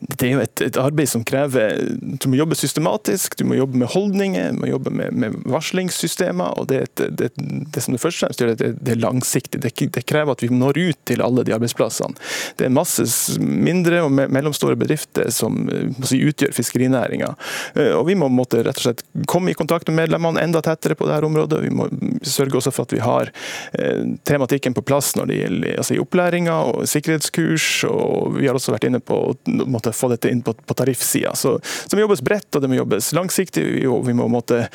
Det 0.01 0.29
er 0.29 0.35
jo 0.37 0.43
et, 0.45 0.61
et, 0.63 0.77
arbeid 0.79 1.11
som 1.11 1.25
krever 1.27 1.81
Du 2.23 2.29
må 2.31 2.39
jobbe 2.39 2.55
systematisk, 2.59 3.35
du 3.41 3.45
må 3.49 3.57
jobbe 3.59 3.81
med 3.81 3.91
holdninger, 3.91 4.53
du 4.55 4.61
må 4.63 4.71
jobbe 4.71 4.93
med, 4.95 5.17
med 5.19 5.39
varslingssystemer. 5.51 6.59
og 6.59 6.69
det, 6.71 6.85
det, 6.99 7.33
det, 7.35 7.83
som 7.83 7.95
det 7.95 8.03
først 8.03 8.23
og 8.23 8.27
fremst 8.27 8.43
gjør, 8.43 8.55
det, 8.61 8.71
det 8.79 8.95
er 8.95 9.03
langsiktig. 9.03 9.61
Det, 9.65 9.75
det, 9.95 10.05
krever 10.09 10.37
at 10.37 10.45
vi 10.45 10.51
når 10.55 10.79
ut 10.79 11.01
til 11.11 11.23
alle 11.25 11.43
de 11.47 11.55
arbeidsplassene. 11.57 12.15
Det 12.59 12.69
er 12.69 12.75
masse 12.75 13.39
mindre 13.43 14.05
og 14.07 14.15
mellomstore 14.15 14.79
bedrifter 14.79 15.33
som 15.35 15.59
si, 16.07 16.21
utgjør 16.29 16.55
fiskerinæringa. 16.55 17.33
Eh, 17.75 17.99
vi 18.07 18.17
må 18.19 18.31
måtte, 18.33 18.63
rett 18.63 18.79
og 18.79 18.87
slett 18.87 19.05
komme 19.31 19.53
i 19.53 19.59
kontakt 19.59 19.91
med 19.91 20.05
medlemmene 20.05 20.43
enda 20.45 20.63
tettere 20.65 20.95
på 20.99 21.09
dette 21.11 21.27
området. 21.27 21.61
Vi 21.67 21.75
må 21.75 21.89
sørge 22.23 22.61
også 22.61 22.73
for 22.75 22.87
at 22.87 22.95
vi 22.95 23.03
har 23.03 23.33
eh, 23.75 24.07
tematikken 24.29 24.77
på 24.77 24.87
plass 24.87 25.15
når 25.19 25.33
det 25.33 25.43
gjelder 25.43 25.83
altså, 25.83 25.99
opplæringa 26.05 26.59
og 26.71 26.89
sikkerhetskurs. 26.91 27.69
og 27.91 28.39
Vi 28.39 28.47
har 28.47 28.59
også 28.59 28.77
vært 28.77 28.89
inne 28.91 29.03
på 29.03 29.19
måtte 29.49 29.93
få 29.93 30.11
dette 30.13 30.31
inn 30.33 30.43
på, 30.45 30.55
på 30.55 30.77
tariffsida. 30.79 31.35
Så, 31.35 31.57
så 31.63 31.91
det 31.91 31.99
må 31.99 32.07
jobbes 32.07 32.25
bredt 32.25 32.55
og 32.55 32.65
det 32.65 32.71
må 32.71 32.79
jobbes 32.79 33.13
langsiktig. 33.17 33.65
og 33.89 34.07
Vi 34.07 34.17
må 34.17 34.29
måtte, 34.33 34.67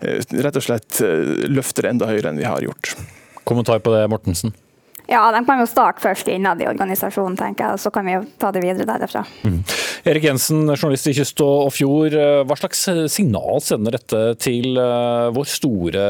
eh, 0.00 0.20
rett 0.42 0.58
og 0.58 0.66
slett 0.66 1.00
eh, 1.04 1.46
løfte 1.50 1.84
det 1.84 1.94
enda 1.94 2.10
høyere 2.10 2.32
enn 2.32 2.42
vi 2.42 2.48
har 2.48 2.62
gjort. 2.64 2.94
Kommentar 3.48 3.82
på 3.82 3.94
det, 3.94 4.04
Mortensen? 4.10 4.54
Ja, 5.10 5.24
de 5.34 5.42
kan 5.44 5.58
jo 5.58 5.66
starte 5.66 6.00
først 6.00 6.28
innad 6.30 6.62
i 6.62 6.68
organisasjonen, 6.70 7.34
tenker 7.36 7.66
jeg, 7.66 7.76
og 7.76 7.82
så 7.82 7.90
kan 7.92 8.06
vi 8.06 8.14
jo 8.14 8.22
ta 8.40 8.52
det 8.54 8.62
videre 8.62 8.96
derfra. 9.02 9.24
Mm. 9.42 9.58
Erik 10.08 10.28
Jensen, 10.28 10.62
journalist 10.70 11.10
i 11.10 11.16
Kyst 11.18 11.42
og 11.44 11.72
Fjord. 11.74 12.14
Eh, 12.16 12.44
hva 12.46 12.58
slags 12.58 12.86
signal 13.12 13.60
sender 13.64 13.98
dette 13.98 14.22
til 14.42 14.78
vår 14.78 15.50
store 15.58 16.06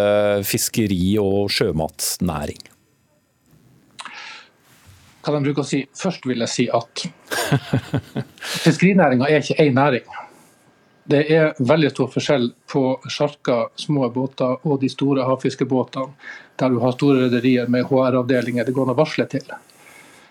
fiskeri- 0.47 1.17
og 1.23 1.51
sjømatnæring? 1.53 2.72
Hva 5.23 5.35
de 5.37 5.45
bruker 5.45 5.63
å 5.63 5.67
si. 5.67 5.85
Først 5.97 6.27
vil 6.27 6.43
jeg 6.45 6.51
si 6.51 6.67
at 6.73 7.07
fiskerinæringa 8.65 9.31
er 9.31 9.43
ikke 9.43 9.63
én 9.63 9.79
næring. 9.79 10.07
Det 11.05 11.23
er 11.35 11.57
veldig 11.59 11.91
stor 11.91 12.11
forskjell 12.13 12.49
på 12.71 12.83
sjarker, 13.11 13.73
små 13.79 14.09
båter 14.15 14.67
og 14.69 14.79
de 14.83 14.91
store 14.91 15.27
havfiskebåtene, 15.27 16.13
der 16.59 16.71
du 16.71 16.79
har 16.83 16.95
store 16.95 17.25
rederier 17.25 17.71
med 17.71 17.89
HR-avdelinger 17.91 18.69
det 18.69 18.75
går 18.77 18.87
an 18.87 18.95
å 18.95 19.01
varsle 19.01 19.27
til. 19.31 19.49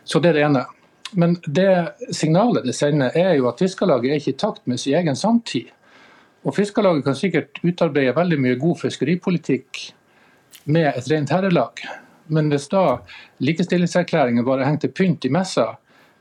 Så 0.03 0.21
det 0.23 0.31
er 0.31 0.39
det 0.39 0.45
ene. 0.47 0.63
Men 1.11 1.35
det 1.43 1.71
signalet 2.15 2.63
det 2.65 2.75
sender, 2.77 3.11
er 3.19 3.35
jo 3.35 3.49
at 3.51 3.59
Fiskarlaget 3.59 4.13
er 4.13 4.21
ikke 4.21 4.31
i 4.31 4.39
takt 4.45 4.67
med 4.69 4.79
sin 4.79 4.95
egen 4.95 5.17
samtid. 5.19 5.67
Og 6.47 6.55
Fiskarlaget 6.55 7.03
kan 7.05 7.17
sikkert 7.19 7.59
utarbeide 7.63 8.15
veldig 8.15 8.39
mye 8.39 8.59
god 8.61 8.79
fiskeripolitikk 8.85 9.81
med 10.71 10.87
et 10.93 11.11
rent 11.11 11.33
herrelag. 11.35 11.83
Men 12.27 12.51
hvis 12.51 12.69
da 12.71 13.01
likestillingserklæringen 13.43 14.45
bare 14.47 14.67
henger 14.67 14.85
til 14.85 14.95
pynt 15.01 15.25
i 15.25 15.33
messa, 15.33 15.73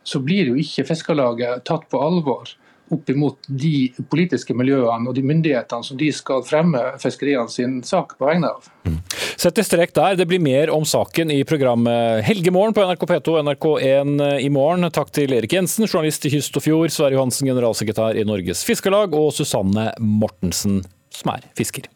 så 0.02 0.20
blir 0.24 0.50
jo 0.50 0.58
ikke 0.58 0.86
Fiskarlaget 0.88 1.64
tatt 1.68 1.86
på 1.90 2.00
alvor 2.00 2.54
opp 2.90 3.10
imot 3.10 3.46
de 3.46 3.90
politiske 4.10 4.54
miljøene 4.56 5.10
og 5.10 5.14
de 5.14 5.22
myndighetene 5.26 5.86
som 5.86 5.98
de 6.00 6.08
skal 6.14 6.42
fremme 6.46 6.80
fiskeriene 7.02 7.52
sin 7.52 7.78
sak 7.86 8.16
på 8.18 8.26
vegne 8.26 8.50
av. 8.50 8.66
Mm. 8.88 8.98
Sett 9.40 9.60
i 9.62 9.64
strek 9.64 9.94
der. 9.96 10.18
Det 10.18 10.26
blir 10.28 10.42
mer 10.42 10.72
om 10.74 10.84
saken 10.88 11.30
i 11.32 11.40
programmet 11.48 12.24
Helgemorgen 12.26 12.74
på 12.76 12.84
NRK 12.88 13.06
P2 13.12 13.36
og 13.36 13.46
NRK1 13.46 14.26
i 14.42 14.50
morgen. 14.52 14.90
Takk 14.94 15.14
til 15.16 15.36
Erik 15.36 15.54
Jensen, 15.56 15.86
journalist 15.86 16.26
i 16.26 16.34
Kyst 16.34 16.58
og 16.58 16.66
Fjord, 16.66 16.90
Sverre 16.94 17.16
Johansen, 17.16 17.48
generalsekretær 17.52 18.18
i 18.18 18.26
Norges 18.26 18.66
Fiskarlag, 18.66 19.14
og 19.16 19.32
Susanne 19.36 19.90
Mortensen, 20.02 20.82
som 21.14 21.34
er 21.36 21.46
fisker. 21.58 21.88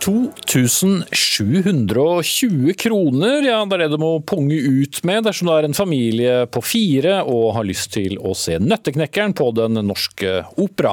2720 0.00 2.74
kroner, 2.78 3.42
ja 3.42 3.64
det 3.66 3.74
er 3.76 3.80
det 3.84 3.90
du 3.92 3.98
må 4.02 4.20
punge 4.26 4.54
ut 4.54 5.04
med 5.06 5.24
dersom 5.26 5.46
du 5.48 5.52
er 5.54 5.64
en 5.66 5.74
familie 5.76 6.46
på 6.50 6.60
fire 6.64 7.22
og 7.28 7.54
har 7.56 7.64
lyst 7.68 7.92
til 7.96 8.18
å 8.18 8.34
se 8.38 8.58
Nøtteknekkeren 8.62 9.34
på 9.38 9.46
Den 9.56 9.74
norske 9.86 10.44
opera. 10.60 10.92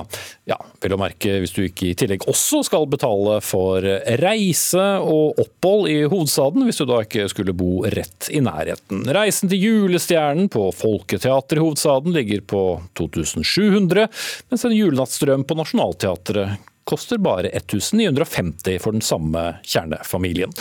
Ja, 0.49 0.57
vel 0.81 0.93
å 0.95 1.01
merke 1.01 1.39
hvis 1.43 1.55
du 1.55 1.61
ikke 1.65 1.85
i 1.91 1.95
tillegg 1.97 2.21
også 2.29 2.57
skal 2.67 2.83
betale 2.91 3.33
for 3.45 3.79
reise 4.21 4.87
og 5.01 5.39
opphold 5.41 5.83
i 5.91 6.03
hovedstaden, 6.03 6.65
hvis 6.67 6.79
du 6.81 6.85
da 6.89 6.97
ikke 7.05 7.29
skulle 7.31 7.53
bo 7.57 7.71
rett 7.95 8.21
i 8.33 8.39
nærheten. 8.45 8.97
Reisen 9.15 9.47
til 9.51 9.63
Julestjernen 9.63 10.47
på 10.53 10.63
Folketeatret 10.75 11.57
i 11.57 11.61
hovedstaden 11.63 12.11
ligger 12.15 12.39
på 12.45 12.61
2700, 12.99 14.07
mens 14.51 14.65
en 14.65 14.75
julenattsdrøm 14.75 15.43
på 15.47 15.53
Nationaltheatret 15.61 16.49
koster 16.85 17.17
bare 17.17 17.49
1950 17.49 18.79
for 18.79 18.95
den 18.95 19.01
samme 19.01 19.55
kjernefamilien. 19.63 20.53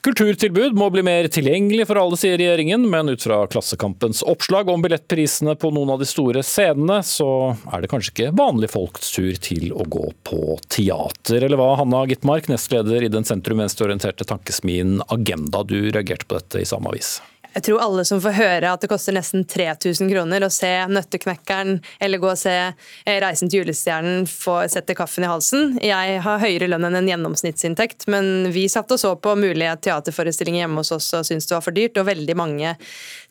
Kulturtilbud 0.00 0.74
må 0.80 0.88
bli 0.90 1.02
mer 1.04 1.28
tilgjengelig 1.28 1.84
for 1.90 2.00
alle, 2.00 2.16
sier 2.16 2.38
regjeringen, 2.40 2.86
men 2.90 3.12
ut 3.12 3.22
fra 3.22 3.42
Klassekampens 3.52 4.22
oppslag 4.26 4.70
om 4.72 4.82
billettprisene 4.82 5.54
på 5.60 5.70
noen 5.76 5.92
av 5.94 6.00
de 6.00 6.08
store 6.08 6.42
scenene, 6.46 7.02
så 7.06 7.28
er 7.70 7.84
det 7.84 7.90
kanskje 7.92 8.14
ikke 8.14 8.30
vanlige 8.40 8.74
folks 8.74 9.12
tur 9.14 9.36
til 9.44 9.74
å 9.76 9.84
gå 9.84 10.06
på 10.26 10.56
teater. 10.72 11.44
Eller 11.44 11.60
hva, 11.60 11.74
Hanna 11.82 12.06
Gitmark, 12.08 12.48
nestleder 12.48 13.04
i 13.04 13.12
den 13.12 13.28
sentrum-venstreorienterte 13.28 14.26
tankesmien 14.28 15.02
Agenda, 15.08 15.62
du 15.62 15.90
reagerte 15.90 16.26
på 16.26 16.40
dette 16.40 16.64
i 16.64 16.68
samme 16.68 16.94
avis? 16.94 17.18
Jeg 17.54 17.64
tror 17.66 17.82
alle 17.82 18.04
som 18.06 18.20
får 18.22 18.36
høre 18.36 18.70
at 18.70 18.82
det 18.82 18.90
koster 18.90 19.14
nesten 19.16 19.42
3000 19.48 20.10
kroner 20.12 20.44
å 20.46 20.50
se 20.54 20.70
Nøtteknekkeren 20.90 21.80
eller 21.98 22.22
gå 22.22 22.28
og 22.30 22.38
se 22.38 22.54
eh, 22.54 23.18
Reisen 23.22 23.50
til 23.50 23.64
julestjernen 23.64 24.28
få 24.30 24.60
sette 24.70 24.94
kaffen 24.98 25.26
i 25.26 25.30
halsen. 25.30 25.74
Jeg 25.82 26.20
har 26.24 26.42
høyere 26.42 26.68
lønn 26.70 26.86
enn 26.86 27.00
en 27.00 27.10
gjennomsnittsinntekt, 27.10 28.06
men 28.12 28.50
vi 28.54 28.68
satt 28.70 28.92
og 28.94 29.02
så 29.02 29.14
på 29.18 29.34
mulige 29.40 29.74
teaterforestillinger 29.88 30.64
hjemme 30.64 30.84
hos 30.84 30.94
oss 30.94 31.10
og 31.18 31.26
syntes 31.26 31.50
det 31.50 31.56
var 31.56 31.66
for 31.66 31.76
dyrt, 31.76 31.98
og 31.98 32.06
veldig 32.10 32.38
mange 32.38 32.76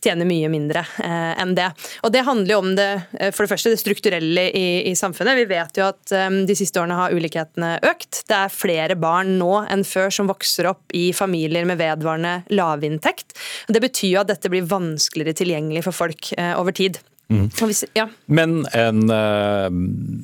tjener 0.04 0.28
mye 0.30 0.50
mindre 0.52 0.84
eh, 1.04 1.42
enn 1.42 1.56
det. 1.58 1.70
Og 2.06 2.14
Det 2.14 2.24
handler 2.28 2.54
jo 2.54 2.60
om 2.62 2.72
det, 2.78 2.90
eh, 3.20 3.32
for 3.36 3.46
det 3.46 3.52
første 3.54 3.74
det 3.74 3.82
strukturelle 3.82 4.46
i, 4.56 4.68
i 4.92 4.96
samfunnet. 4.98 5.38
Vi 5.42 5.48
vet 5.50 5.80
jo 5.80 5.88
at 5.90 6.14
eh, 6.16 6.30
de 6.50 6.58
siste 6.58 6.82
årene 6.82 6.98
har 7.00 7.16
ulikhetene 7.16 7.76
økt. 7.90 8.24
Det 8.30 8.38
er 8.38 8.54
flere 8.54 8.98
barn 9.00 9.38
nå 9.42 9.64
enn 9.70 9.86
før 9.88 10.14
som 10.14 10.30
vokser 10.32 10.70
opp 10.72 10.96
i 10.96 11.10
familier 11.16 11.68
med 11.70 11.82
vedvarende 11.82 12.40
lavinntekt. 12.56 13.36
Det 13.68 13.84
betyr 13.84 14.14
jo 14.16 14.24
at 14.24 14.32
dette 14.32 14.52
blir 14.52 14.68
vanskeligere 14.70 15.38
tilgjengelig 15.44 15.86
for 15.88 16.04
folk 16.06 16.34
eh, 16.38 16.56
over 16.60 16.76
tid. 16.76 17.02
Mm. 17.30 17.50
Hvis, 17.54 17.84
ja. 17.94 18.08
Men 18.26 18.64
en, 18.74 19.04
uh, 19.14 19.70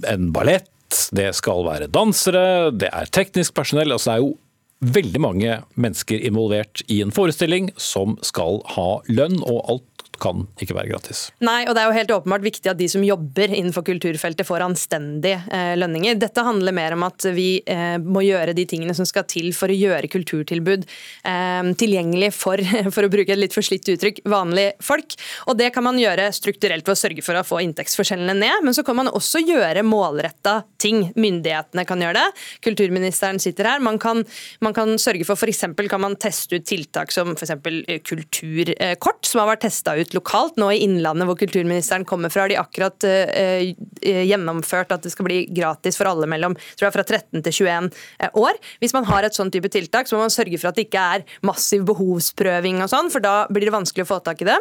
en 0.09 0.31
ballett, 0.33 0.71
det 1.13 1.27
skal 1.37 1.61
være 1.67 1.89
dansere, 1.93 2.71
det 2.73 2.89
er 2.89 3.11
teknisk 3.13 3.53
personell. 3.57 3.93
altså 3.93 4.09
det 4.09 4.15
er 4.15 4.23
jo 4.23 4.33
veldig 4.83 5.21
mange 5.23 5.59
mennesker 5.79 6.19
involvert 6.27 6.83
i 6.91 7.01
en 7.03 7.13
forestilling 7.15 7.71
som 7.79 8.17
skal 8.25 8.61
ha 8.75 8.89
lønn, 9.07 9.39
og 9.43 9.63
alt 9.71 9.94
kan 10.21 10.45
ikke 10.61 10.75
være 10.77 10.91
gratis. 10.93 11.29
Nei, 11.45 11.63
og 11.67 11.75
det 11.75 11.81
er 11.81 11.89
jo 11.89 11.97
helt 11.97 12.13
åpenbart 12.15 12.45
viktig 12.45 12.71
at 12.71 12.79
de 12.79 12.87
som 12.91 13.03
jobber 13.05 13.51
innenfor 13.51 13.85
kulturfeltet 13.87 14.47
får 14.47 14.65
anstendige 14.65 15.41
eh, 15.53 15.73
lønninger. 15.79 16.17
Dette 16.21 16.45
handler 16.45 16.75
mer 16.75 16.95
om 16.95 17.05
at 17.07 17.27
vi 17.35 17.59
eh, 17.61 17.97
må 18.01 18.23
gjøre 18.25 18.55
de 18.57 18.65
tingene 18.69 18.95
som 18.97 19.07
skal 19.07 19.27
til 19.29 19.51
for 19.57 19.71
å 19.71 19.77
gjøre 19.77 20.09
kulturtilbud 20.11 20.85
eh, 20.85 21.71
tilgjengelig 21.81 22.31
for, 22.37 22.61
for 22.95 23.07
å 23.07 23.11
bruke 23.11 23.35
et 23.35 23.41
litt 23.41 23.55
forslitt 23.55 23.89
uttrykk, 23.95 24.23
vanlige 24.31 24.75
folk. 24.85 25.17
Og 25.49 25.59
det 25.59 25.71
kan 25.75 25.85
man 25.87 25.99
gjøre 26.01 26.29
strukturelt 26.35 26.85
ved 26.87 26.95
å 26.95 26.99
sørge 26.99 27.25
for 27.25 27.39
å 27.39 27.45
få 27.45 27.61
inntektsforskjellene 27.65 28.37
ned, 28.39 28.65
men 28.65 28.77
så 28.77 28.85
kan 28.87 28.99
man 28.99 29.11
også 29.11 29.43
gjøre 29.45 29.85
målretta 29.85 30.61
ting. 30.81 31.09
Myndighetene 31.19 31.85
kan 31.87 32.01
gjøre 32.01 32.21
det. 32.21 32.45
Kulturministeren 32.65 33.41
sitter 33.41 33.73
her. 33.73 33.83
Man 33.83 33.99
kan, 34.01 34.23
man 34.63 34.75
kan 34.75 34.95
sørge 35.01 35.27
for 35.27 35.39
f.eks. 35.39 35.65
kan 35.89 36.01
man 36.01 36.17
teste 36.21 36.59
ut 36.59 36.67
tiltak 36.67 37.13
som 37.13 37.35
f.eks. 37.35 37.55
kulturkort, 38.05 39.23
som 39.27 39.43
har 39.43 39.53
vært 39.53 39.65
testa 39.67 39.95
ut 39.97 40.04
ut 40.05 40.15
lokalt. 40.17 40.59
Nå 40.61 40.69
i 40.71 40.81
Innlandet, 40.85 41.27
hvor 41.29 41.39
kulturministeren 41.39 42.05
kommer 42.07 42.33
fra, 42.33 42.45
har 42.45 42.53
de 42.53 42.59
akkurat 42.61 43.07
uh, 43.07 43.65
gjennomført 44.05 44.93
at 44.95 45.05
det 45.05 45.13
skal 45.13 45.27
bli 45.27 45.41
gratis 45.49 45.99
for 45.99 46.09
alle 46.09 46.29
mellom 46.29 46.55
tror 46.77 46.87
jeg, 46.87 46.95
fra 46.95 47.05
13 47.05 47.45
til 47.45 47.59
21 47.65 47.91
år. 48.41 48.61
Hvis 48.83 48.95
man 48.95 49.07
har 49.09 49.25
et 49.25 49.37
sånn 49.37 49.51
type 49.53 49.71
tiltak, 49.73 50.09
så 50.09 50.17
må 50.17 50.25
man 50.25 50.33
sørge 50.33 50.61
for 50.61 50.71
at 50.71 50.79
det 50.79 50.87
ikke 50.87 51.05
er 51.17 51.27
massiv 51.45 51.85
behovsprøving 51.89 52.81
og 52.85 52.91
sånn, 52.91 53.11
for 53.13 53.23
da 53.23 53.43
blir 53.51 53.67
det 53.67 53.75
vanskelig 53.75 54.05
å 54.05 54.13
få 54.15 54.21
tak 54.25 54.45
i 54.45 54.49
det. 54.49 54.59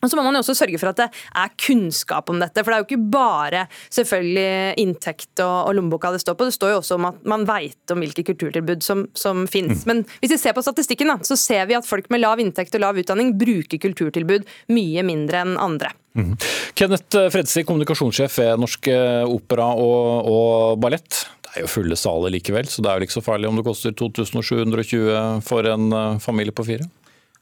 Og 0.00 0.10
så 0.10 0.16
må 0.16 0.24
man 0.24 0.36
jo 0.36 0.42
også 0.42 0.56
sørge 0.58 0.80
for 0.80 0.92
at 0.92 1.00
det 1.02 1.08
er 1.12 1.54
kunnskap 1.60 2.30
om 2.32 2.40
dette. 2.42 2.62
For 2.62 2.72
det 2.72 2.78
er 2.78 2.82
jo 2.84 2.88
ikke 2.88 3.10
bare 3.12 3.64
selvfølgelig 3.92 4.80
inntekt 4.82 5.42
og, 5.44 5.56
og 5.68 5.76
lommeboka 5.76 6.12
det 6.14 6.22
står 6.24 6.38
på. 6.38 6.48
Det 6.48 6.56
står 6.56 6.74
jo 6.74 6.80
også 6.80 6.98
om 6.98 7.08
at 7.10 7.22
man 7.28 7.46
veit 7.48 7.94
om 7.94 8.02
hvilke 8.02 8.24
kulturtilbud 8.30 8.84
som, 8.86 9.06
som 9.18 9.46
finnes. 9.50 9.84
Mm. 9.84 9.90
Men 9.92 10.04
hvis 10.22 10.34
vi 10.36 10.40
ser 10.42 10.56
på 10.56 10.64
statistikken, 10.64 11.12
da, 11.12 11.18
så 11.26 11.38
ser 11.38 11.66
vi 11.70 11.78
at 11.78 11.88
folk 11.88 12.10
med 12.12 12.24
lav 12.24 12.42
inntekt 12.42 12.76
og 12.78 12.84
lav 12.86 13.00
utdanning 13.00 13.34
bruker 13.40 13.80
kulturtilbud 13.82 14.48
mye 14.72 15.04
mindre 15.06 15.44
enn 15.44 15.58
andre. 15.60 15.92
Mm. 16.18 16.32
Kenneth 16.74 17.28
Fredsli, 17.30 17.62
kommunikasjonssjef 17.68 18.40
ved 18.40 18.62
Norsk 18.62 18.88
Opera 19.30 19.68
og, 19.78 20.30
og 20.30 20.80
Ballett. 20.82 21.22
Det 21.50 21.58
er 21.58 21.64
jo 21.64 21.70
fulle 21.72 21.96
saler 21.98 22.30
likevel, 22.30 22.68
så 22.70 22.82
det 22.82 22.90
er 22.90 22.98
jo 22.98 23.06
ikke 23.08 23.16
så 23.16 23.26
farlig 23.26 23.48
om 23.48 23.56
det 23.58 23.66
koster 23.66 23.94
2720 23.98 25.40
for 25.42 25.66
en 25.66 25.88
eh, 25.90 26.18
familie 26.22 26.54
på 26.54 26.62
fire? 26.68 26.86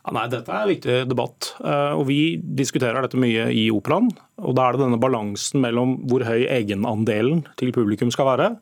Ja, 0.09 0.14
nei, 0.16 0.29
Dette 0.33 0.53
er 0.53 0.64
en 0.64 0.71
viktig 0.73 0.99
debatt. 1.11 1.53
Eh, 1.61 1.94
og 1.99 2.07
Vi 2.09 2.38
diskuterer 2.40 3.05
dette 3.05 3.21
mye 3.21 3.49
i 3.53 3.68
Operaen. 3.75 4.09
og 4.40 4.55
Da 4.57 4.68
er 4.68 4.73
det 4.73 4.87
denne 4.87 5.01
balansen 5.01 5.61
mellom 5.61 5.99
hvor 6.09 6.25
høy 6.25 6.47
egenandelen 6.49 7.44
til 7.57 7.73
publikum 7.73 8.11
skal 8.11 8.31
være. 8.33 8.57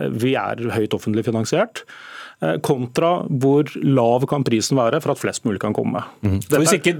Eh, 0.00 0.08
vi 0.10 0.34
er 0.34 0.56
høyt 0.74 0.96
offentlig 0.96 1.24
finansiert 1.24 1.84
eh, 2.42 2.58
kontra 2.58 3.22
hvor 3.30 3.70
lav 3.84 4.26
kan 4.26 4.42
prisen 4.42 4.76
være 4.76 5.00
for 5.00 5.14
at 5.14 5.22
flest 5.22 5.46
mulig 5.46 5.60
kan 5.60 5.76
komme. 5.76 6.02
Mm. 6.26 6.40
Hvis, 6.50 6.74
ikke, 6.80 6.96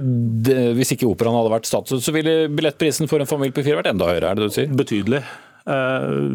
hvis 0.77 0.95
ikke 0.95 1.11
operaen 1.11 1.35
hadde 1.35 1.51
vært 1.57 1.67
statsstøtte, 1.67 2.07
så 2.07 2.15
ville 2.15 2.47
billettprisen 2.47 3.11
for 3.11 3.19
en 3.19 3.29
familie 3.29 3.55
på 3.55 3.65
fire 3.65 3.81
vært 3.81 3.91
enda 3.91 4.07
høyere? 4.07 4.31
er 4.31 4.35
det 4.39 4.47
det 4.47 4.51
du 4.51 4.59
sier? 4.61 4.71
Betydelig. 4.71 5.23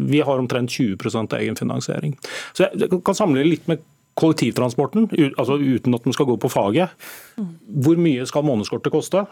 Vi 0.07 0.19
har 0.23 0.39
omtrent 0.39 0.71
20% 0.71 1.33
egenfinansiering. 1.35 2.13
Så 2.55 2.69
Jeg 2.71 2.87
kan 3.03 3.17
sammenligne 3.17 3.49
litt 3.49 3.65
med 3.67 3.81
kollektivtransporten, 4.17 5.09
altså 5.37 5.59
uten 5.59 5.93
at 5.93 6.07
den 6.07 6.15
skal 6.15 6.29
gå 6.29 6.37
på 6.41 6.49
faget. 6.49 6.93
Hvor 7.37 7.99
mye 8.01 8.25
skal 8.29 8.45
månedskortet 8.47 8.93
koste, 8.93 9.25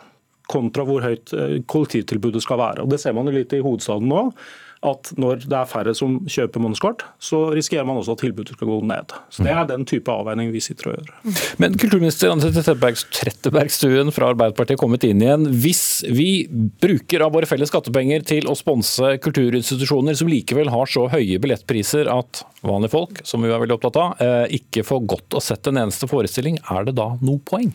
kontra 0.52 0.86
hvor 0.86 1.02
høyt 1.02 1.34
eh, 1.34 1.58
kollektivtilbudet 1.66 2.44
skal 2.46 2.60
være. 2.62 2.84
Og 2.86 2.92
Det 2.94 3.00
ser 3.02 3.16
man 3.18 3.26
jo 3.26 3.34
litt 3.34 3.54
i 3.56 3.64
hovedstaden 3.66 4.10
nå 4.12 4.28
at 4.86 5.12
når 5.22 5.46
det 5.46 5.58
er 5.58 5.70
færre 5.70 5.94
som 5.98 6.18
kjøper 6.30 6.62
månedskort, 6.64 7.06
så 7.22 7.42
risikerer 7.56 7.88
man 7.88 8.00
også 8.00 8.16
at 8.16 8.24
tilbudet 8.24 8.56
skal 8.56 8.70
gå 8.70 8.80
ned. 8.88 9.16
Så 9.34 9.46
Det 9.46 9.54
er 9.54 9.68
den 9.70 9.86
type 9.90 10.12
avveining 10.12 10.52
vi 10.54 10.62
sitter 10.64 10.92
og 10.92 10.98
gjør. 10.98 11.36
Men 11.62 11.78
kulturminister 11.80 12.32
Anette 12.32 12.64
Trettebergstuen 12.64 14.14
fra 14.16 14.32
Arbeiderpartiet 14.34 14.78
er 14.78 14.82
kommet 14.82 15.06
inn 15.08 15.24
igjen. 15.24 15.48
Hvis 15.64 16.04
vi 16.08 16.48
bruker 16.52 17.26
av 17.26 17.34
våre 17.36 17.50
felles 17.50 17.72
skattepenger 17.72 18.26
til 18.28 18.50
å 18.52 18.58
sponse 18.58 19.16
kulturinstitusjoner 19.26 20.18
som 20.18 20.32
likevel 20.32 20.72
har 20.74 20.92
så 20.92 21.08
høye 21.12 21.40
billettpriser 21.42 22.10
at 22.12 22.44
vanlige 22.66 22.96
folk, 22.96 23.22
som 23.28 23.44
vi 23.46 23.52
er 23.52 23.62
veldig 23.62 23.78
opptatt 23.78 24.00
av, 24.02 24.22
eh, 24.22 24.58
ikke 24.60 24.86
får 24.86 25.06
godt 25.16 25.38
å 25.38 25.44
sett 25.44 25.68
en 25.68 25.84
eneste 25.86 26.10
forestilling, 26.10 26.60
er 26.72 26.88
det 26.88 26.96
da 26.98 27.14
noe 27.22 27.42
poeng? 27.46 27.74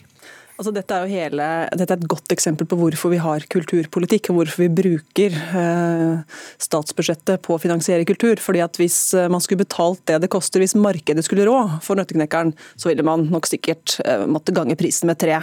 Altså, 0.61 0.75
dette, 0.77 0.93
er 0.93 1.09
hele, 1.09 1.45
dette, 1.73 1.95
er 1.95 1.97
et 2.03 2.11
godt 2.13 2.35
eksempel 2.35 2.67
på 2.69 2.77
hvorfor 2.77 3.09
vi 3.15 3.19
har 3.23 3.47
kulturpolitikk, 3.49 4.29
og 4.29 4.43
hvorfor 4.43 4.61
vi 4.61 4.67
bruker 4.77 5.33
eh, 5.57 6.35
statsbudsjettet 6.61 7.41
på 7.47 7.55
å 7.55 7.61
finansiere 7.63 8.05
kultur. 8.05 8.37
Fordi 8.45 8.61
at 8.61 8.77
Hvis 8.77 8.99
eh, 9.17 9.31
man 9.33 9.41
skulle 9.41 9.63
betalt 9.63 10.03
det 10.11 10.19
det 10.21 10.29
koster, 10.29 10.61
hvis 10.61 10.77
markedet 10.77 11.25
skulle 11.25 11.47
rå 11.49 11.57
for 11.81 11.97
Nøtteknekkeren, 11.97 12.53
så 12.77 12.91
ville 12.91 13.07
man 13.09 13.25
nok 13.33 13.49
sikkert 13.49 13.95
eh, 14.05 14.27
måtte 14.29 14.53
gange 14.53 14.77
prisen 14.77 15.09
med 15.09 15.17
tre. 15.23 15.39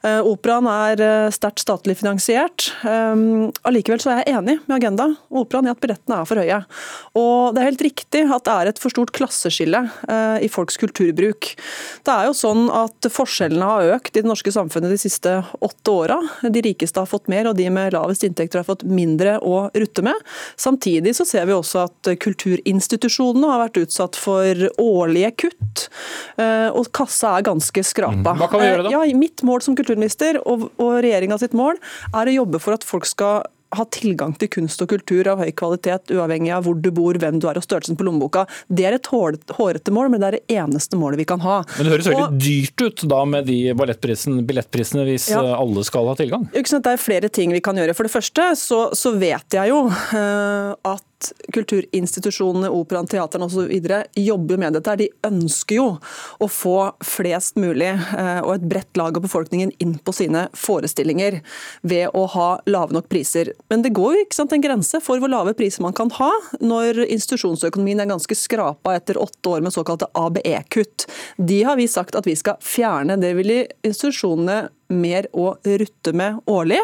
Eh, 0.00 0.22
operaen 0.24 0.70
er 0.72 1.04
eh, 1.04 1.26
sterkt 1.36 1.60
statlig 1.60 1.98
finansiert. 2.00 2.70
Eh, 2.80 3.12
allikevel 3.68 4.00
så 4.00 4.14
er 4.14 4.22
jeg 4.22 4.38
enig 4.40 4.56
med 4.64 4.78
Agenda 4.78 5.10
og 5.28 5.42
Operaen 5.42 5.68
i 5.68 5.74
at 5.74 5.84
billettene 5.84 6.22
er 6.22 6.32
for 6.32 6.40
høye. 6.40 6.62
Og 7.20 7.52
Det 7.52 7.60
er 7.60 7.70
helt 7.74 7.86
riktig 7.90 8.24
at 8.24 8.48
det 8.48 8.56
er 8.56 8.72
et 8.72 8.80
for 8.80 8.96
stort 8.96 9.12
klasseskille 9.12 9.84
i 10.40 10.48
folks 10.48 10.80
kulturbruk. 10.80 11.52
Det 12.08 12.12
er 12.12 12.28
jo 12.28 12.34
sånn 12.36 12.66
at 12.72 13.08
Forskjellene 13.12 13.68
har 13.68 13.94
økt 13.98 14.16
i 14.16 14.22
det 14.22 14.28
norske 14.28 14.45
norske 14.46 14.52
samfunnet 14.52 14.90
de 14.90 14.98
siste 14.98 15.44
åtte 15.60 15.90
åra. 15.90 16.28
De 16.42 16.62
rikeste 16.62 17.00
har 17.00 17.06
fått 17.06 17.28
mer, 17.28 17.46
og 17.48 17.56
de 17.56 17.68
med 17.70 17.92
lavest 17.92 18.24
inntekter 18.24 18.60
har 18.60 18.64
fått 18.64 18.84
mindre 18.84 19.38
å 19.40 19.70
rutte 19.74 20.02
med. 20.02 20.14
Samtidig 20.56 21.16
så 21.16 21.26
ser 21.26 21.46
vi 21.46 21.54
også 21.54 21.86
at 21.86 22.10
kulturinstitusjonene 22.20 23.50
har 23.50 23.64
vært 23.66 23.80
utsatt 23.82 24.16
for 24.16 24.54
årlige 24.78 25.32
kutt, 25.46 25.88
eh, 26.38 26.70
og 26.70 26.90
kassa 26.92 27.36
er 27.38 27.46
ganske 27.46 27.82
skrapa. 27.82 28.34
Mm. 28.34 28.38
Hva 28.38 28.48
kan 28.50 28.60
vi 28.60 28.70
gjøre 28.70 28.86
da? 28.86 28.94
Ja, 28.94 29.16
mitt 29.16 29.42
mål 29.42 29.62
som 29.62 29.76
kulturminister 29.76 30.40
og, 30.46 30.70
og 30.78 31.00
regjeringa 31.02 31.38
sitt 31.38 31.56
mål 31.56 31.78
er 32.14 32.26
å 32.26 32.38
jobbe 32.42 32.62
for 32.62 32.76
at 32.76 32.86
folk 32.86 33.06
skal 33.06 33.44
ha 33.74 33.86
tilgang 33.90 34.34
til 34.38 34.50
kunst 34.52 34.82
og 34.84 34.90
kultur 34.92 35.28
av 35.30 35.42
høy 35.42 35.50
kvalitet, 35.56 36.12
uavhengig 36.14 36.52
av 36.54 36.66
hvor 36.66 36.78
du 36.78 36.90
bor, 36.94 37.18
hvem 37.18 37.40
du 37.42 37.48
er 37.50 37.58
og 37.58 37.66
størrelsen 37.66 37.98
på 37.98 38.06
lommeboka. 38.06 38.46
Det 38.68 38.86
er 38.86 38.98
et 38.98 39.10
hårete 39.10 39.94
mål, 39.94 40.12
men 40.12 40.22
det 40.22 40.28
er 40.28 40.38
det 40.38 40.58
eneste 40.60 40.98
målet 41.00 41.22
vi 41.22 41.28
kan 41.28 41.42
ha. 41.44 41.58
Men 41.76 41.88
det 41.88 41.94
høres 41.96 42.10
veldig 42.10 42.26
og, 42.28 42.38
dyrt 42.46 42.86
ut 42.86 43.06
da 43.10 43.22
med 43.28 43.50
de 43.50 43.58
billettprisene 43.76 45.06
hvis 45.08 45.30
ja, 45.32 45.42
eh, 45.42 45.56
alle 45.56 45.84
skal 45.86 46.12
ha 46.12 46.16
tilgang? 46.18 46.46
Det 46.52 46.92
er 46.92 47.00
flere 47.00 47.30
ting 47.32 47.54
vi 47.54 47.62
kan 47.64 47.78
gjøre. 47.78 47.96
For 47.96 48.06
det 48.06 48.14
første 48.14 48.52
så, 48.60 48.80
så 48.96 49.14
vet 49.18 49.58
jeg 49.58 49.72
jo 49.72 49.86
uh, 49.88 50.72
at 50.86 51.04
at 51.16 51.32
kulturinstitusjonene, 51.52 52.68
operaen, 52.70 53.06
teaterne 53.06 53.44
osv. 53.44 53.70
jobber 54.14 54.56
med 54.56 54.76
dette. 54.76 54.96
De 54.96 55.08
ønsker 55.26 55.78
jo 55.78 55.86
å 56.40 56.48
få 56.48 56.92
flest 57.04 57.56
mulig 57.60 57.88
eh, 57.88 58.40
og 58.42 58.52
et 58.56 58.66
bredt 58.68 58.98
lag 58.98 59.16
av 59.16 59.24
befolkningen 59.24 59.72
inn 59.82 59.96
på 59.98 60.12
sine 60.12 60.46
forestillinger 60.56 61.40
ved 61.82 62.12
å 62.14 62.26
ha 62.36 62.48
lave 62.66 62.96
nok 62.96 63.08
priser. 63.12 63.54
Men 63.72 63.84
det 63.84 63.94
går 63.96 64.16
jo 64.16 64.26
ikke 64.26 64.40
sant, 64.40 64.52
en 64.52 64.64
grense 64.64 65.00
for 65.04 65.22
hvor 65.22 65.32
lave 65.32 65.56
priser 65.56 65.84
man 65.84 65.96
kan 65.96 66.12
ha 66.18 66.30
når 66.60 67.06
institusjonsøkonomien 67.06 68.04
er 68.04 68.12
ganske 68.12 68.38
skrapa 68.38 68.96
etter 68.98 69.20
åtte 69.20 69.56
år 69.56 69.64
med 69.64 69.74
såkalte 69.74 70.10
ABE-kutt. 70.16 71.08
De 71.36 71.62
har 71.66 71.80
vi 71.80 71.88
sagt 71.90 72.16
at 72.18 72.28
vi 72.28 72.36
skal 72.36 72.60
fjerne. 72.64 73.18
Det 73.20 73.34
vil 73.38 73.56
institusjonene 73.56 74.66
mer 74.92 75.26
å 75.34 75.54
rutte 75.64 76.12
med 76.14 76.42
årlig. 76.50 76.82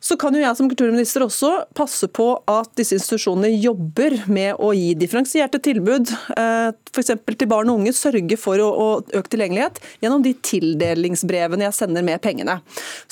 Så 0.00 0.16
kan 0.20 0.34
jo 0.34 0.40
jeg 0.40 0.56
som 0.56 0.68
kulturminister 0.70 1.24
også 1.26 1.50
passe 1.76 2.08
på 2.08 2.30
at 2.48 2.70
disse 2.78 2.96
institusjonene 2.96 3.52
jobber 3.60 4.16
med 4.32 4.56
å 4.56 4.72
gi 4.76 4.94
differensierte 4.98 5.60
tilbud, 5.62 6.08
eh, 6.40 6.70
f.eks. 6.94 7.12
til 7.28 7.50
barn 7.50 7.68
og 7.68 7.82
unge. 7.82 7.92
Sørge 7.96 8.38
for 8.40 8.64
å, 8.64 8.88
øke 9.04 9.34
tilgjengelighet 9.34 9.78
gjennom 10.00 10.24
de 10.24 10.32
tildelingsbrevene 10.46 11.68
jeg 11.68 11.76
sender 11.76 12.06
med 12.06 12.22
pengene. 12.24 12.60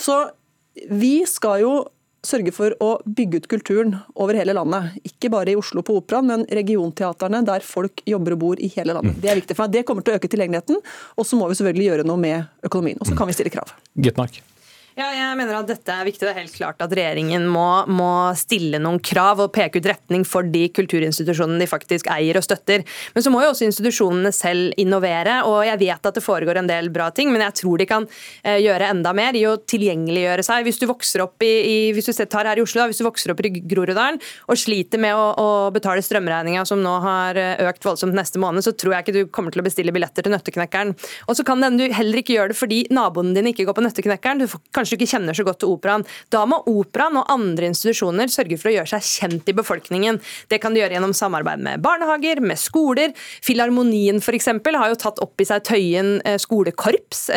Så 0.01 0.17
vi 0.89 1.21
skal 1.29 1.63
jo 1.67 1.77
sørge 2.25 2.53
for 2.55 2.75
å 2.83 2.91
bygge 3.05 3.43
ut 3.43 3.49
kulturen 3.53 3.95
over 4.19 4.37
hele 4.39 4.57
landet. 4.57 4.97
Ikke 5.07 5.31
bare 5.33 5.53
i 5.53 5.59
Oslo 5.59 5.85
på 5.87 6.01
Operaen, 6.01 6.29
men 6.29 6.45
regionteaterne 6.51 7.45
der 7.47 7.65
folk 7.65 8.03
jobber 8.09 8.35
og 8.35 8.43
bor 8.43 8.61
i 8.61 8.71
hele 8.75 8.97
landet. 8.97 9.17
Mm. 9.17 9.23
Det 9.23 9.31
er 9.31 9.41
viktig 9.43 9.57
for 9.57 9.67
meg. 9.67 9.77
Det 9.77 9.87
kommer 9.89 10.07
til 10.07 10.17
å 10.17 10.21
øke 10.21 10.31
tilgjengeligheten, 10.33 10.81
og 11.15 11.29
så 11.29 11.39
må 11.39 11.49
vi 11.51 11.59
selvfølgelig 11.61 11.91
gjøre 11.93 12.09
noe 12.09 12.23
med 12.25 12.69
økonomien. 12.69 13.01
Og 13.01 13.11
så 13.11 13.19
kan 13.19 13.31
vi 13.31 13.37
stille 13.39 13.55
krav. 13.55 13.77
Gitmark. 13.95 14.41
Ja, 14.99 15.13
jeg 15.15 15.35
mener 15.39 15.61
at 15.61 15.69
dette 15.71 15.95
er 15.95 16.07
viktig. 16.09 16.25
Det 16.25 16.33
er 16.33 16.41
helt 16.41 16.57
klart 16.57 16.81
at 16.83 16.91
regjeringen 16.91 17.45
må, 17.47 17.85
må, 17.87 18.35
stille 18.35 18.81
noen 18.83 18.99
krav 18.99 19.39
og 19.45 19.53
peke 19.55 19.79
ut 19.79 19.87
retning 19.87 20.25
for 20.27 20.43
de 20.43 20.65
kulturinstitusjonene 20.75 21.63
de 21.63 21.69
faktisk 21.71 22.09
eier 22.11 22.35
og 22.41 22.43
støtter. 22.43 22.83
Men 23.15 23.23
så 23.23 23.31
må 23.31 23.45
jo 23.45 23.53
også 23.53 23.69
institusjonene 23.69 24.33
selv 24.35 24.75
innovere. 24.83 25.37
og 25.47 25.61
Jeg 25.69 25.79
vet 25.85 26.09
at 26.11 26.19
det 26.19 26.25
foregår 26.25 26.59
en 26.59 26.71
del 26.71 26.91
bra 26.91 27.07
ting, 27.15 27.31
men 27.31 27.45
jeg 27.47 27.61
tror 27.61 27.79
de 27.79 27.87
kan 27.87 28.09
eh, 28.43 28.59
gjøre 28.65 28.89
enda 28.91 29.13
mer 29.15 29.39
i 29.39 29.45
å 29.47 29.53
tilgjengeliggjøre 29.63 30.47
seg. 30.49 30.67
Hvis 30.67 30.83
du 30.83 30.89
vokser 30.91 31.23
opp 31.23 31.47
i, 31.47 31.53
i 31.63 31.77
hvis 31.95 32.11
du 32.11 32.19
tar 32.27 32.51
her 32.51 32.59
i 32.59 32.67
Oslo, 32.67 32.83
da, 32.83 32.89
hvis 32.91 32.99
du 32.99 33.07
vokser 33.07 33.37
opp 33.37 33.45
i 33.47 33.53
Groruddalen 33.55 34.19
og 34.51 34.59
sliter 34.59 34.99
med 34.99 35.15
å, 35.15 35.31
å 35.39 35.47
betale 35.71 36.03
strømregninga 36.03 36.67
som 36.67 36.83
nå 36.83 36.97
har 37.07 37.39
eh, 37.39 37.63
økt 37.71 37.87
voldsomt 37.87 38.19
neste 38.19 38.43
måned, 38.43 38.67
så 38.67 38.75
tror 38.75 38.97
jeg 38.97 39.07
ikke 39.07 39.17
du 39.21 39.23
kommer 39.31 39.55
til 39.55 39.63
å 39.63 39.69
bestille 39.71 39.95
billetter 39.95 40.27
til 40.27 40.35
Nøtteknekkeren. 40.35 40.97
Og 41.31 41.39
så 41.39 41.47
kan 41.47 41.63
hende 41.63 41.87
du 41.87 41.95
heller 42.01 42.25
ikke 42.25 42.35
gjør 42.35 42.51
det 42.51 42.59
fordi 42.59 42.83
naboene 42.91 43.39
dine 43.39 43.55
ikke 43.55 43.71
går 43.71 43.79
på 43.79 43.87
Nøtteknekkeren. 43.87 44.43
Du 44.43 44.51
får 44.51 44.67
kanskje 44.75 44.88
kanskje 44.89 45.01
ikke 45.01 45.13
kjenner 45.13 45.37
så 45.37 45.45
godt 45.47 45.61
til 45.63 45.73
operaen. 45.75 46.07
Da 46.33 46.45
må 46.49 46.63
operaen 46.71 47.19
og 47.21 47.29
andre 47.33 47.69
institusjoner 47.71 48.33
sørge 48.33 48.59
for 48.61 48.71
å 48.71 48.77
gjøre 48.79 48.93
seg 48.97 49.09
kjent 49.09 49.51
i 49.51 49.57
befolkningen. 49.57 50.21
Det 50.49 50.61
kan 50.63 50.75
de 50.75 50.83
gjøre 50.83 50.97
gjennom 50.97 51.17
samarbeid 51.17 51.65
med 51.65 51.85
barnehager, 51.85 52.41
med 52.41 52.61
skoler. 52.61 53.13
Filharmonien 53.45 54.23
f.eks. 54.23 54.49
har 54.49 54.89
jo 54.95 55.01
tatt 55.01 55.21
opp 55.25 55.41
i 55.41 55.49
seg 55.49 55.67
Tøyen 55.69 56.19
eh, 56.25 56.41
skolekorps. 56.41 57.29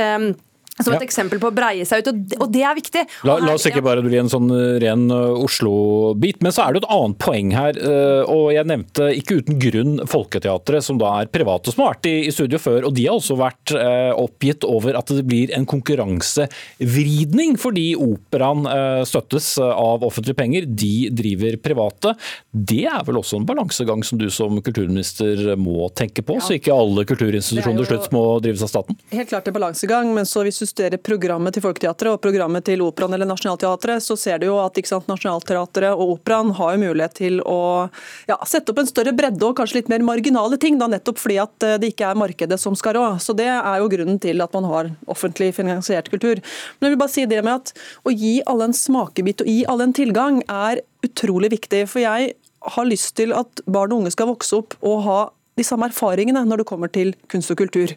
Eh, 0.79 0.83
som 0.85 0.93
et 0.93 1.01
ja. 1.01 1.07
eksempel 1.07 1.41
på 1.41 1.49
å 1.51 1.55
breie 1.55 1.85
seg 1.87 2.01
ut, 2.01 2.35
og 2.39 2.51
det 2.53 2.63
er 2.63 2.77
viktig. 2.77 3.03
La, 3.27 3.37
la 3.43 3.55
oss 3.57 3.67
ikke 3.67 3.83
bare 3.83 4.03
bli 4.05 4.19
en 4.21 4.31
sånn 4.31 4.49
eh, 4.55 4.77
ren 4.83 5.07
eh, 5.11 5.43
Oslo-bit, 5.43 6.41
men 6.43 6.55
så 6.55 6.65
er 6.65 6.75
det 6.75 6.83
et 6.83 6.91
annet 6.95 7.19
poeng 7.21 7.51
her. 7.55 7.77
Eh, 7.77 8.31
og 8.31 8.51
Jeg 8.55 8.69
nevnte 8.69 9.09
ikke 9.17 9.41
uten 9.41 9.59
grunn 9.61 9.99
Folketeatret, 10.09 10.85
som 10.85 10.99
da 11.01 11.13
er 11.21 11.31
private, 11.31 11.73
som 11.73 11.83
har 11.83 11.95
vært 11.95 12.09
i, 12.09 12.15
i 12.29 12.33
studio 12.33 12.59
før. 12.61 12.87
og 12.87 12.95
De 12.95 13.07
har 13.07 13.17
også 13.17 13.37
vært 13.39 13.73
oppgitt 14.21 14.65
over 14.67 14.95
at 14.97 15.11
det 15.11 15.23
blir 15.27 15.51
en 15.55 15.65
konkurransevridning 15.69 17.55
fordi 17.61 17.91
operaen 17.99 18.65
støttes 19.07 19.53
av 19.61 20.03
offentlige 20.05 20.37
penger. 20.37 20.67
De 20.67 21.09
driver 21.15 21.57
private. 21.63 22.13
Det 22.51 22.83
er 22.89 23.05
vel 23.07 23.19
også 23.21 23.39
en 23.39 23.47
balansegang 23.47 24.03
som 24.05 24.19
du 24.21 24.27
som 24.33 24.59
kulturminister 24.63 25.55
må 25.59 25.89
tenke 25.97 26.23
på, 26.25 26.37
ja. 26.39 26.45
så 26.45 26.57
ikke 26.57 26.75
alle 26.75 27.05
kulturinstitusjoner 27.09 27.83
til 27.83 27.89
slutt 27.91 28.15
må 28.15 28.23
drives 28.43 28.65
av 28.65 28.71
staten? 28.73 28.99
Helt 29.13 29.31
klart 29.31 29.49
en 29.49 29.57
balansegang, 29.57 30.11
men 30.15 30.27
så 30.29 30.45
hvis 30.47 30.60
studerer 30.69 31.01
programmet 31.01 31.55
til 31.55 31.63
Folketeatret 31.63 32.13
og 32.13 32.21
programmet 32.23 32.65
til 32.67 32.83
Operaen 32.85 33.15
eller 33.15 33.29
Nationaltheatret, 33.29 34.03
så 34.03 34.17
ser 34.19 34.41
du 34.41 34.47
jo 34.47 34.57
at 34.61 34.77
sant, 34.87 35.07
Nationaltheatret 35.09 35.93
og 35.95 36.15
Operaen 36.17 36.53
har 36.57 36.75
jo 36.75 36.81
mulighet 36.83 37.15
til 37.17 37.39
å 37.47 37.87
ja, 38.29 38.37
sette 38.49 38.73
opp 38.73 38.81
en 38.83 38.89
større 38.89 39.13
bredde 39.17 39.45
og 39.47 39.57
kanskje 39.59 39.79
litt 39.79 39.91
mer 39.91 40.05
marginale 40.05 40.59
ting, 40.61 40.79
da, 40.81 40.89
nettopp 40.91 41.21
fordi 41.21 41.39
at 41.43 41.67
eh, 41.67 41.77
det 41.81 41.93
ikke 41.93 42.11
er 42.11 42.21
markedet 42.21 42.59
som 42.61 42.77
skal 42.77 42.97
rå. 42.97 43.05
Så 43.23 43.35
Det 43.37 43.49
er 43.49 43.81
jo 43.81 43.89
grunnen 43.91 44.19
til 44.21 44.43
at 44.43 44.53
man 44.57 44.69
har 44.69 44.91
offentlig 45.11 45.51
finansiert 45.57 46.11
kultur. 46.11 46.41
Men 46.79 46.89
jeg 46.89 46.95
vil 46.95 47.01
bare 47.01 47.15
si 47.15 47.25
det 47.29 47.41
med 47.45 47.57
at 47.57 47.73
Å 48.05 48.13
gi 48.13 48.37
alle 48.49 48.69
en 48.69 48.75
smakebit 48.75 49.43
og 49.43 49.49
gi 49.49 49.59
alle 49.69 49.87
en 49.87 49.95
tilgang 49.95 50.41
er 50.47 50.81
utrolig 51.05 51.51
viktig. 51.53 51.85
For 51.89 52.03
jeg 52.03 52.33
har 52.75 52.87
lyst 52.87 53.15
til 53.17 53.33
at 53.33 53.63
barn 53.65 53.93
og 53.93 54.03
unge 54.03 54.13
skal 54.13 54.29
vokse 54.29 54.59
opp 54.61 54.75
og 54.85 55.05
ha 55.07 55.19
de 55.61 55.67
samme 55.67 55.87
erfaringene 55.91 56.43
når 56.47 56.63
det 56.63 56.67
kommer 56.69 56.91
til 56.91 57.13
kunst 57.31 57.53
og 57.53 57.61
kultur. 57.61 57.93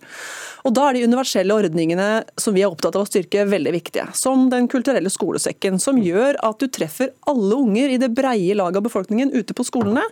Og 0.65 0.73
Da 0.77 0.87
er 0.89 0.97
de 0.97 1.05
universelle 1.09 1.53
ordningene 1.53 2.25
som 2.41 2.55
vi 2.57 2.63
er 2.65 2.71
opptatt 2.73 2.97
av 2.97 3.05
å 3.05 3.09
styrke, 3.09 3.45
veldig 3.49 3.73
viktige. 3.75 4.07
Som 4.17 4.49
Den 4.53 4.69
kulturelle 4.71 5.11
skolesekken, 5.13 5.81
som 5.81 5.99
gjør 6.01 6.39
at 6.45 6.61
du 6.61 6.69
treffer 6.69 7.13
alle 7.29 7.57
unger 7.57 7.93
i 7.93 7.99
det 8.01 8.13
breie 8.17 8.55
laget 8.57 8.81
av 8.81 8.87
befolkningen 8.87 9.35
ute 9.35 9.57
på 9.57 9.67
skolene. 9.67 10.05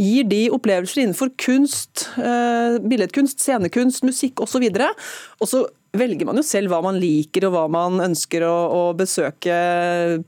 Gir 0.00 0.24
de 0.30 0.46
opplevelser 0.54 1.04
innenfor 1.04 1.34
kunst, 1.40 2.08
eh, 2.16 2.78
billedkunst, 2.80 3.40
scenekunst, 3.40 4.04
musikk 4.06 4.40
osv. 4.40 4.64
Og 5.40 5.48
så 5.48 5.66
velger 5.96 6.28
man 6.28 6.38
jo 6.38 6.44
selv 6.46 6.70
hva 6.70 6.80
man 6.84 6.98
liker 7.00 7.48
og 7.48 7.54
hva 7.54 7.64
man 7.72 7.98
ønsker 8.04 8.44
å, 8.46 8.54
å 8.70 8.82
besøke 8.96 9.54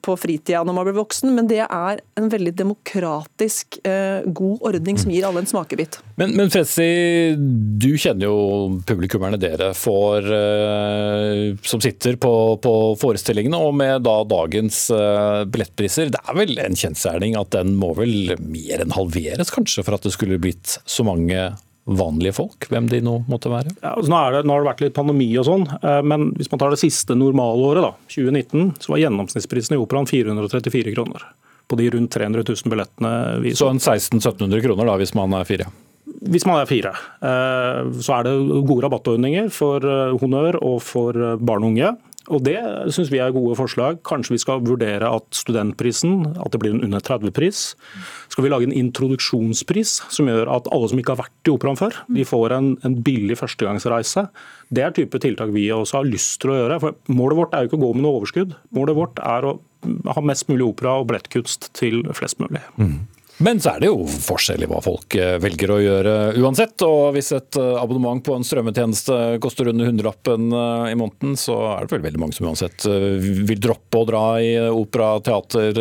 på 0.03 0.17
fritida 0.19 0.63
når 0.67 0.77
man 0.77 0.89
blir 0.89 0.97
voksen, 0.99 1.31
men 1.37 1.49
det 1.51 1.63
er 1.65 2.03
en 2.19 2.29
veldig 2.33 2.55
demokratisk, 2.59 3.79
eh, 3.87 4.27
god 4.27 4.67
ordning 4.73 4.99
som 4.99 5.13
gir 5.15 5.27
alle 5.29 5.45
en 5.45 5.51
smakebit. 5.51 6.01
Men, 6.21 6.35
men 6.39 6.51
Fredsi, 6.53 6.89
du 7.37 7.93
kjenner 7.95 8.27
jo 8.27 8.81
publikummerne 8.89 9.41
dere 9.41 9.73
får, 9.79 10.31
eh, 10.39 11.45
som 11.67 11.83
sitter 11.83 12.19
på, 12.23 12.35
på, 12.63 12.77
forestillingene, 13.03 13.59
og 13.59 13.77
med 13.79 14.07
da 14.07 14.19
dagens 14.29 14.85
eh, 14.95 15.43
billettpriser. 15.53 16.13
Det 16.13 16.23
er 16.27 16.39
vel 16.43 16.57
en 16.63 16.79
kjensgjerning 16.79 17.39
at 17.39 17.55
den 17.55 17.77
må 17.79 17.93
vel 17.99 18.35
mer 18.43 18.83
enn 18.83 18.97
halveres, 18.97 19.53
kanskje, 19.55 19.87
for 19.87 19.99
at 19.99 20.07
det 20.07 20.17
skulle 20.17 20.43
blitt 20.43 20.81
så 20.83 21.07
mange 21.07 21.53
vanlige 21.85 22.37
folk, 22.37 22.69
hvem 22.71 22.87
de 22.91 23.01
nå 23.03 23.17
måtte 23.31 23.51
være? 23.51 23.73
Ja, 23.81 23.97
altså 23.97 24.13
nå, 24.13 24.19
det, 24.35 24.43
nå, 24.47 24.55
har 24.55 24.63
det 24.63 24.71
vært 24.71 24.83
litt 24.85 24.97
pandemi 24.97 25.29
og 25.41 25.47
sånn, 25.49 25.65
eh, 25.81 26.01
men 26.07 26.31
hvis 26.39 26.51
man 26.53 26.63
tar 26.63 26.75
det 26.75 26.81
siste 26.83 27.17
normalåret, 27.19 27.83
da, 27.83 27.93
2019, 28.13 28.75
så 28.83 28.95
var 28.95 29.03
gjennomsnittsprisen 29.03 29.77
i 29.77 29.81
operaen 29.83 30.07
434 30.11 30.95
kroner. 30.95 31.25
På 31.71 31.79
de 31.79 31.89
rundt 31.95 32.13
300 32.15 32.45
000 32.47 32.71
billettene 32.71 33.15
vi 33.43 33.55
så. 33.59 33.71
En 33.73 33.81
1600-1700 33.81 34.63
kroner 34.67 34.93
da, 34.93 34.99
hvis 35.01 35.15
man 35.19 35.35
er 35.39 35.49
fire? 35.49 35.69
Hvis 36.23 36.47
man 36.47 36.61
er 36.61 36.71
fire. 36.71 36.93
Eh, 37.25 37.93
så 38.05 38.19
er 38.19 38.29
det 38.29 38.37
gode 38.69 38.83
rabattordninger 38.87 39.51
for 39.55 39.83
eh, 39.83 40.17
honnør 40.23 40.61
og 40.63 40.79
for 40.87 41.19
barn 41.43 41.67
og 41.67 41.75
unge. 41.75 41.95
Og 42.33 42.43
Det 42.47 42.57
syns 42.95 43.11
vi 43.13 43.21
er 43.23 43.35
gode 43.35 43.57
forslag. 43.59 44.01
Kanskje 44.09 44.37
vi 44.37 44.41
skal 44.43 44.63
vurdere 44.65 45.09
at 45.09 45.27
studentprisen 45.37 46.35
at 46.41 46.53
det 46.53 46.61
blir 46.63 46.75
en 46.75 46.85
under 46.87 47.03
30-pris. 47.05 47.75
Skal 48.33 48.47
vi 48.47 48.53
lage 48.53 48.69
en 48.69 48.77
introduksjonspris 48.77 49.99
som 50.13 50.31
gjør 50.31 50.51
at 50.55 50.71
alle 50.73 50.89
som 50.91 51.01
ikke 51.01 51.15
har 51.15 51.23
vært 51.25 51.51
i 51.51 51.55
operaen 51.55 51.81
før, 51.81 51.99
de 52.09 52.25
får 52.29 52.57
en, 52.57 52.73
en 52.87 52.97
billig 53.05 53.37
førstegangsreise. 53.41 54.27
Det 54.73 54.85
er 54.85 54.97
type 54.97 55.21
tiltak 55.23 55.53
vi 55.53 55.69
også 55.75 56.01
har 56.01 56.09
lyst 56.09 56.41
til 56.43 56.55
å 56.55 56.61
gjøre. 56.63 56.81
For 56.83 57.13
Målet 57.13 57.43
vårt 57.43 57.55
er 57.55 57.65
jo 57.65 57.73
ikke 57.73 57.81
å 57.81 57.85
gå 57.87 57.93
med 57.97 58.07
noe 58.07 58.23
overskudd. 58.23 58.57
Målet 58.77 58.99
vårt 58.99 59.21
er 59.23 59.49
å 59.49 59.59
ha 60.15 60.23
mest 60.25 60.49
mulig 60.49 60.65
opera 60.69 60.97
og 61.01 61.11
billettkunst 61.11 61.73
til 61.77 62.05
flest 62.17 62.41
mulig. 62.43 62.63
Mm. 62.79 63.03
Men 63.39 63.61
så 63.61 63.73
er 63.73 63.83
det 63.83 63.89
jo 63.89 64.05
forskjell 64.07 64.63
i 64.63 64.69
hva 64.71 64.79
folk 64.85 65.17
eh, 65.17 65.39
velger 65.43 65.73
å 65.73 65.79
gjøre 65.81 66.15
uansett. 66.43 66.83
Og 66.85 67.15
hvis 67.17 67.33
et 67.35 67.59
eh, 67.59 67.79
abonnement 67.81 68.21
på 68.23 68.37
en 68.37 68.45
strømmetjeneste 68.47 69.39
koster 69.43 69.71
under 69.73 69.89
hundrelappen 69.89 70.53
eh, 70.53 70.93
i 70.93 70.99
måneden, 70.99 71.35
så 71.41 71.57
er 71.73 71.87
det 71.87 71.97
vel 71.97 72.05
veldig 72.07 72.23
mange 72.23 72.37
som 72.37 72.47
uansett 72.51 72.85
vil 72.87 73.63
droppe 73.63 74.03
å 74.03 74.07
dra 74.09 74.23
i 74.43 74.53
opera, 74.73 75.15
teater, 75.25 75.79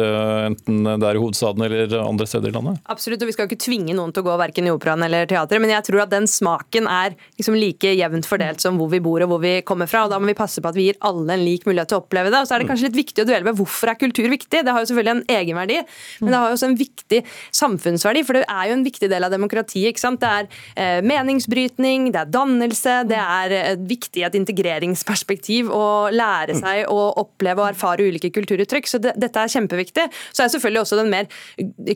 enten 0.47 0.83
det 0.85 1.07
er 1.07 1.17
i 1.17 1.21
hovedstaden 1.21 1.65
eller 1.65 1.95
andre 2.01 2.27
steder 2.29 2.51
i 2.51 2.55
landet. 2.55 2.81
Absolutt, 2.91 3.21
og 3.23 3.29
vi 3.29 3.35
skal 3.35 3.49
ikke 3.49 3.59
tvinge 3.61 3.95
noen 3.97 4.13
til 4.13 4.23
å 4.23 4.29
gå 4.29 4.37
verken 4.41 4.67
i 4.67 4.73
operaen 4.73 5.05
eller 5.05 5.29
teateret, 5.29 5.61
men 5.63 5.73
jeg 5.73 5.85
tror 5.87 6.05
at 6.05 6.13
den 6.13 6.27
smaken 6.29 6.89
er 6.91 7.15
liksom 7.39 7.57
like 7.57 7.93
jevnt 7.97 8.29
fordelt 8.29 8.63
som 8.63 8.79
hvor 8.79 8.91
vi 8.91 9.01
bor 9.03 9.23
og 9.25 9.33
hvor 9.33 9.43
vi 9.43 9.53
kommer 9.67 9.89
fra. 9.91 10.05
og 10.05 10.13
Da 10.13 10.21
må 10.21 10.31
vi 10.31 10.37
passe 10.37 10.63
på 10.63 10.71
at 10.71 10.77
vi 10.77 10.89
gir 10.89 10.99
alle 11.07 11.35
en 11.35 11.45
lik 11.45 11.67
mulighet 11.69 11.91
til 11.91 11.99
å 11.99 12.03
oppleve 12.05 12.33
det. 12.33 12.41
Og 12.41 12.49
så 12.49 12.57
er 12.57 12.63
det 12.63 12.71
kanskje 12.71 12.89
litt 12.89 13.01
viktig 13.01 13.25
å 13.25 13.29
duelle 13.29 13.47
med 13.47 13.59
hvorfor 13.59 13.93
er 13.93 13.99
kultur 14.01 14.29
viktig. 14.31 14.63
Det 14.65 14.75
har 14.75 14.83
jo 14.83 14.91
selvfølgelig 14.91 15.15
en 15.17 15.39
egenverdi, 15.39 15.79
men 16.21 16.33
det 16.33 16.41
har 16.41 16.49
jo 16.51 16.57
også 16.59 16.71
en 16.71 16.79
viktig 16.79 17.23
samfunnsverdi, 17.55 18.23
for 18.27 18.39
det 18.39 18.45
er 18.45 18.69
jo 18.69 18.77
en 18.77 18.85
viktig 18.85 19.09
del 19.11 19.25
av 19.25 19.33
demokratiet. 19.33 19.91
ikke 19.91 20.03
sant? 20.03 20.21
Det 20.21 20.29
er 20.29 20.47
eh, 20.75 21.01
meningsbrytning, 21.05 22.09
det 22.13 22.21
er 22.21 22.31
dannelse, 22.33 22.95
det 23.09 23.19
er 23.19 23.55
eh, 23.57 23.71
viktig 23.77 24.23
i 24.23 24.27
et 24.27 24.37
integreringsperspektiv 24.39 25.71
å 25.73 26.09
lære 26.13 26.57
seg 26.59 26.85
å 26.91 26.99
oppleve 27.21 27.63
og 27.63 27.71
erfare 27.71 28.07
ulike 28.07 28.31
kulturuttrykk. 28.33 28.89
Så 28.89 29.01
det, 29.03 29.15
dette 29.21 29.41
er 29.41 29.51
kjempeviktig. 29.51 30.07
Så 30.31 30.45
er 30.45 30.53
selvfølgelig 30.53 30.83
også 30.83 30.99
den 31.01 31.11
mer 31.11 31.29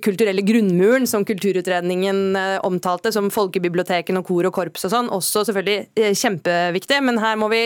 kulturelle 0.04 0.46
grunnmuren 0.46 1.08
som 1.10 1.26
Kulturutredningen 1.26 2.36
eh, 2.38 2.58
omtalte, 2.68 3.12
som 3.14 3.32
folkebibliotekene 3.34 4.22
og 4.22 4.28
kor 4.28 4.50
og 4.50 4.54
korps 4.56 4.86
og 4.88 4.94
sånn, 4.94 5.12
også 5.14 5.46
selvfølgelig 5.48 6.14
kjempeviktig. 6.20 7.00
Men 7.06 7.20
her 7.22 7.40
må 7.40 7.50
vi 7.52 7.64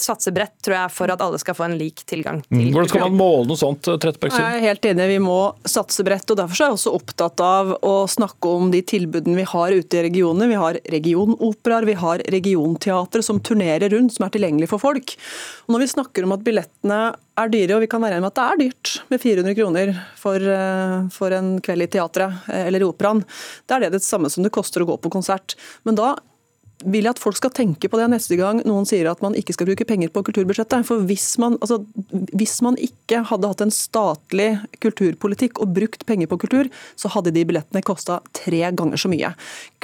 satse 0.00 0.32
bredt, 0.34 0.54
tror 0.64 0.76
jeg, 0.76 0.94
for 0.94 1.12
at 1.12 1.22
alle 1.24 1.40
skal 1.42 1.56
få 1.58 1.66
en 1.66 1.76
lik 1.80 2.04
tilgang 2.08 2.40
til 2.46 2.68
mm. 2.68 2.70
Hvordan 2.74 2.90
skal 2.92 3.04
man 3.08 3.18
måle 3.18 3.48
noe 3.50 3.60
sånt, 3.60 3.82
Trettebergstuen? 3.84 4.44
Jeg 4.44 4.60
er 4.60 4.66
helt 4.70 4.88
enig, 4.92 5.08
vi 5.10 5.18
må 5.22 5.38
satse 5.68 6.04
bredt. 6.06 6.30
og 6.30 6.40
Derfor 6.40 6.56
er 6.56 6.70
jeg 6.70 6.78
også 6.78 6.94
opptatt 6.96 7.19
opptatt 7.20 7.40
av 7.44 7.72
å 7.84 8.06
snakke 8.08 8.48
om 8.48 8.70
de 8.72 8.80
tilbudene 8.82 9.36
vi 9.36 9.46
har 9.48 9.72
ute 9.72 9.98
i 9.98 10.04
regionene. 10.06 10.48
Vi 10.48 10.58
har 10.58 10.78
regionoperaer, 10.92 11.84
vi 11.84 11.96
har 12.00 12.22
regionteatre 12.32 13.22
som 13.22 13.40
turnerer 13.40 13.90
rundt, 13.92 14.14
som 14.14 14.24
er 14.24 14.32
tilgjengelig 14.32 14.70
for 14.70 14.80
folk. 14.80 15.12
Og 15.66 15.74
når 15.74 15.84
vi 15.84 15.90
snakker 15.92 16.24
om 16.24 16.32
at 16.36 16.44
billettene 16.46 17.00
er 17.40 17.52
dyre, 17.52 17.76
og 17.76 17.84
vi 17.84 17.90
kan 17.92 18.02
være 18.02 18.16
enige 18.16 18.24
om 18.24 18.30
at 18.30 18.38
det 18.38 18.46
er 18.46 18.62
dyrt 18.62 18.94
med 19.12 19.22
400 19.22 19.58
kroner 19.58 19.92
for, 20.16 20.36
eh, 20.40 20.96
for 21.12 21.36
en 21.36 21.52
kveld 21.60 21.84
i 21.84 21.90
teatret 21.92 22.48
eh, 22.48 22.66
eller 22.66 22.80
i 22.80 22.88
operaen, 22.88 23.22
det 23.66 23.76
er 23.76 23.86
det 23.86 23.94
det 23.98 24.04
samme 24.04 24.32
som 24.32 24.44
det 24.44 24.54
koster 24.54 24.82
å 24.82 24.88
gå 24.88 24.96
på 25.00 25.12
konsert. 25.12 25.56
Men 25.84 26.00
da 26.00 26.14
vil 26.84 27.04
jeg 27.06 27.14
at 27.14 27.20
folk 27.20 27.36
skal 27.38 27.52
tenke 27.54 27.90
på 27.90 27.98
det 28.00 28.08
neste 28.12 28.36
gang 28.38 28.60
noen 28.66 28.86
sier 28.88 29.08
at 29.10 29.20
man 29.24 29.36
ikke 29.38 29.54
skal 29.56 29.68
bruke 29.68 29.86
penger 29.88 30.12
på 30.12 30.22
kulturbudsjettet. 30.26 30.86
For 30.88 31.04
hvis 31.08 31.34
man, 31.42 31.58
altså, 31.60 31.80
hvis 32.32 32.58
man 32.64 32.78
ikke 32.80 33.22
hadde 33.28 33.50
hatt 33.50 33.64
en 33.64 33.74
statlig 33.74 34.48
kulturpolitikk 34.82 35.60
og 35.60 35.74
brukt 35.76 36.06
penger 36.08 36.30
på 36.30 36.40
kultur, 36.44 36.70
så 36.98 37.10
hadde 37.12 37.34
de 37.36 37.44
billettene 37.48 37.84
kosta 37.86 38.20
tre 38.36 38.62
ganger 38.76 39.00
så 39.00 39.10
mye. 39.12 39.32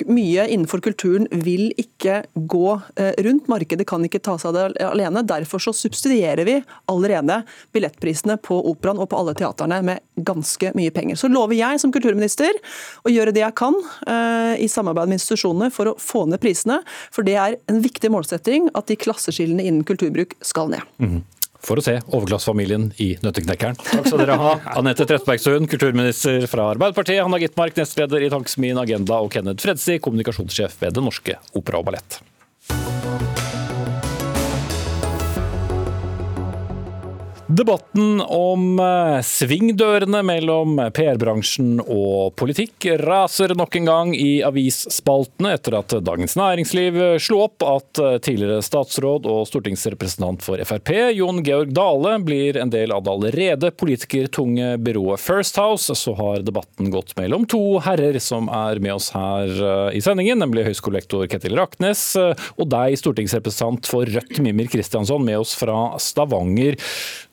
Mye 0.08 0.46
innenfor 0.52 0.82
kulturen 0.84 1.28
vil 1.44 1.68
ikke 1.80 2.22
gå 2.34 2.78
eh, 2.96 3.12
rundt. 3.26 3.50
Markedet 3.52 3.88
kan 3.88 4.04
ikke 4.06 4.22
ta 4.24 4.36
seg 4.40 4.52
av 4.52 4.56
det 4.74 4.86
alene. 4.86 5.24
Derfor 5.26 5.62
så 5.62 5.74
subsidierer 5.76 6.46
vi 6.48 6.58
allerede 6.92 7.42
billettprisene 7.76 8.38
på 8.42 8.58
operaen 8.72 9.00
og 9.02 9.10
på 9.12 9.20
alle 9.20 9.36
teaterne 9.36 9.82
med 9.86 10.04
ganske 10.26 10.72
mye 10.76 10.94
penger. 10.94 11.20
Så 11.20 11.30
lover 11.32 11.58
jeg 11.58 11.82
som 11.82 11.92
kulturminister 11.94 12.56
å 13.04 13.12
gjøre 13.12 13.34
det 13.36 13.44
jeg 13.44 13.58
kan 13.58 13.76
eh, 14.08 14.56
i 14.64 14.70
samarbeid 14.70 15.10
med 15.10 15.20
institusjonene 15.20 15.72
for 15.74 15.92
å 15.92 15.96
få 16.00 16.24
ned 16.30 16.40
prisene. 16.42 16.80
For 17.14 17.26
det 17.26 17.38
er 17.40 17.56
en 17.70 17.80
viktig 17.84 18.10
målsetting 18.12 18.70
at 18.76 18.90
de 18.90 18.98
klasseskillene 19.00 19.64
innen 19.64 19.86
kulturbruk 19.88 20.36
skal 20.44 20.70
ned. 20.72 20.84
Mm. 21.02 21.24
For 21.66 21.80
å 21.80 21.82
se 21.82 21.96
overklassefamilien 22.14 22.90
i 23.02 23.08
Nøtteknekkeren. 23.24 23.78
Takk 23.80 24.06
skal 24.06 24.22
dere 24.22 24.38
ha. 24.38 24.52
Anette 24.78 25.06
Trettebergstuen, 25.08 25.66
kulturminister 25.70 26.46
fra 26.50 26.70
Arbeiderpartiet, 26.76 27.22
Hanna 27.24 27.40
Gitmark, 27.42 27.74
nestleder 27.78 28.22
i 28.22 28.30
Tankesmien 28.32 28.78
Agenda, 28.78 29.18
og 29.18 29.32
Kenneth 29.34 29.66
Fredsi, 29.66 29.98
kommunikasjonssjef 30.02 30.78
ved 30.84 30.94
Det 30.94 31.04
Norske 31.04 31.38
Opera 31.58 31.82
og 31.82 31.88
Ballett. 31.88 32.20
Debatten 37.46 38.20
om 38.20 38.80
eh, 38.80 39.20
svingdørene 39.22 40.18
mellom 40.26 40.80
PR-bransjen 40.90 41.76
og 41.78 42.32
politikk 42.34 42.88
raser 42.98 43.52
nok 43.54 43.76
en 43.78 43.86
gang 43.86 44.08
i 44.18 44.40
avisspaltene 44.42 45.52
etter 45.54 45.76
at 45.78 45.94
Dagens 46.02 46.34
Næringsliv 46.34 46.98
slo 47.22 47.44
opp 47.44 47.62
at 47.62 48.00
eh, 48.02 48.16
tidligere 48.26 48.64
statsråd 48.66 49.28
og 49.30 49.44
stortingsrepresentant 49.46 50.42
for 50.42 50.58
Frp, 50.66 50.90
Jon 51.14 51.38
Georg 51.46 51.70
Dale, 51.76 52.16
blir 52.26 52.58
en 52.58 52.72
del 52.74 52.90
av 52.90 53.04
det 53.06 53.14
allerede 53.14 53.70
politikertunge 53.78 54.72
byrået 54.82 55.22
First 55.22 55.62
House. 55.62 55.94
Så 55.94 56.16
har 56.18 56.42
debatten 56.42 56.90
gått 56.90 57.14
mellom 57.20 57.46
to 57.46 57.78
herrer 57.86 58.18
som 58.18 58.50
er 58.50 58.82
med 58.82 58.96
oss 58.96 59.12
her 59.14 59.54
eh, 59.54 60.00
i 60.00 60.02
sendingen, 60.02 60.42
nemlig 60.42 60.66
høyskolelektor 60.72 61.30
Ketil 61.30 61.54
Raknes 61.62 62.08
og 62.18 62.66
deg, 62.74 62.98
stortingsrepresentant 62.98 63.86
for 63.86 64.10
Rødt, 64.18 64.42
Mimir 64.42 64.66
Kristiansson, 64.74 65.22
med 65.22 65.44
oss 65.44 65.54
fra 65.54 65.94
Stavanger. 66.02 66.74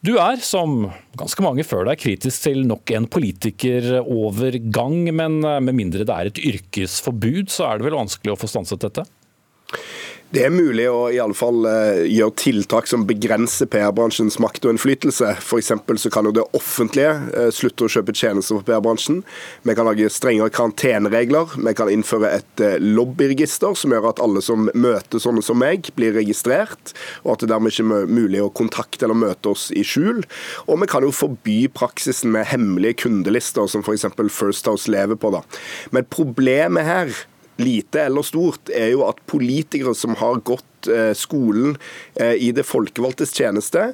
Du 0.03 0.17
er, 0.19 0.35
som 0.43 0.89
ganske 1.15 1.43
mange 1.45 1.63
før 1.63 1.85
deg, 1.87 2.01
kritisk 2.01 2.43
til 2.43 2.65
nok 2.67 2.91
en 2.91 3.05
politikerovergang, 3.07 4.97
men 5.15 5.37
med 5.39 5.77
mindre 5.77 6.03
det 6.03 6.11
er 6.11 6.27
et 6.27 6.41
yrkesforbud, 6.43 7.47
så 7.53 7.69
er 7.69 7.79
det 7.79 7.87
vel 7.87 7.95
vanskelig 8.01 8.33
å 8.33 8.39
få 8.41 8.49
stanset 8.51 8.83
dette? 8.83 9.05
Det 10.33 10.41
er 10.47 10.49
mulig 10.49 10.87
å 10.89 11.11
i 11.13 11.19
alle 11.21 11.35
fall 11.37 11.61
uh, 11.67 11.99
gjøre 12.09 12.33
tiltak 12.41 12.87
som 12.89 13.03
begrenser 13.05 13.67
PR-bransjens 13.69 14.39
makt 14.41 14.63
og 14.65 14.71
innflytelse. 14.73 15.27
F.eks. 15.37 15.69
så 16.01 16.09
kan 16.09 16.25
jo 16.25 16.31
det 16.33 16.45
offentlige 16.57 17.11
uh, 17.35 17.49
slutte 17.53 17.85
å 17.85 17.91
kjøpe 17.93 18.15
tjenester 18.17 18.57
for 18.57 18.65
PR-bransjen. 18.65 19.19
Vi 19.61 19.75
kan 19.77 19.85
lage 19.85 20.07
strengere 20.09 20.49
karanteneregler. 20.55 21.53
Vi 21.53 21.73
kan 21.77 21.91
innføre 21.93 22.31
et 22.39 22.63
uh, 22.65 22.79
lobbyregister 22.81 23.77
som 23.77 23.93
gjør 23.93 24.07
at 24.09 24.21
alle 24.25 24.41
som 24.41 24.71
møter 24.73 25.21
sånne 25.21 25.43
som 25.45 25.61
meg, 25.61 25.91
blir 25.93 26.17
registrert, 26.17 26.95
og 27.21 27.35
at 27.35 27.43
det 27.43 27.51
dermed 27.51 27.69
ikke 27.69 27.85
er 27.99 28.09
mulig 28.09 28.41
å 28.41 28.49
kontakte 28.57 29.05
eller 29.05 29.19
møte 29.27 29.51
oss 29.53 29.67
i 29.69 29.83
skjul. 29.85 30.23
Og 30.65 30.81
vi 30.81 30.87
kan 30.89 31.05
jo 31.05 31.13
forby 31.13 31.59
praksisen 31.77 32.33
med 32.33 32.49
hemmelige 32.49 33.03
kundelister, 33.03 33.69
som 33.69 33.85
f.eks. 33.85 34.09
First 34.33 34.65
House 34.71 34.89
lever 34.89 35.13
på. 35.13 35.29
da. 35.37 35.43
Men 35.93 36.09
problemet 36.09 36.89
her 36.89 37.13
lite 37.61 38.05
eller 38.07 38.25
stort, 38.25 38.69
er 38.69 38.93
jo 38.93 39.05
at 39.07 39.21
politikere 39.29 39.93
som 39.97 40.17
har 40.19 40.41
gått 40.45 40.89
eh, 40.89 41.11
skolen 41.17 41.77
eh, 42.15 42.35
i 42.39 42.51
det 42.55 42.65
folkevalgtes 42.67 43.35
tjeneste, 43.37 43.91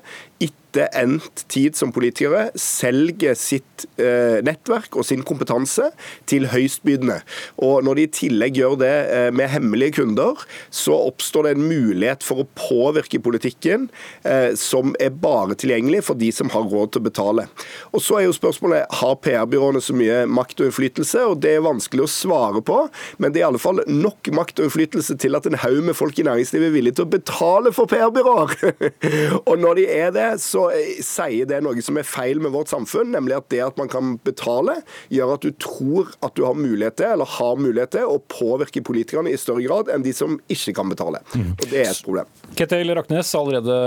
etter 0.70 0.90
endt 1.02 1.46
tid 1.50 1.76
som 1.78 1.92
politikere 1.94 2.50
selger 2.60 3.36
sitt 3.38 3.86
eh, 3.98 4.40
nettverk 4.46 4.94
og 5.00 5.06
sin 5.08 5.24
kompetanse 5.26 5.90
til 6.30 6.48
høystbydende. 6.52 7.20
Og 7.58 7.84
Når 7.84 7.98
de 7.98 8.06
i 8.06 8.12
tillegg 8.14 8.60
gjør 8.60 8.78
det 8.82 8.94
eh, 9.10 9.30
med 9.34 9.50
hemmelige 9.50 10.00
kunder, 10.00 10.38
så 10.70 10.94
oppstår 11.10 11.48
det 11.48 11.56
en 11.56 11.68
mulighet 11.70 12.26
for 12.26 12.44
å 12.44 12.48
påvirke 12.60 13.22
politikken 13.24 13.90
eh, 14.24 14.54
som 14.60 14.94
er 15.02 15.10
bare 15.10 15.58
tilgjengelig 15.58 16.04
for 16.10 16.20
de 16.20 16.30
som 16.36 16.52
har 16.54 16.70
råd 16.70 16.94
til 16.94 17.02
å 17.02 17.08
betale. 17.10 17.48
Og 17.94 18.04
så 18.06 18.20
er 18.20 18.28
jo 18.28 18.38
spørsmålet 18.38 19.00
har 19.02 19.18
PR-byråene 19.24 19.82
så 19.82 19.98
mye 19.98 20.22
makt 20.30 20.62
og 20.62 20.70
innflytelse, 20.70 21.26
og 21.32 21.42
det 21.44 21.56
er 21.58 21.66
vanskelig 21.66 22.06
å 22.06 22.12
svare 22.12 22.64
på, 22.66 22.84
men 23.18 23.34
det 23.34 23.42
er 23.42 23.48
i 23.48 23.50
alle 23.50 23.62
fall 23.62 23.82
nok 23.90 24.30
makt 24.36 24.62
og 24.62 24.70
innflytelse 24.70 25.18
til 25.22 25.38
at 25.40 25.50
en 25.50 25.58
haug 25.64 25.82
med 25.88 25.98
folk 25.98 26.20
i 26.20 26.28
næringslivet 26.28 26.70
er 26.70 26.78
villig 26.78 26.96
til 26.98 27.08
å 27.08 27.14
betale 27.18 27.74
for 27.74 27.90
PR-byråer. 27.90 28.86
og 29.50 29.56
når 29.58 29.82
de 29.82 29.90
er 29.98 30.14
det, 30.16 30.30
så 30.44 30.59
så 30.60 30.68
eh, 30.76 31.00
sier 31.06 31.48
det 31.50 31.62
noe 31.64 31.84
som 31.84 31.98
er 32.00 32.08
feil 32.08 32.42
med 32.44 32.54
vårt 32.56 32.72
samfunn, 32.72 33.14
nemlig 33.16 33.38
at 33.38 33.50
det 33.54 33.62
at 33.64 33.80
man 33.80 33.90
kan 33.92 34.18
betale, 34.26 34.80
gjør 35.14 35.36
at 35.36 35.46
du 35.46 35.54
tror 35.62 36.12
at 36.26 36.36
du 36.38 36.46
har 36.48 36.58
mulighet 36.58 37.00
til, 37.00 37.14
eller 37.16 37.30
har 37.38 37.60
mulighet 37.60 37.96
til, 37.96 38.08
å 38.10 38.20
påvirke 38.32 38.84
politikerne 38.86 39.32
i 39.32 39.40
større 39.40 39.64
grad 39.66 39.92
enn 39.94 40.06
de 40.06 40.14
som 40.16 40.38
ikke 40.52 40.76
kan 40.78 40.92
betale. 40.92 41.22
Mm. 41.34 41.54
Og 41.56 41.66
Det 41.70 41.84
er 41.84 41.92
et 41.92 42.04
problem. 42.06 42.30
Ketil 42.58 42.94
Raknes, 42.98 43.32
allerede 43.38 43.78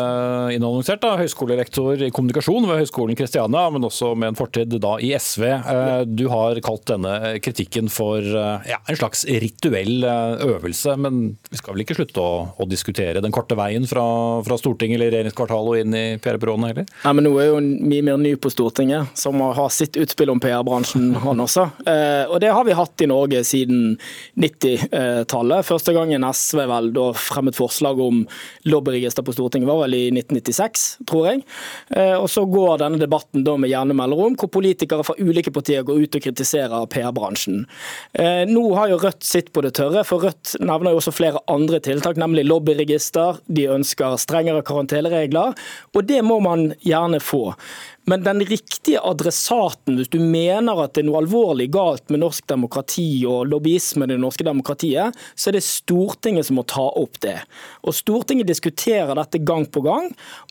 innannonsert, 0.56 1.02
da, 1.02 1.16
høyskolelektor 1.20 2.06
i 2.06 2.12
kommunikasjon 2.14 2.68
ved 2.68 2.82
Høgskolen 2.82 3.18
Kristiania, 3.18 3.64
men 3.74 3.88
også 3.88 4.12
med 4.18 4.32
en 4.32 4.38
fortid 4.38 4.76
da 4.82 4.94
i 5.02 5.12
SV. 5.18 5.46
Eh, 5.48 6.04
du 6.08 6.26
har 6.32 6.60
kalt 6.64 6.86
denne 6.88 7.36
kritikken 7.44 7.90
for 7.92 8.22
eh, 8.22 8.70
ja, 8.70 8.80
en 8.88 9.00
slags 9.00 9.26
rituell 9.26 10.06
øvelse, 10.06 10.96
men 11.00 11.22
vi 11.50 11.60
skal 11.60 11.74
vel 11.74 11.84
ikke 11.84 11.98
slutte 11.98 12.22
å, 12.22 12.32
å 12.56 12.68
diskutere 12.68 13.22
den 13.22 13.34
korte 13.34 13.58
veien 13.58 13.86
fra, 13.88 14.04
fra 14.46 14.58
Stortinget 14.60 14.98
eller 14.98 15.12
regjeringskvartalet 15.16 15.72
og 15.72 15.82
inn 15.82 15.96
i 15.96 16.04
PR-byråene? 16.22 16.61
Sånn 16.62 16.70
heller? 16.70 16.86
Nei, 17.02 17.12
men 17.16 17.26
Nå 17.26 17.32
er 17.40 17.48
jo 17.50 17.60
mye 17.62 18.04
mer 18.06 18.18
ny 18.20 18.32
på 18.40 18.50
Stortinget, 18.52 19.12
som 19.18 19.38
har 19.42 19.70
sitt 19.72 19.96
utspill 20.00 20.32
om 20.32 20.40
PR-bransjen, 20.42 21.12
han 21.24 21.42
også. 21.42 21.68
Eh, 21.86 22.30
og 22.30 22.40
det 22.42 22.52
har 22.54 22.66
vi 22.66 22.76
hatt 22.76 23.04
i 23.04 23.08
Norge 23.10 23.42
siden 23.46 23.96
90-tallet. 24.40 25.66
Første 25.66 25.94
gangen 25.96 26.26
SV 26.26 26.64
vel 26.70 26.90
da 26.94 27.08
fremmet 27.16 27.58
forslag 27.58 28.00
om 28.02 28.22
lobbyregister 28.68 29.24
på 29.26 29.34
Stortinget 29.36 29.70
var 29.70 29.82
vel 29.84 29.96
i 29.98 30.04
1996, 30.12 30.86
tror 31.08 31.30
jeg. 31.30 31.44
Eh, 31.96 32.16
og 32.16 32.28
så 32.32 32.44
går 32.48 32.82
denne 32.82 33.00
debatten 33.02 33.46
da 33.46 33.56
med 33.60 33.72
jevne 33.72 33.96
mellomrom, 33.98 34.36
hvor 34.38 34.52
politikere 34.52 35.06
fra 35.06 35.16
ulike 35.20 35.52
partier 35.54 35.86
går 35.86 36.04
ut 36.04 36.18
og 36.18 36.26
kritiserer 36.26 36.88
PR-bransjen. 36.92 37.64
Eh, 38.14 38.44
nå 38.50 38.66
har 38.78 38.90
jo 38.90 39.00
Rødt 39.02 39.24
sitt 39.26 39.48
på 39.50 39.64
det 39.64 39.72
tørre, 39.74 40.04
for 40.06 40.22
Rødt 40.22 40.52
nevner 40.62 40.92
jo 40.92 41.00
også 41.00 41.14
flere 41.16 41.40
andre 41.50 41.80
tiltak, 41.82 42.18
nemlig 42.20 42.44
lobbyregister. 42.46 43.40
De 43.50 43.64
ønsker 43.72 44.14
strengere 44.20 44.62
karanteneregler. 44.66 45.56
Og 45.96 46.06
det 46.06 46.20
må 46.22 46.38
man 46.44 46.51
man 46.56 46.74
gjerne 46.80 47.20
få. 47.20 47.54
Men 48.04 48.24
den 48.24 48.40
riktige 48.40 49.00
adressaten, 49.00 49.94
hvis 49.96 50.10
du 50.10 50.18
mener 50.18 50.80
at 50.82 50.96
det 50.96 51.04
er 51.04 51.06
noe 51.06 51.20
alvorlig 51.20 51.68
galt 51.70 52.10
med 52.10 52.18
norsk 52.24 52.48
demokrati 52.50 53.22
og 53.30 53.46
lobbyismen 53.46 54.10
i 54.10 54.16
det 54.16 54.22
norske 54.24 54.42
demokratiet, 54.46 55.14
så 55.38 55.50
er 55.50 55.56
det 55.56 55.62
Stortinget 55.62 56.48
som 56.48 56.58
må 56.58 56.64
ta 56.66 56.82
opp 56.98 57.20
det. 57.22 57.36
Og 57.86 57.94
Stortinget 57.94 58.50
diskuterer 58.50 59.14
dette 59.14 59.38
gang 59.46 59.68
på 59.70 59.84
gang, 59.86 60.08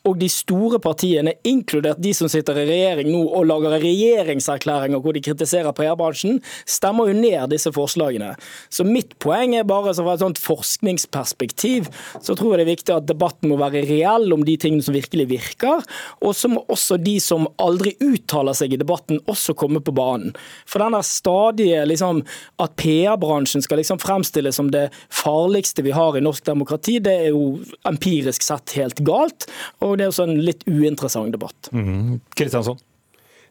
og 0.08 0.16
de 0.22 0.30
store 0.32 0.80
partiene, 0.80 1.34
inkludert 1.44 2.00
de 2.00 2.14
som 2.16 2.30
sitter 2.32 2.62
i 2.62 2.64
regjering 2.70 3.10
nå 3.12 3.20
og 3.26 3.44
lager 3.50 3.76
regjeringserklæringer 3.82 5.04
hvor 5.04 5.12
de 5.12 5.24
kritiserer 5.28 5.76
PR-bransjen, 5.76 6.40
stemmer 6.64 7.12
jo 7.12 7.18
ned 7.20 7.52
disse 7.52 7.74
forslagene. 7.76 8.32
Så 8.72 8.88
mitt 8.88 9.18
poeng 9.20 9.58
er 9.58 9.68
bare 9.68 9.92
fra 9.92 10.16
et 10.16 10.24
sånt 10.24 10.40
forskningsperspektiv, 10.40 11.92
så 12.16 12.32
tror 12.32 12.54
jeg 12.54 12.62
det 12.62 12.66
er 12.66 12.72
viktig 12.72 12.96
at 12.96 13.12
debatten 13.12 13.52
må 13.52 13.60
være 13.60 13.84
reell 13.92 14.32
om 14.32 14.48
de 14.48 14.56
tingene 14.56 14.88
som 14.88 14.96
virkelig 14.96 15.28
virker, 15.36 15.84
og 16.24 16.32
så 16.38 16.48
må 16.48 16.64
også 16.72 16.96
de 16.96 17.18
som 17.20 17.41
som 17.42 17.66
aldri 17.66 17.94
uttaler 18.00 18.56
seg 18.56 18.74
i 18.74 18.80
debatten, 18.80 19.20
også 19.30 19.54
komme 19.58 19.82
på 19.84 19.94
banen. 19.96 20.34
For 20.66 20.82
den 20.82 20.96
der 20.96 21.06
stadige 21.06 21.82
liksom, 21.88 22.22
at 22.62 22.76
PR-bransjen 22.80 23.64
skal 23.64 23.82
liksom 23.82 24.00
fremstilles 24.02 24.56
som 24.56 24.70
det 24.72 24.88
farligste 25.10 25.82
vi 25.82 25.94
har 25.96 26.16
i 26.16 26.24
norsk 26.24 26.46
demokrati, 26.46 26.98
det 27.02 27.16
er 27.26 27.32
jo 27.32 27.60
empirisk 27.88 28.44
sett 28.46 28.76
helt 28.78 29.02
galt. 29.06 29.48
Og 29.82 29.98
det 29.98 30.06
er 30.06 30.14
også 30.14 30.28
en 30.28 30.40
litt 30.44 30.64
uinteressant 30.68 31.34
debatt. 31.34 31.72
Mm. 31.72 32.20
Kristiansson. 32.36 32.80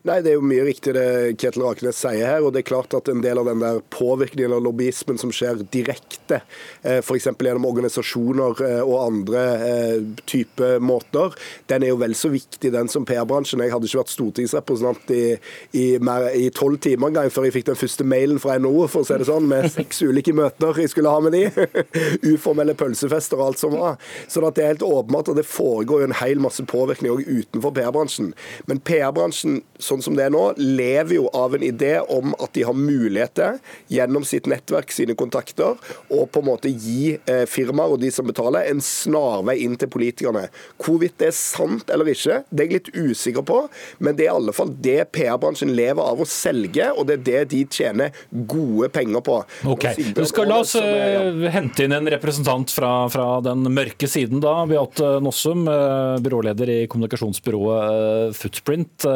Nei, 0.02 0.18
Det 0.22 0.32
er 0.32 0.40
jo 0.40 0.46
mye 0.50 0.64
riktig 0.66 0.96
det 0.96 1.36
Ketil 1.38 1.62
Rakenes 1.62 2.00
sier 2.02 2.26
her. 2.26 2.42
og 2.42 2.54
det 2.54 2.64
er 2.64 2.70
klart 2.72 2.94
at 2.98 3.08
En 3.08 3.22
del 3.22 3.38
av 3.38 3.46
den 3.46 3.60
der 3.60 3.82
påvirkningen 3.94 4.54
av 4.54 4.64
lobbyismen 4.64 5.20
som 5.20 5.30
skjer 5.30 5.62
direkte, 5.70 6.42
eh, 6.84 7.02
f.eks. 7.02 7.28
gjennom 7.38 7.66
organisasjoner 7.70 8.62
eh, 8.66 8.82
og 8.82 8.98
andre 9.06 9.42
eh, 9.62 10.02
type 10.26 10.80
måter, 10.80 11.36
den 11.68 11.84
er 11.84 11.92
jo 11.92 12.00
vel 12.02 12.16
så 12.16 12.32
viktig 12.34 12.72
den 12.74 12.90
som 12.90 13.06
PR-bransjen. 13.06 13.62
Jeg 13.62 13.72
hadde 13.74 13.86
ikke 13.86 14.02
vært 14.02 14.14
stortingsrepresentant 14.14 15.12
i 15.12 16.50
tolv 16.56 16.80
timer 16.82 17.12
engang 17.12 17.30
før 17.30 17.46
jeg 17.46 17.58
fikk 17.60 17.70
den 17.70 17.80
første 17.80 18.08
mailen 18.08 18.40
fra 18.42 18.58
NHO 18.58 18.88
for 18.88 19.04
å 19.04 19.06
si 19.06 19.20
det 19.22 19.28
sånn, 19.30 19.50
med 19.52 19.70
seks 19.70 20.02
ulike 20.02 20.34
møter 20.34 20.82
jeg 20.82 20.94
skulle 20.96 21.14
ha 21.14 21.22
med 21.22 21.36
de. 21.36 21.46
Uformelle 22.34 22.74
pølsefester 22.80 23.38
og 23.38 23.52
alt 23.52 23.62
som 23.62 23.76
var. 23.76 24.02
Så 24.28 24.42
det 24.42 24.64
er 24.64 24.74
helt 24.74 24.88
åpenbart 24.88 25.30
at 25.30 25.38
det 25.38 25.46
foregår 25.46 26.06
jo 26.06 26.10
en 26.10 26.20
hel 26.24 26.42
masse 26.42 26.66
påvirkning 26.66 27.14
også 27.14 27.38
utenfor 27.44 27.76
PR-bransjen. 27.78 28.34
Men 28.72 28.82
PR-bransjen 28.88 29.62
sånn 29.92 30.04
som 30.06 30.18
det 30.18 30.28
er 30.28 30.34
nå, 30.34 30.44
lever 30.58 31.18
jo 31.20 31.28
av 31.38 31.56
en 31.58 31.66
idé 31.66 31.98
om 32.02 32.36
at 32.40 32.54
de 32.56 32.66
har 32.68 32.78
muligheter 32.78 33.60
gjennom 33.92 34.26
sitt 34.28 34.50
nettverk, 34.50 34.92
sine 34.96 35.16
kontakter, 35.20 35.78
og 36.10 36.26
på 36.32 36.42
en 36.42 36.50
måte 36.52 36.72
gi 36.72 37.16
eh, 37.20 37.44
firmaer 37.50 37.96
og 37.96 38.02
de 38.04 38.12
som 38.14 38.28
betaler, 38.28 38.70
en 38.72 38.82
snarvei 38.84 39.60
inn 39.66 39.78
til 39.80 39.92
politikerne. 39.92 40.48
Hvorvidt 40.82 41.20
det 41.22 41.32
er 41.32 41.38
sant 41.38 41.92
eller 41.92 42.12
ikke, 42.12 42.42
det 42.50 42.66
er 42.66 42.70
jeg 42.70 42.80
litt 42.80 42.92
usikker 42.96 43.46
på, 43.48 43.62
men 44.00 44.18
det 44.18 44.28
er 44.28 44.32
i 44.32 44.36
alle 44.36 44.56
fall 44.56 44.72
det 44.84 45.00
PR-bransjen 45.16 45.74
lever 45.76 46.02
av 46.14 46.22
å 46.22 46.28
selge, 46.30 46.92
og 46.96 47.08
det 47.10 47.20
er 47.20 47.26
det 47.28 47.42
de 47.52 47.64
tjener 47.72 48.16
gode 48.32 48.92
penger 48.94 49.24
på. 49.26 49.40
Ok, 49.72 49.88
du 50.16 50.24
skal 50.30 50.50
La 50.52 50.62
oss 50.64 50.74
uh, 50.76 51.46
hente 51.54 51.86
inn 51.86 51.96
en 51.96 52.10
representant 52.12 52.72
fra, 52.74 52.92
fra 53.14 53.28
den 53.46 53.64
mørke 53.72 54.10
siden 54.10 54.42
da. 54.44 54.62
Beate 54.70 55.14
Nossum, 55.24 55.64
uh, 55.70 56.18
byråleder 56.24 56.74
i 56.74 56.80
kommunikasjonsbyrået 56.92 58.32
uh, 58.32 58.36
Footprint. 58.36 59.08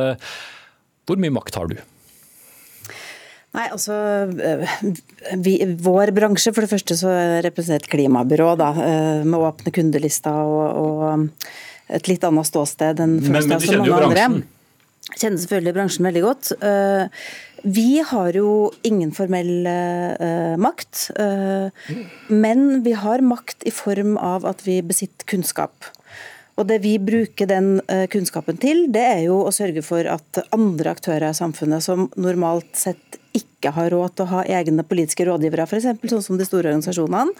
Hvor 1.06 1.22
mye 1.22 1.34
makt 1.34 1.60
har 1.60 1.70
du? 1.72 1.78
Nei, 3.56 3.70
altså, 3.72 3.96
vi, 5.46 5.54
Vår 5.86 6.12
bransje 6.16 6.52
for 6.52 6.66
det 6.66 6.72
første 6.74 6.98
så 7.00 7.14
representerer 7.46 7.92
klimabyrå 7.94 8.52
da, 8.60 8.74
eh, 8.84 9.24
med 9.24 9.40
åpne 9.48 9.72
kundelister 9.76 10.42
og, 10.44 10.66
og 10.82 11.96
et 11.96 12.10
litt 12.12 12.26
annet 12.28 12.50
ståsted 12.50 13.00
enn 13.06 13.20
men, 13.22 13.38
men 13.38 13.56
du 13.56 13.68
kjenner 13.70 13.92
jo 13.92 14.02
bransjen? 14.02 14.40
Jeg 15.06 15.22
kjenner 15.22 15.42
selvfølgelig 15.44 15.76
bransjen 15.76 16.08
veldig 16.10 16.24
godt. 16.26 16.52
Eh, 16.66 17.26
vi 17.78 17.90
har 18.10 18.36
jo 18.38 18.50
ingen 18.86 19.14
formell 19.16 19.66
makt, 20.62 21.08
men 22.30 22.66
vi 22.86 22.94
har 22.94 23.24
makt 23.26 23.66
i 23.66 23.74
form 23.74 24.20
av 24.22 24.46
at 24.46 24.62
vi 24.68 24.76
besitter 24.86 25.26
kunnskap. 25.30 25.88
Og 26.56 26.68
Det 26.70 26.80
vi 26.84 26.96
bruker 27.04 27.50
den 27.50 27.82
eh, 27.92 28.06
kunnskapen 28.12 28.60
til, 28.62 28.86
det 28.94 29.04
er 29.04 29.22
jo 29.28 29.42
å 29.44 29.54
sørge 29.56 29.84
for 29.84 30.08
at 30.08 30.40
andre 30.56 30.96
aktører 30.96 31.30
i 31.30 31.36
samfunnet 31.38 31.84
som 31.84 32.08
normalt 32.16 32.72
sett 32.80 33.20
ikke 33.36 33.74
har 33.76 33.92
råd 33.92 34.16
til 34.16 34.26
å 34.26 34.32
ha 34.38 34.46
egne 34.62 34.86
politiske 34.88 35.28
rådgivere, 35.28 35.68
f.eks. 35.68 35.90
sånn 36.08 36.24
som 36.24 36.40
de 36.40 36.48
store 36.48 36.72
organisasjonene, 36.72 37.36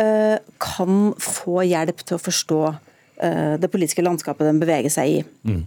eh, 0.00 0.36
kan 0.62 1.12
få 1.20 1.66
hjelp 1.68 2.00
til 2.00 2.16
å 2.16 2.22
forstå 2.22 2.60
eh, 2.70 3.52
det 3.60 3.68
politiske 3.74 4.04
landskapet 4.06 4.48
den 4.48 4.62
beveger 4.62 4.94
seg 4.94 5.18
i. 5.18 5.20
Mm. 5.44 5.60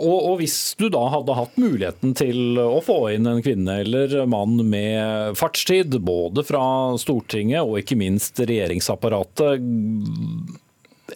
Og, 0.00 0.16
og, 0.16 0.34
Hvis 0.42 0.58
du 0.82 0.88
da 0.90 1.04
hadde 1.14 1.38
hatt 1.38 1.54
muligheten 1.54 2.16
til 2.18 2.58
å 2.58 2.82
få 2.82 2.98
inn 3.14 3.30
en 3.30 3.44
kvinne 3.46 3.78
eller 3.84 4.18
mann 4.26 4.58
med 4.66 5.38
fartstid, 5.38 5.94
både 6.02 6.42
fra 6.50 6.64
Stortinget 6.98 7.62
og 7.62 7.78
ikke 7.84 8.00
minst 8.02 8.42
regjeringsapparatet, 8.42 9.62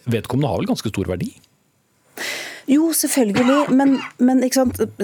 vedkommende 0.05 0.51
har 0.51 0.61
vel 0.61 0.69
ganske 0.69 0.93
stor 0.93 1.09
verdi? 1.09 1.33
Jo, 2.67 2.89
selvfølgelig, 2.91 3.71
men, 3.71 3.93
men 4.19 4.41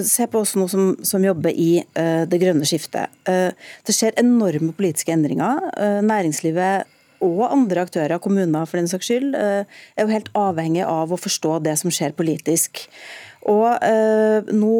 se 0.04 0.26
på 0.28 0.42
oss 0.44 0.52
nå 0.58 0.66
som, 0.68 0.90
som 1.00 1.24
jobber 1.24 1.54
i 1.56 1.78
uh, 1.96 2.24
det 2.28 2.40
grønne 2.42 2.66
skiftet. 2.68 3.12
Uh, 3.24 3.56
det 3.88 3.94
skjer 3.96 4.18
enorme 4.20 4.74
politiske 4.76 5.14
endringer. 5.14 5.62
Uh, 5.72 6.02
næringslivet 6.04 6.90
og 7.24 7.46
andre 7.46 7.86
aktører, 7.86 8.20
kommuner 8.20 8.68
for 8.68 8.76
den 8.76 8.90
saks 8.90 9.08
skyld, 9.08 9.32
er 9.32 10.02
jo 10.02 10.10
helt 10.10 10.26
avhengig 10.36 10.82
av 10.84 11.14
å 11.14 11.16
forstå 11.16 11.54
det 11.64 11.72
som 11.80 11.88
skjer 11.94 12.12
politisk. 12.18 12.82
Og 13.48 13.64
nå 14.52 14.74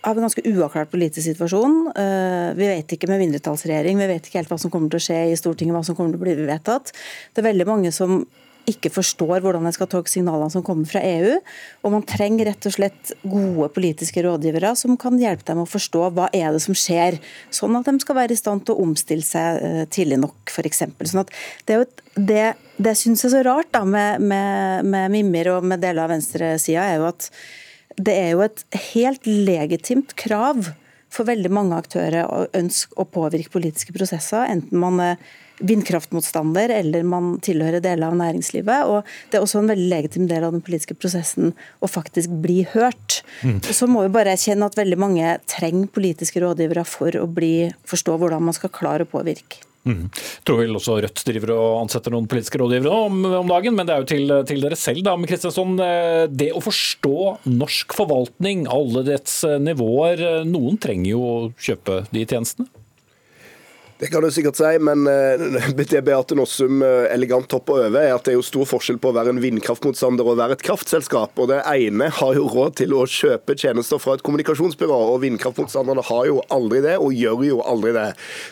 har 0.00 0.14
vi 0.16 0.22
en 0.22 0.24
ganske 0.24 0.44
uavklart 0.48 0.88
politisk 0.94 1.26
situasjon. 1.26 1.90
Vi 2.56 2.70
vet 2.70 2.94
ikke 2.96 3.10
med 3.10 3.20
mindretallsregjering, 3.26 4.00
vi 4.00 4.08
vet 4.14 4.30
ikke 4.30 4.40
helt 4.40 4.54
hva 4.54 4.56
som 4.62 4.72
kommer 4.72 4.88
til 4.88 5.02
å 5.02 5.06
skje 5.10 5.18
i 5.28 5.36
Stortinget, 5.36 5.76
hva 5.76 5.84
som 5.84 5.98
kommer 5.98 6.14
til 6.14 6.22
å 6.22 6.24
bli 6.24 6.48
vedtatt. 6.48 6.94
Det 7.34 7.42
er 7.42 7.50
veldig 7.50 7.68
mange 7.68 7.92
som 7.92 8.22
ikke 8.70 8.92
forstår 8.92 9.42
hvordan 9.42 9.66
en 9.66 9.74
skal 9.74 9.88
tolke 9.90 10.12
signalene 10.12 10.50
som 10.52 10.64
kommer 10.66 10.88
fra 10.88 11.02
EU. 11.04 11.36
Og 11.84 11.94
man 11.94 12.04
trenger 12.08 12.50
rett 12.50 12.68
og 12.68 12.74
slett 12.74 13.12
gode 13.22 13.70
politiske 13.74 14.24
rådgivere 14.24 14.72
som 14.78 14.98
kan 15.00 15.18
hjelpe 15.20 15.46
dem 15.48 15.62
å 15.62 15.68
forstå 15.68 16.06
hva 16.16 16.28
er 16.36 16.54
det 16.54 16.62
som 16.64 16.76
skjer, 16.76 17.18
sånn 17.54 17.78
at 17.78 17.88
de 17.90 17.96
skal 18.02 18.18
være 18.20 18.36
i 18.36 18.40
stand 18.40 18.66
til 18.66 18.76
å 18.76 18.86
omstille 18.86 19.26
seg 19.26 19.62
eh, 19.66 19.82
tidlig 19.92 20.20
nok, 20.24 20.38
f.eks. 20.50 20.84
Sånn 21.10 21.32
det, 21.68 21.80
det, 22.16 22.44
det 22.78 22.96
syns 22.98 23.24
jeg 23.24 23.30
er 23.30 23.36
så 23.38 23.46
rart 23.46 23.72
da, 23.74 23.84
med, 23.84 24.22
med, 24.22 24.86
med 24.90 25.14
Mimir 25.14 25.52
og 25.56 25.66
med 25.66 25.82
deler 25.82 26.06
av 26.06 26.14
venstresida, 26.14 26.86
er 26.86 27.00
jo 27.00 27.10
at 27.10 27.30
det 28.00 28.14
er 28.16 28.30
jo 28.32 28.44
et 28.44 28.62
helt 28.94 29.26
legitimt 29.26 30.14
krav 30.18 30.70
for 31.10 31.26
veldig 31.26 31.50
mange 31.52 31.78
aktører 31.78 32.22
å 32.22 32.44
ønske 32.56 32.94
å 33.00 33.08
påvirke 33.10 33.52
politiske 33.52 33.94
prosesser, 33.96 34.46
enten 34.46 34.78
man 34.80 35.00
er 35.02 35.22
vindkraftmotstander 35.60 36.72
eller 36.80 37.06
man 37.06 37.32
tilhører 37.44 37.82
deler 37.84 38.10
av 38.10 38.18
næringslivet. 38.20 38.90
og 38.90 39.06
Det 39.30 39.38
er 39.38 39.46
også 39.46 39.62
en 39.62 39.72
veldig 39.72 39.88
legitim 39.92 40.28
del 40.30 40.46
av 40.46 40.54
den 40.56 40.64
politiske 40.64 40.96
prosessen 40.98 41.54
å 41.80 41.90
faktisk 41.90 42.32
bli 42.42 42.62
hørt. 42.74 43.22
Mm. 43.44 43.60
Så 43.62 43.88
må 43.90 44.04
vi 44.06 44.14
bare 44.14 44.36
erkjenne 44.36 44.68
at 44.68 44.78
veldig 44.78 45.00
mange 45.00 45.38
trenger 45.50 45.90
politiske 45.92 46.42
rådgivere 46.42 46.86
for 46.88 47.16
å 47.20 47.26
bli, 47.30 47.70
forstå 47.88 48.16
hvordan 48.20 48.48
man 48.48 48.56
skal 48.56 48.72
klare 48.74 49.06
å 49.06 49.10
påvirke. 49.10 49.64
Mm. 49.88 50.10
Tror 50.44 50.58
vel 50.60 50.76
også 50.76 50.98
Rødt 51.00 51.22
driver 51.24 51.54
og 51.54 51.78
ansetter 51.86 52.12
noen 52.12 52.26
politiske 52.28 52.58
rådgivere 52.60 52.98
om, 53.06 53.22
om 53.40 53.48
dagen, 53.48 53.72
men 53.76 53.88
det 53.88 53.94
er 53.94 54.02
jo 54.02 54.10
til, 54.10 54.34
til 54.48 54.60
dere 54.64 54.76
selv. 54.76 55.00
da. 55.06 55.14
Men 55.16 55.30
Kristiansson, 55.30 55.78
eh, 55.84 56.26
Det 56.28 56.50
å 56.52 56.60
forstå 56.64 57.16
norsk 57.48 57.96
forvaltning, 57.96 58.66
alle 58.68 59.04
dets 59.08 59.40
nivåer, 59.60 60.20
eh, 60.20 60.44
noen 60.48 60.76
trenger 60.80 61.14
jo 61.14 61.24
å 61.24 61.38
kjøpe 61.56 62.02
de 62.12 62.26
tjenestene? 62.28 62.68
Det 64.00 64.06
kan 64.08 64.22
du 64.24 64.30
sikkert 64.32 64.56
si, 64.56 64.68
men 64.80 65.04
eh, 65.06 65.42
det 65.76 66.00
Beate 66.06 66.36
Nossum 66.38 66.80
eh, 66.80 67.10
elegant 67.12 67.44
topper 67.52 67.82
over, 67.82 67.98
er 68.00 68.14
at 68.14 68.24
det 68.24 68.32
er 68.32 68.38
jo 68.38 68.44
stor 68.46 68.64
forskjell 68.70 68.96
på 68.96 69.10
å 69.10 69.16
være 69.18 69.34
en 69.34 69.40
vindkraftmotstander 69.42 70.24
og 70.24 70.32
å 70.32 70.38
være 70.38 70.56
et 70.56 70.64
kraftselskap. 70.64 71.36
Og 71.36 71.50
Det 71.50 71.58
ene 71.68 72.08
har 72.16 72.38
jo 72.38 72.46
råd 72.48 72.78
til 72.80 72.94
å 72.96 73.02
kjøpe 73.04 73.58
tjenester 73.60 74.00
fra 74.00 74.14
et 74.16 74.24
kommunikasjonsbyrå, 74.24 74.96
og 75.12 75.20
vindkraftmotstanderne 75.26 76.06
har 76.08 76.30
jo 76.30 76.38
aldri 76.56 76.80
det, 76.86 76.94
og 76.96 77.12
gjør 77.12 77.44
jo 77.50 77.60
aldri 77.74 77.92
det. 77.98 78.06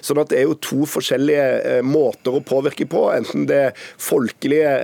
Sånn 0.05 0.21
at 0.21 0.29
det 0.35 0.43
er 0.43 0.51
jo 0.51 0.59
to 0.69 0.83
forskjellige 0.99 1.49
eh, 1.73 1.81
måter 1.97 2.37
å 2.37 2.45
påvirke 2.45 2.85
på. 2.93 3.07
Enten 3.17 3.49
det 3.49 3.63
folkelige, 3.97 4.77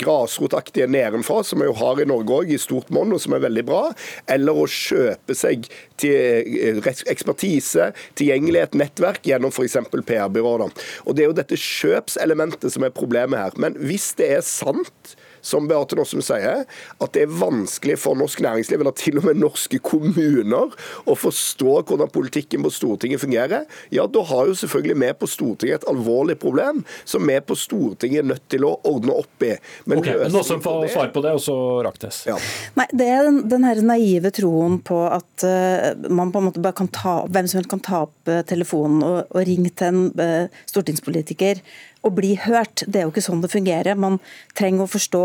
grasrotaktige 0.00 0.88
nedenfra, 0.88 1.42
som 1.44 1.60
vi 1.60 1.68
jo 1.68 1.76
har 1.82 2.00
i 2.00 2.08
Norge 2.08 2.40
òg, 2.40 2.56
i 2.56 2.62
stort 2.62 2.88
monn, 2.96 3.12
og 3.12 3.20
som 3.20 3.36
er 3.36 3.44
veldig 3.44 3.68
bra, 3.68 3.84
eller 4.24 4.56
å 4.56 4.64
kjøpe 4.72 5.36
seg 5.36 5.68
til 6.02 6.82
ekspertise, 7.10 7.90
tilgjengelighet, 8.18 8.76
nettverk 8.78 9.24
gjennom 9.28 9.54
f.eks 9.54 9.78
PR-byrå. 9.92 10.68
Og 11.06 11.16
Det 11.16 11.24
er 11.24 11.30
jo 11.30 11.38
dette 11.38 11.58
kjøpselementet 11.58 12.74
som 12.74 12.86
er 12.86 12.94
problemet 12.94 13.40
her. 13.40 13.58
Men 13.60 13.76
hvis 13.78 14.12
det 14.18 14.30
er 14.38 14.46
sant 14.46 15.16
som 15.40 15.68
Beate 15.70 15.98
Nossum 15.98 16.22
sier, 16.24 16.64
at 16.98 17.14
det 17.14 17.24
er 17.26 17.34
vanskelig 17.40 17.98
for 18.00 18.18
norsk 18.18 18.42
næringsliv, 18.44 18.82
eller 18.82 18.96
til 18.98 19.20
og 19.20 19.28
med 19.28 19.40
norske 19.40 19.80
kommuner, 19.84 20.74
å 21.08 21.16
forstå 21.18 21.74
hvordan 21.88 22.12
politikken 22.12 22.64
på 22.64 22.72
Stortinget 22.74 23.22
fungerer, 23.22 23.66
ja, 23.94 24.06
da 24.06 24.24
har 24.28 24.48
jo 24.50 24.56
selvfølgelig 24.58 24.98
vi 24.98 25.12
på 25.20 25.30
Stortinget 25.30 25.82
et 25.82 25.88
alvorlig 25.90 26.38
problem 26.40 26.84
som 27.08 27.26
vi 27.28 27.38
på 27.44 27.56
Stortinget 27.58 28.24
er 28.24 28.30
nødt 28.32 28.46
til 28.50 28.66
å 28.66 28.74
ordne 28.88 29.14
opp 29.18 29.46
i. 29.46 29.54
Men 29.88 30.02
okay, 30.02 30.28
Nossum 30.32 30.62
får 30.64 30.88
svar 30.92 31.12
på 31.14 31.22
det, 31.24 31.34
og 31.38 31.42
så 31.44 31.56
Raktes. 31.84 32.22
Ja. 32.28 32.38
Nei, 32.78 32.88
Det 32.92 33.08
er 33.08 33.28
den, 33.28 33.42
den 33.50 33.66
her 33.66 33.82
naive 33.84 34.32
troen 34.34 34.78
på 34.84 35.00
at 35.08 35.44
uh, 35.46 36.08
man 36.10 36.32
på 36.32 36.42
en 36.42 36.48
måte 36.50 36.62
bare 36.64 36.76
kan 36.78 36.90
ta, 36.92 37.20
hvem 37.28 37.48
som 37.48 37.60
helst 37.60 37.72
kan 37.72 37.84
ta 37.84 38.04
opp 38.08 38.30
uh, 38.30 38.40
telefonen 38.48 39.04
og, 39.06 39.20
og 39.30 39.46
ringe 39.48 39.72
til 39.74 39.92
en 39.92 40.02
uh, 40.18 40.60
stortingspolitiker 40.70 41.62
å 42.06 42.10
bli 42.14 42.34
hørt. 42.40 42.84
Det 42.86 43.00
er 43.00 43.06
jo 43.06 43.12
ikke 43.12 43.24
sånn 43.24 43.42
det 43.42 43.50
fungerer. 43.52 43.98
Man 43.98 44.18
trenger 44.58 44.84
å 44.84 44.90
forstå 44.90 45.22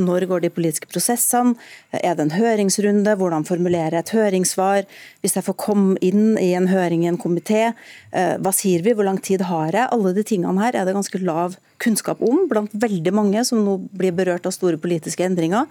når 0.00 0.26
går 0.30 0.44
de 0.44 0.52
politiske 0.54 0.88
prosessene, 0.90 1.56
er 1.92 2.16
det 2.16 2.26
en 2.26 2.34
høringsrunde, 2.36 3.16
hvordan 3.20 3.46
formulere 3.48 4.00
et 4.00 4.12
høringssvar, 4.14 4.86
hvis 5.22 5.36
jeg 5.38 5.46
får 5.46 5.58
komme 5.60 5.96
inn 6.04 6.38
i 6.40 6.52
en 6.58 6.70
høring 6.72 7.04
i 7.04 7.10
en 7.12 7.20
komité, 7.20 7.72
eh, 8.12 8.36
hva 8.40 8.54
sier 8.56 8.84
vi, 8.84 8.94
hvor 8.96 9.08
lang 9.08 9.20
tid 9.20 9.44
har 9.50 9.72
jeg? 9.72 9.90
Alle 9.92 10.14
de 10.16 10.24
tingene 10.26 10.64
her 10.64 10.76
er 10.76 10.88
det 10.88 10.96
ganske 10.96 11.20
lav 11.22 11.58
kunnskap 11.82 12.22
om 12.22 12.46
blant 12.48 12.72
veldig 12.72 13.12
mange 13.14 13.42
som 13.44 13.64
nå 13.64 13.78
blir 13.92 14.14
berørt 14.14 14.46
av 14.46 14.54
store 14.54 14.78
politiske 14.80 15.24
endringer. 15.26 15.66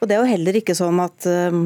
Og 0.00 0.08
det 0.08 0.16
er 0.16 0.24
jo 0.24 0.34
heller 0.34 0.58
ikke 0.58 0.76
sånn 0.76 1.00
at 1.02 1.28
eh, 1.30 1.62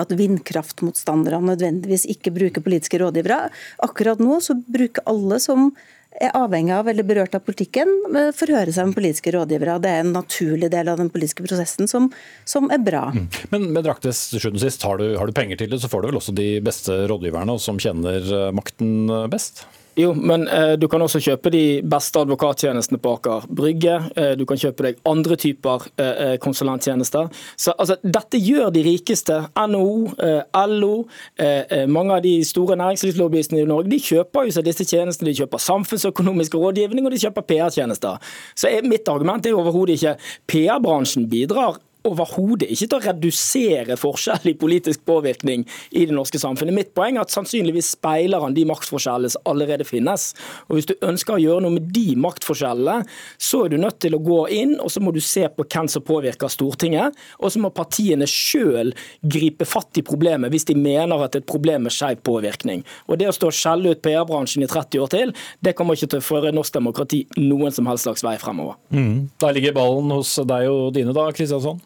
at 0.00 0.12
vindkraftmotstanderne 0.16 1.52
nødvendigvis 1.52 2.06
ikke 2.08 2.32
bruker 2.34 2.64
politiske 2.64 2.98
rådgivere. 3.02 3.50
Akkurat 3.84 4.22
nå 4.22 4.38
så 4.40 4.56
bruker 4.56 5.04
alle 5.10 5.36
som 5.42 5.74
er 6.22 6.34
avhengig 6.38 6.74
av 6.76 6.88
eller 6.88 7.06
berørt 7.06 7.34
av 7.34 7.42
politikken, 7.46 7.90
eh, 8.14 8.30
forhøre 8.36 8.72
seg 8.72 8.88
med 8.88 8.98
politiske 8.98 9.32
rådgivere. 9.34 9.80
Det 9.82 9.90
er 9.90 10.02
en 10.04 10.12
naturlig 10.14 10.70
del 10.70 10.88
av 10.88 10.98
den 11.00 11.10
politiske 11.10 11.46
prosessen 11.46 11.90
som, 11.90 12.10
som 12.44 12.70
er 12.74 12.82
bra. 12.84 13.08
Mm. 13.14 13.28
Men 13.50 13.70
med 13.74 13.86
Draktes 13.88 14.26
og 14.38 14.60
sist, 14.62 14.82
har 14.86 14.98
du, 14.98 15.16
har 15.18 15.26
du 15.26 15.36
penger 15.36 15.60
til 15.60 15.72
det, 15.74 15.80
så 15.82 15.90
får 15.90 16.02
du 16.02 16.10
vel 16.12 16.20
også 16.20 16.36
de 16.36 16.50
beste 16.64 17.04
rådgiverne 17.10 17.58
som 17.62 17.80
kjenner 17.82 18.22
eh, 18.22 18.52
makten 18.54 19.08
best? 19.32 19.66
Jo, 19.96 20.10
men 20.14 20.48
eh, 20.48 20.72
du 20.78 20.88
kan 20.90 21.02
også 21.04 21.20
kjøpe 21.22 21.52
de 21.54 21.64
beste 21.86 22.18
advokattjenestene 22.18 22.98
på 23.02 23.12
Aker 23.14 23.46
Brygge. 23.46 23.94
Eh, 24.18 24.32
du 24.38 24.42
kan 24.48 24.58
kjøpe 24.58 24.88
deg 24.88 24.98
andre 25.06 25.38
typer 25.38 25.86
eh, 25.94 26.10
eh 26.24 26.34
konsulenttjenester. 26.42 27.30
Så 27.56 27.76
altså, 27.78 27.96
Dette 28.02 28.40
gjør 28.42 28.72
de 28.74 28.82
rikeste. 28.82 29.38
NHO, 29.54 29.94
eh, 30.18 30.66
LO, 30.72 31.04
eh, 31.38 31.86
mange 31.86 32.18
av 32.18 32.24
de 32.26 32.34
store 32.44 32.76
næringslivslobbyistene 32.80 33.62
i 33.62 33.70
Norge 33.70 33.92
de 33.92 34.02
kjøper 34.02 34.48
jo 34.48 34.56
seg 34.58 34.66
disse 34.66 34.88
tjenestene. 34.88 35.30
De 35.30 35.38
kjøper 35.44 35.62
samfunnsøkonomisk 35.62 36.58
rådgivning 36.58 37.06
og 37.06 37.14
de 37.14 37.22
kjøper 37.22 37.46
PR-tjenester. 37.54 38.18
Så 38.54 38.72
Mitt 38.84 39.08
argument 39.08 39.46
er 39.46 39.54
jo 39.54 39.62
overhodet 39.62 40.00
ikke 40.00 40.16
PR-bransjen 40.50 41.28
bidrar 41.30 41.78
overhodet 42.04 42.68
ikke 42.68 42.88
til 42.88 42.98
å 42.98 43.04
redusere 43.06 43.96
forskjell 43.98 44.50
i 44.50 44.56
politisk 44.60 45.04
påvirkning 45.08 45.64
i 45.96 46.04
det 46.04 46.14
norske 46.14 46.40
samfunnet. 46.40 46.76
Mitt 46.76 46.92
poeng 46.96 47.16
er 47.16 47.24
at 47.24 47.32
sannsynligvis 47.32 47.94
speiler 47.96 48.44
han 48.44 48.56
de 48.56 48.66
maktforskjellene 48.68 49.32
som 49.32 49.44
allerede 49.50 49.86
finnes. 49.88 50.32
Og 50.68 50.76
Hvis 50.76 50.90
du 50.90 50.94
ønsker 51.00 51.36
å 51.36 51.40
gjøre 51.40 51.64
noe 51.64 51.78
med 51.78 51.88
de 51.94 52.14
maktforskjellene, 52.20 53.08
så 53.40 53.64
er 53.64 53.72
du 53.72 53.78
nødt 53.80 54.00
til 54.04 54.16
å 54.16 54.22
gå 54.24 54.40
inn 54.52 54.76
og 54.80 54.92
så 54.92 55.00
må 55.00 55.14
du 55.14 55.20
se 55.24 55.46
på 55.48 55.64
hvem 55.64 55.88
som 55.90 56.04
påvirker 56.04 56.52
Stortinget. 56.52 57.16
Og 57.40 57.54
så 57.54 57.62
må 57.62 57.72
partiene 57.74 58.28
sjøl 58.28 58.92
gripe 59.22 59.66
fatt 59.68 60.00
i 60.00 60.04
problemet 60.04 60.52
hvis 60.52 60.68
de 60.68 60.76
mener 60.76 61.16
at 61.16 61.32
det 61.32 61.40
er 61.40 61.46
et 61.46 61.52
problem 61.54 61.88
med 61.88 61.94
skeiv 61.94 62.20
påvirkning. 62.26 62.84
Og 63.08 63.18
Det 63.18 63.30
å 63.30 63.34
stå 63.34 63.48
og 63.48 63.56
skjelle 63.56 63.94
ut 63.94 64.02
PR-bransjen 64.04 64.66
i 64.66 64.68
30 64.68 65.00
år 65.00 65.10
til, 65.14 65.32
det 65.64 65.72
kommer 65.78 65.96
ikke 65.96 66.10
til 66.12 66.20
å 66.20 66.26
føre 66.26 66.52
norsk 66.52 66.76
demokrati 66.76 67.24
noen 67.40 67.72
som 67.72 67.88
helst 67.88 68.04
slags 68.04 68.24
vei 68.26 68.36
fremover. 68.42 68.76
Mm. 68.92 69.30
Der 69.40 69.56
ligger 69.56 69.76
ballen 69.76 70.12
hos 70.12 70.36
deg 70.36 70.68
og 70.68 70.92
dine, 70.96 71.14
da, 71.16 71.30
Kristiansson? 71.32 71.80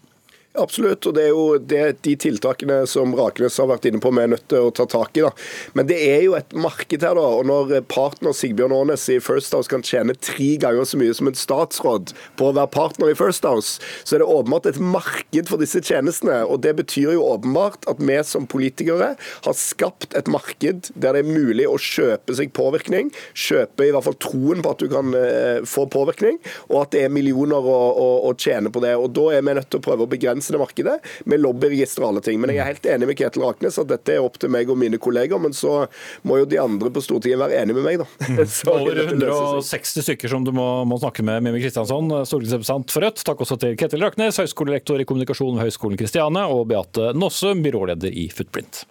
Absolutt, 0.59 1.07
og 1.07 1.15
det 1.17 1.25
er 1.29 1.33
jo 1.33 1.45
det, 1.59 1.83
de 2.07 2.15
tiltakene 2.19 2.81
som 2.91 3.15
Rakenes 3.17 3.59
har 3.61 3.69
vært 3.71 3.89
inne 3.89 4.01
på 4.03 4.11
vi 4.15 4.25
er 4.25 4.33
nødt 4.33 4.47
til 4.51 4.67
å 4.67 4.73
ta 4.75 4.87
tak 4.91 5.17
i. 5.19 5.23
da. 5.23 5.31
Men 5.79 5.89
det 5.91 5.99
er 6.03 6.25
jo 6.27 6.35
et 6.39 6.55
marked 6.57 7.05
her, 7.05 7.19
da. 7.19 7.27
og 7.39 7.47
Når 7.49 7.75
partner 7.91 8.35
Sigbjørn 8.37 8.75
Aanes 8.75 9.07
i 9.13 9.21
First 9.23 9.55
House 9.55 9.71
kan 9.71 9.85
tjene 9.87 10.17
tre 10.19 10.51
ganger 10.61 10.89
så 10.89 10.99
mye 11.01 11.15
som 11.15 11.31
en 11.31 11.39
statsråd 11.39 12.15
på 12.39 12.49
å 12.49 12.57
være 12.57 12.73
partner 12.75 13.13
i 13.13 13.19
First 13.19 13.47
House, 13.47 13.79
så 14.03 14.17
er 14.17 14.25
det 14.25 14.31
åpenbart 14.31 14.69
et 14.71 14.81
marked 14.83 15.51
for 15.51 15.63
disse 15.63 15.83
tjenestene. 15.85 16.41
og 16.47 16.63
Det 16.67 16.75
betyr 16.81 17.15
jo 17.17 17.27
åpenbart 17.29 17.87
at 17.91 18.03
vi 18.03 18.19
som 18.27 18.49
politikere 18.51 19.15
har 19.19 19.57
skapt 19.57 20.17
et 20.19 20.31
marked 20.31 20.91
der 20.95 21.15
det 21.15 21.23
er 21.23 21.29
mulig 21.29 21.67
å 21.69 21.79
kjøpe 21.81 22.35
seg 22.37 22.53
påvirkning, 22.57 23.13
kjøpe 23.39 23.87
i 23.87 23.93
hvert 23.95 24.07
fall 24.07 24.19
troen 24.23 24.63
på 24.65 24.75
at 24.75 24.83
du 24.83 24.89
kan 24.93 25.15
eh, 25.17 25.61
få 25.69 25.87
påvirkning, 25.91 26.41
og 26.69 26.83
at 26.83 26.95
det 26.95 27.05
er 27.07 27.15
millioner 27.15 27.63
å, 27.63 27.79
å, 27.93 28.09
å 28.29 28.35
tjene 28.39 28.73
på 28.73 28.83
det. 28.85 28.95
og 28.99 29.13
Da 29.17 29.29
er 29.37 29.45
vi 29.47 29.57
nødt 29.59 29.71
til 29.73 29.81
å 29.81 29.85
prøve 29.85 30.07
å 30.07 30.11
begrense 30.11 30.48
begrensede 30.49 30.59
markedet 30.59 31.01
med 31.25 31.41
lobbyregister 31.41 32.03
og 32.03 32.09
alle 32.09 32.21
ting. 32.21 32.41
Men 32.41 32.51
jeg 32.51 32.63
er 32.63 32.73
helt 32.73 32.87
enig 32.87 33.09
med 33.09 33.19
Ketil 33.19 33.45
Raknes 33.45 33.79
at 33.79 33.89
dette 33.89 34.15
er 34.15 34.25
opp 34.25 34.39
til 34.39 34.51
meg 34.51 34.69
og 34.71 34.79
mine 34.79 34.99
kolleger. 34.99 35.39
Men 35.39 35.53
så 35.53 35.87
må 36.23 36.39
jo 36.41 36.49
de 36.49 36.59
andre 36.61 36.91
på 36.91 37.03
Stortinget 37.03 37.39
være 37.39 37.63
enig 37.63 37.77
med 37.77 37.85
meg, 37.85 38.03
da. 38.03 38.09
Så, 38.59 38.73
Over 38.73 39.03
160 39.05 40.05
stykker 40.05 40.29
som 40.29 40.45
du 40.45 40.53
må, 40.53 40.85
må 40.89 40.99
snakke 40.99 41.25
med, 41.27 41.43
Mimmi 41.45 41.63
Kristiansson, 41.63 42.11
stortingsrepresentant 42.27 42.93
for 42.95 43.05
Rødt. 43.05 43.25
Takk 43.27 43.45
også 43.45 43.59
til 43.61 43.77
Ketil 43.79 44.05
Raknes, 44.05 44.41
høyskolelektor 44.41 45.01
i 45.01 45.09
kommunikasjon 45.09 45.59
ved 45.59 45.69
Høgskolen 45.69 46.01
Kristiane, 46.01 46.47
og 46.49 46.69
Beate 46.71 47.13
Nossum, 47.17 47.63
byråleder 47.65 48.15
i 48.15 48.29
Footprint. 48.33 48.87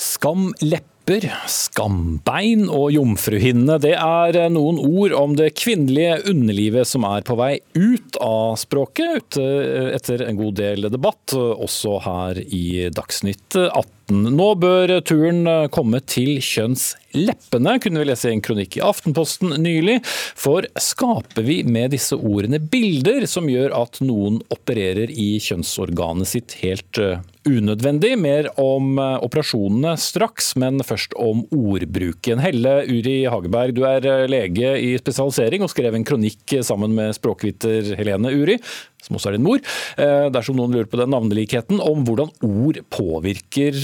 Skamlepp 0.00 0.99
Lepper, 1.10 1.32
skambein 1.50 2.68
og 2.70 2.92
jomfruhinne, 2.94 3.80
det 3.82 3.96
er 3.98 4.36
noen 4.52 4.78
ord 4.78 5.14
om 5.18 5.32
det 5.34 5.48
kvinnelige 5.58 6.20
underlivet 6.30 6.86
som 6.86 7.02
er 7.08 7.24
på 7.26 7.34
vei 7.40 7.56
ut 7.74 8.18
av 8.22 8.54
språket, 8.60 9.40
etter 9.40 10.22
en 10.28 10.38
god 10.38 10.60
del 10.60 10.86
debatt, 10.92 11.34
også 11.34 11.96
her 12.06 12.38
i 12.46 12.92
Dagsnytt 12.94 13.58
18. 13.58 13.99
Nå 14.10 14.48
bør 14.60 14.96
turen 15.06 15.46
komme 15.74 16.00
til 16.02 16.40
kjønnsleppene, 16.42 17.76
kunne 17.82 18.02
vi 18.02 18.08
lese 18.10 18.30
i 18.30 18.34
en 18.34 18.44
kronikk 18.44 18.78
i 18.78 18.84
Aftenposten 18.84 19.54
nylig. 19.62 20.00
For 20.38 20.66
skaper 20.74 21.46
vi 21.46 21.60
med 21.64 21.94
disse 21.94 22.18
ordene 22.18 22.60
bilder 22.60 23.26
som 23.30 23.48
gjør 23.50 23.74
at 23.78 24.00
noen 24.04 24.40
opererer 24.52 25.12
i 25.14 25.32
kjønnsorganet 25.42 26.32
sitt 26.32 26.58
helt 26.64 27.00
unødvendig. 27.48 28.14
Mer 28.18 28.48
om 28.60 28.98
eh, 28.98 29.16
operasjonene 29.24 29.94
straks, 30.00 30.52
men 30.60 30.82
først 30.84 31.14
om 31.20 31.44
ordbruken. 31.54 32.42
Helle 32.42 32.80
Uri 32.90 33.16
Hageberg, 33.30 33.74
du 33.76 33.84
er 33.88 34.06
eh, 34.06 34.26
lege 34.30 34.74
i 34.80 34.92
spesialisering 35.00 35.64
og 35.64 35.72
skrev 35.72 35.96
en 35.96 36.06
kronikk 36.06 36.58
sammen 36.66 36.94
med 36.96 37.16
språkviter 37.16 37.94
Helene 37.98 38.32
Uri, 38.34 38.58
som 39.00 39.18
også 39.18 39.32
er 39.32 39.38
din 39.38 39.46
mor, 39.46 39.62
eh, 39.96 40.26
dersom 40.32 40.58
noen 40.58 40.76
lurer 40.76 40.90
på 40.90 41.00
den 41.00 41.12
navnelikheten, 41.14 41.80
om 41.82 42.04
hvordan 42.08 42.32
ord 42.46 42.82
påvirker 42.92 43.78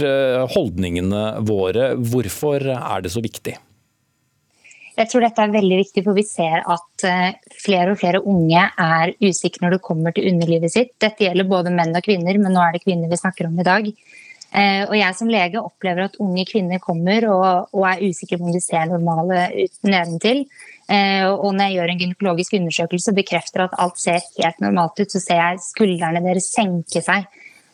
holdningene 0.53 1.29
våre. 1.47 1.95
Hvorfor 1.97 2.69
er 2.77 3.05
det 3.05 3.15
så 3.15 3.25
viktig? 3.25 3.57
Jeg 4.97 5.11
tror 5.11 5.27
dette 5.27 5.45
er 5.45 5.53
veldig 5.53 5.79
viktig, 5.83 6.03
for 6.07 6.17
vi 6.17 6.25
ser 6.25 6.63
at 6.65 7.05
eh, 7.05 7.35
flere 7.61 7.93
og 7.93 7.99
flere 8.01 8.23
unge 8.25 8.63
er 8.65 9.13
usikre 9.21 9.67
når 9.67 9.77
det 9.77 9.85
kommer 9.85 10.15
til 10.17 10.31
underlivet 10.31 10.73
sitt. 10.73 10.95
Dette 11.03 11.27
gjelder 11.27 11.49
både 11.51 11.73
menn 11.75 11.93
og 11.93 12.07
kvinner, 12.07 12.39
men 12.41 12.57
nå 12.57 12.63
er 12.65 12.77
det 12.77 12.85
kvinner 12.87 13.11
vi 13.13 13.19
snakker 13.21 13.51
om 13.51 13.61
i 13.61 13.67
dag. 13.67 13.91
Eh, 14.57 14.83
og 14.87 14.95
jeg 14.97 15.19
som 15.19 15.29
lege 15.29 15.61
opplever 15.61 16.07
at 16.07 16.17
unge 16.23 16.47
kvinner 16.49 16.81
kommer 16.81 17.29
og, 17.29 17.75
og 17.77 17.85
er 17.91 18.07
usikre 18.07 18.41
på 18.41 18.49
om 18.49 18.57
de 18.57 18.63
ser 18.65 18.89
normale 18.89 19.43
nedentil. 19.85 20.47
Eh, 20.87 21.27
og 21.27 21.51
når 21.55 21.65
jeg 21.65 21.77
gjør 21.77 21.93
en 21.93 22.01
gynekologisk 22.03 22.57
undersøkelse 22.61 23.13
og 23.13 23.19
bekrefter 23.19 23.65
at 23.67 23.75
alt 23.83 23.99
ser 23.99 24.23
helt 24.39 24.63
normalt 24.63 25.01
ut, 25.01 25.11
så 25.11 25.23
ser 25.23 25.43
jeg 25.43 25.65
skuldrene 25.65 26.23
deres 26.25 26.53
senke 26.55 27.03
seg. 27.03 27.27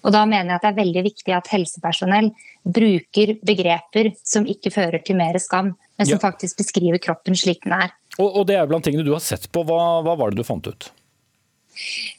Og 0.02 0.14
da 0.14 0.24
mener 0.26 0.50
jeg 0.50 0.58
at 0.58 0.64
det 0.64 0.72
er 0.72 0.80
veldig 0.80 1.02
viktig 1.06 1.34
at 1.36 1.50
helsepersonell 1.52 2.32
bruker 2.66 3.36
begreper 3.46 4.14
som 4.26 4.48
ikke 4.50 4.72
fører 4.74 5.02
til 5.04 5.18
mer 5.20 5.38
skam 5.42 5.74
men 6.02 6.06
som 6.06 6.18
ja. 6.18 6.22
faktisk 6.22 6.58
beskriver 6.58 6.98
kroppen 6.98 7.36
slik 7.38 7.62
den 7.64 7.76
er. 7.76 7.92
Og, 8.18 8.28
og, 8.28 8.46
Det 8.48 8.56
er 8.58 8.66
blant 8.68 8.84
tingene 8.84 9.06
du 9.06 9.12
har 9.14 9.22
sett 9.24 9.48
på. 9.52 9.64
Hva, 9.68 10.02
hva 10.04 10.16
var 10.18 10.32
det 10.32 10.42
du 10.42 10.46
fant 10.46 10.66
ut? 10.66 10.88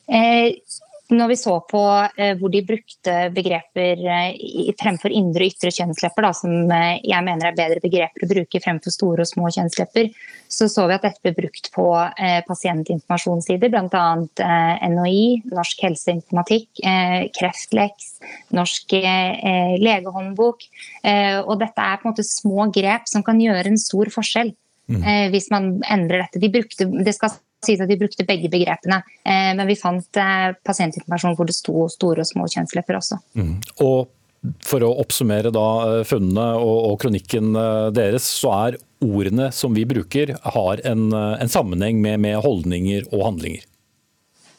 Eh, 0.07 0.55
når 1.11 1.27
vi 1.33 1.35
så 1.35 1.57
på 1.67 1.81
eh, 2.17 2.33
hvor 2.39 2.51
de 2.53 2.61
brukte 2.63 3.13
begreper 3.35 3.99
eh, 4.07 4.69
fremfor 4.79 5.11
indre 5.11 5.43
og 5.43 5.51
ytre 5.51 5.71
kjønnslepper, 5.75 6.23
da, 6.23 6.31
som 6.37 6.71
eh, 6.71 7.01
jeg 7.03 7.25
mener 7.25 7.49
er 7.49 7.57
bedre 7.57 7.83
begreper 7.83 8.23
å 8.23 8.29
bruke 8.29 8.61
fremfor 8.63 8.93
store 8.93 9.25
og 9.25 9.29
små 9.29 9.51
kjønnslepper, 9.51 10.13
så 10.47 10.69
så 10.71 10.87
vi 10.87 10.95
at 10.95 11.03
dette 11.03 11.19
ble 11.25 11.33
brukt 11.35 11.69
på 11.73 11.85
pasientinformasjonssider, 12.47 13.71
bl.a. 13.73 14.03
NHI, 14.93 15.23
Norsk 15.49 15.81
helseinformatikk, 15.81 16.83
Kreftleks, 17.33 18.11
Norsk 18.53 18.93
eh, 18.99 19.73
legehåndbok. 19.81 20.67
og 21.43 21.55
dette 21.59 21.87
er 21.87 21.97
på 21.97 22.05
en 22.05 22.13
måte 22.13 22.27
små 22.27 22.69
grep 22.75 23.09
som 23.09 23.25
kan 23.25 23.41
gjøre 23.41 23.73
en 23.73 23.81
stor 23.81 24.13
forskjell. 24.13 24.53
Mm. 24.91 25.03
hvis 25.31 25.45
man 25.47 25.67
endrer 25.88 26.25
dette. 26.25 26.41
De 26.43 26.49
brukte, 26.51 26.86
det 27.05 27.13
skal 27.15 27.31
sies 27.65 27.84
at 27.84 27.91
de 27.91 27.99
brukte 27.99 28.25
begge 28.27 28.51
begrepene, 28.51 29.01
eh, 29.23 29.51
men 29.57 29.67
vi 29.69 29.79
fant 29.79 30.19
eh, 30.19 30.51
pasientinformasjon 30.65 31.38
hvor 31.38 31.49
det 31.49 31.57
sto 31.57 31.88
store 31.91 32.23
og 32.23 32.29
små 32.29 32.47
kjønnslepper 32.51 32.99
også. 32.99 33.19
Mm. 33.39 33.55
Og 33.86 34.11
for 34.65 34.84
å 34.84 34.91
oppsummere 34.99 35.53
da 35.55 35.67
eh, 35.88 35.99
funnene 36.07 36.47
og, 36.59 36.77
og, 36.91 36.97
kronikken 37.03 37.53
deres, 37.95 38.27
så 38.41 38.55
er 38.57 38.81
ordene 39.03 39.51
som 39.55 39.75
vi 39.75 39.86
bruker 39.88 40.36
har 40.55 40.84
en, 40.88 41.09
en 41.13 41.51
sammenheng 41.51 42.01
med, 42.03 42.21
med, 42.23 42.39
holdninger 42.43 43.09
og 43.11 43.27
handlinger? 43.29 43.65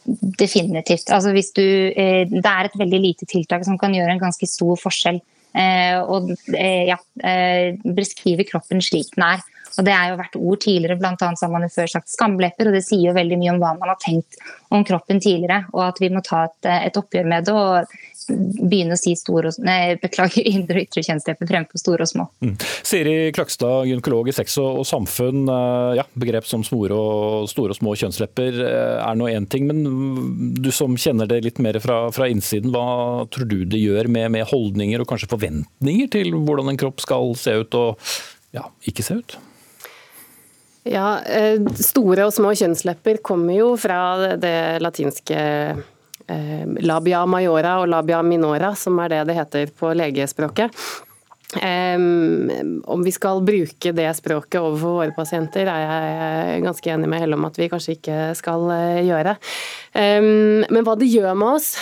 Definitivt. 0.04 1.08
Altså 1.08 1.32
du, 1.32 1.64
det 1.94 2.44
er 2.44 2.68
et 2.68 2.76
veldig 2.76 3.00
lite 3.00 3.28
tiltak 3.28 3.64
som 3.64 3.78
kan 3.80 3.94
gjøre 3.96 4.12
en 4.12 4.20
ganske 4.20 4.48
stor 4.48 4.76
forskjell. 4.76 5.22
Og 6.12 6.34
ja, 6.52 6.98
beskrive 7.96 8.44
kroppen 8.44 8.84
slik 8.84 9.14
den 9.14 9.24
er. 9.30 9.46
Og 9.78 9.86
Det 9.86 9.94
har 9.94 10.10
jo 10.12 10.20
vært 10.20 10.38
ord 10.38 10.62
tidligere, 10.64 10.98
bl.a. 11.00 11.14
har 11.18 11.52
man 11.52 11.66
jo 11.66 11.72
før 11.74 11.90
sagt 11.96 12.12
skamblepper, 12.12 12.70
og 12.70 12.76
det 12.76 12.84
sier 12.86 13.08
jo 13.08 13.16
veldig 13.16 13.40
mye 13.40 13.54
om 13.54 13.62
hva 13.62 13.74
man 13.78 13.92
har 13.94 14.00
tenkt 14.02 14.38
om 14.74 14.84
kroppen 14.86 15.22
tidligere. 15.22 15.64
Og 15.74 15.86
at 15.88 16.02
vi 16.02 16.10
må 16.14 16.22
ta 16.24 16.46
et, 16.48 16.72
et 16.90 17.00
oppgjør 17.00 17.30
med 17.30 17.48
det 17.48 17.54
og 17.54 17.94
begynne 18.24 18.96
å 18.96 18.98
si 18.98 19.12
store 19.18 19.50
og, 19.50 19.58
nei, 19.64 19.96
beklager, 20.00 20.44
indre 20.54 20.80
og 20.80 20.88
ytre 20.88 21.04
kjønnslepper 21.04 21.50
fremfor 21.50 21.80
store 21.80 22.06
og 22.06 22.10
små. 22.10 22.26
Mm. 22.44 22.54
Siri 22.86 23.14
Klakstad, 23.36 23.88
gynekolog 23.90 24.30
i 24.30 24.36
sex 24.36 24.56
og, 24.62 24.82
samfunn. 24.88 25.44
Eh, 25.50 25.90
ja, 26.00 26.06
begrep 26.20 26.48
som 26.48 26.64
store 26.66 26.96
og, 26.96 27.48
store 27.52 27.74
og 27.74 27.80
små 27.80 27.96
kjønnslepper 28.00 28.60
eh, 28.64 28.98
er 29.04 29.18
nå 29.18 29.28
én 29.32 29.48
ting, 29.50 29.68
men 29.70 30.54
du 30.60 30.70
som 30.74 30.96
kjenner 31.00 31.28
det 31.30 31.42
litt 31.44 31.60
mer 31.64 31.78
fra, 31.84 32.04
fra 32.14 32.28
innsiden, 32.30 32.72
hva 32.74 33.26
tror 33.34 33.50
du 33.50 33.60
det 33.68 33.82
gjør 33.82 34.10
med, 34.12 34.30
med 34.36 34.48
holdninger 34.50 35.02
og 35.02 35.10
kanskje 35.10 35.30
forventninger 35.32 36.12
til 36.14 36.32
hvordan 36.34 36.72
en 36.72 36.80
kropp 36.80 37.02
skal 37.04 37.34
se 37.38 37.58
ut 37.64 37.76
og 37.78 38.00
ja, 38.54 38.68
ikke 38.88 39.04
se 39.04 39.20
ut? 39.20 39.36
Ja, 40.84 41.20
eh, 41.24 41.56
Store 41.80 42.26
og 42.28 42.34
små 42.36 42.52
kjønnslepper 42.52 43.22
kommer 43.24 43.56
jo 43.56 43.72
fra 43.80 44.36
det 44.40 44.82
latinske 44.84 45.40
labia 46.24 47.18
majora 47.28 47.74
og 47.82 47.90
labia 47.92 48.22
minora, 48.24 48.70
som 48.76 48.96
er 49.04 49.10
det 49.12 49.24
det 49.28 49.34
heter 49.36 49.72
på 49.76 49.90
legespråket. 49.92 50.72
Om 51.60 53.02
vi 53.04 53.12
skal 53.12 53.42
bruke 53.44 53.92
det 53.92 54.06
språket 54.16 54.56
overfor 54.56 55.02
våre 55.02 55.12
pasienter, 55.12 55.68
er 55.68 55.84
jeg 55.84 56.62
ganske 56.64 56.94
enig 56.94 57.10
med 57.12 57.20
Helle 57.20 57.36
om 57.36 57.44
at 57.44 57.60
vi 57.60 57.68
kanskje 57.68 57.98
ikke 57.98 58.16
skal 58.40 58.64
uh, 58.72 59.04
gjøre. 59.04 59.36
Men 59.92 60.80
hva 60.88 60.96
det 60.96 61.12
gjør 61.12 61.36
med 61.36 61.60
oss 61.60 61.74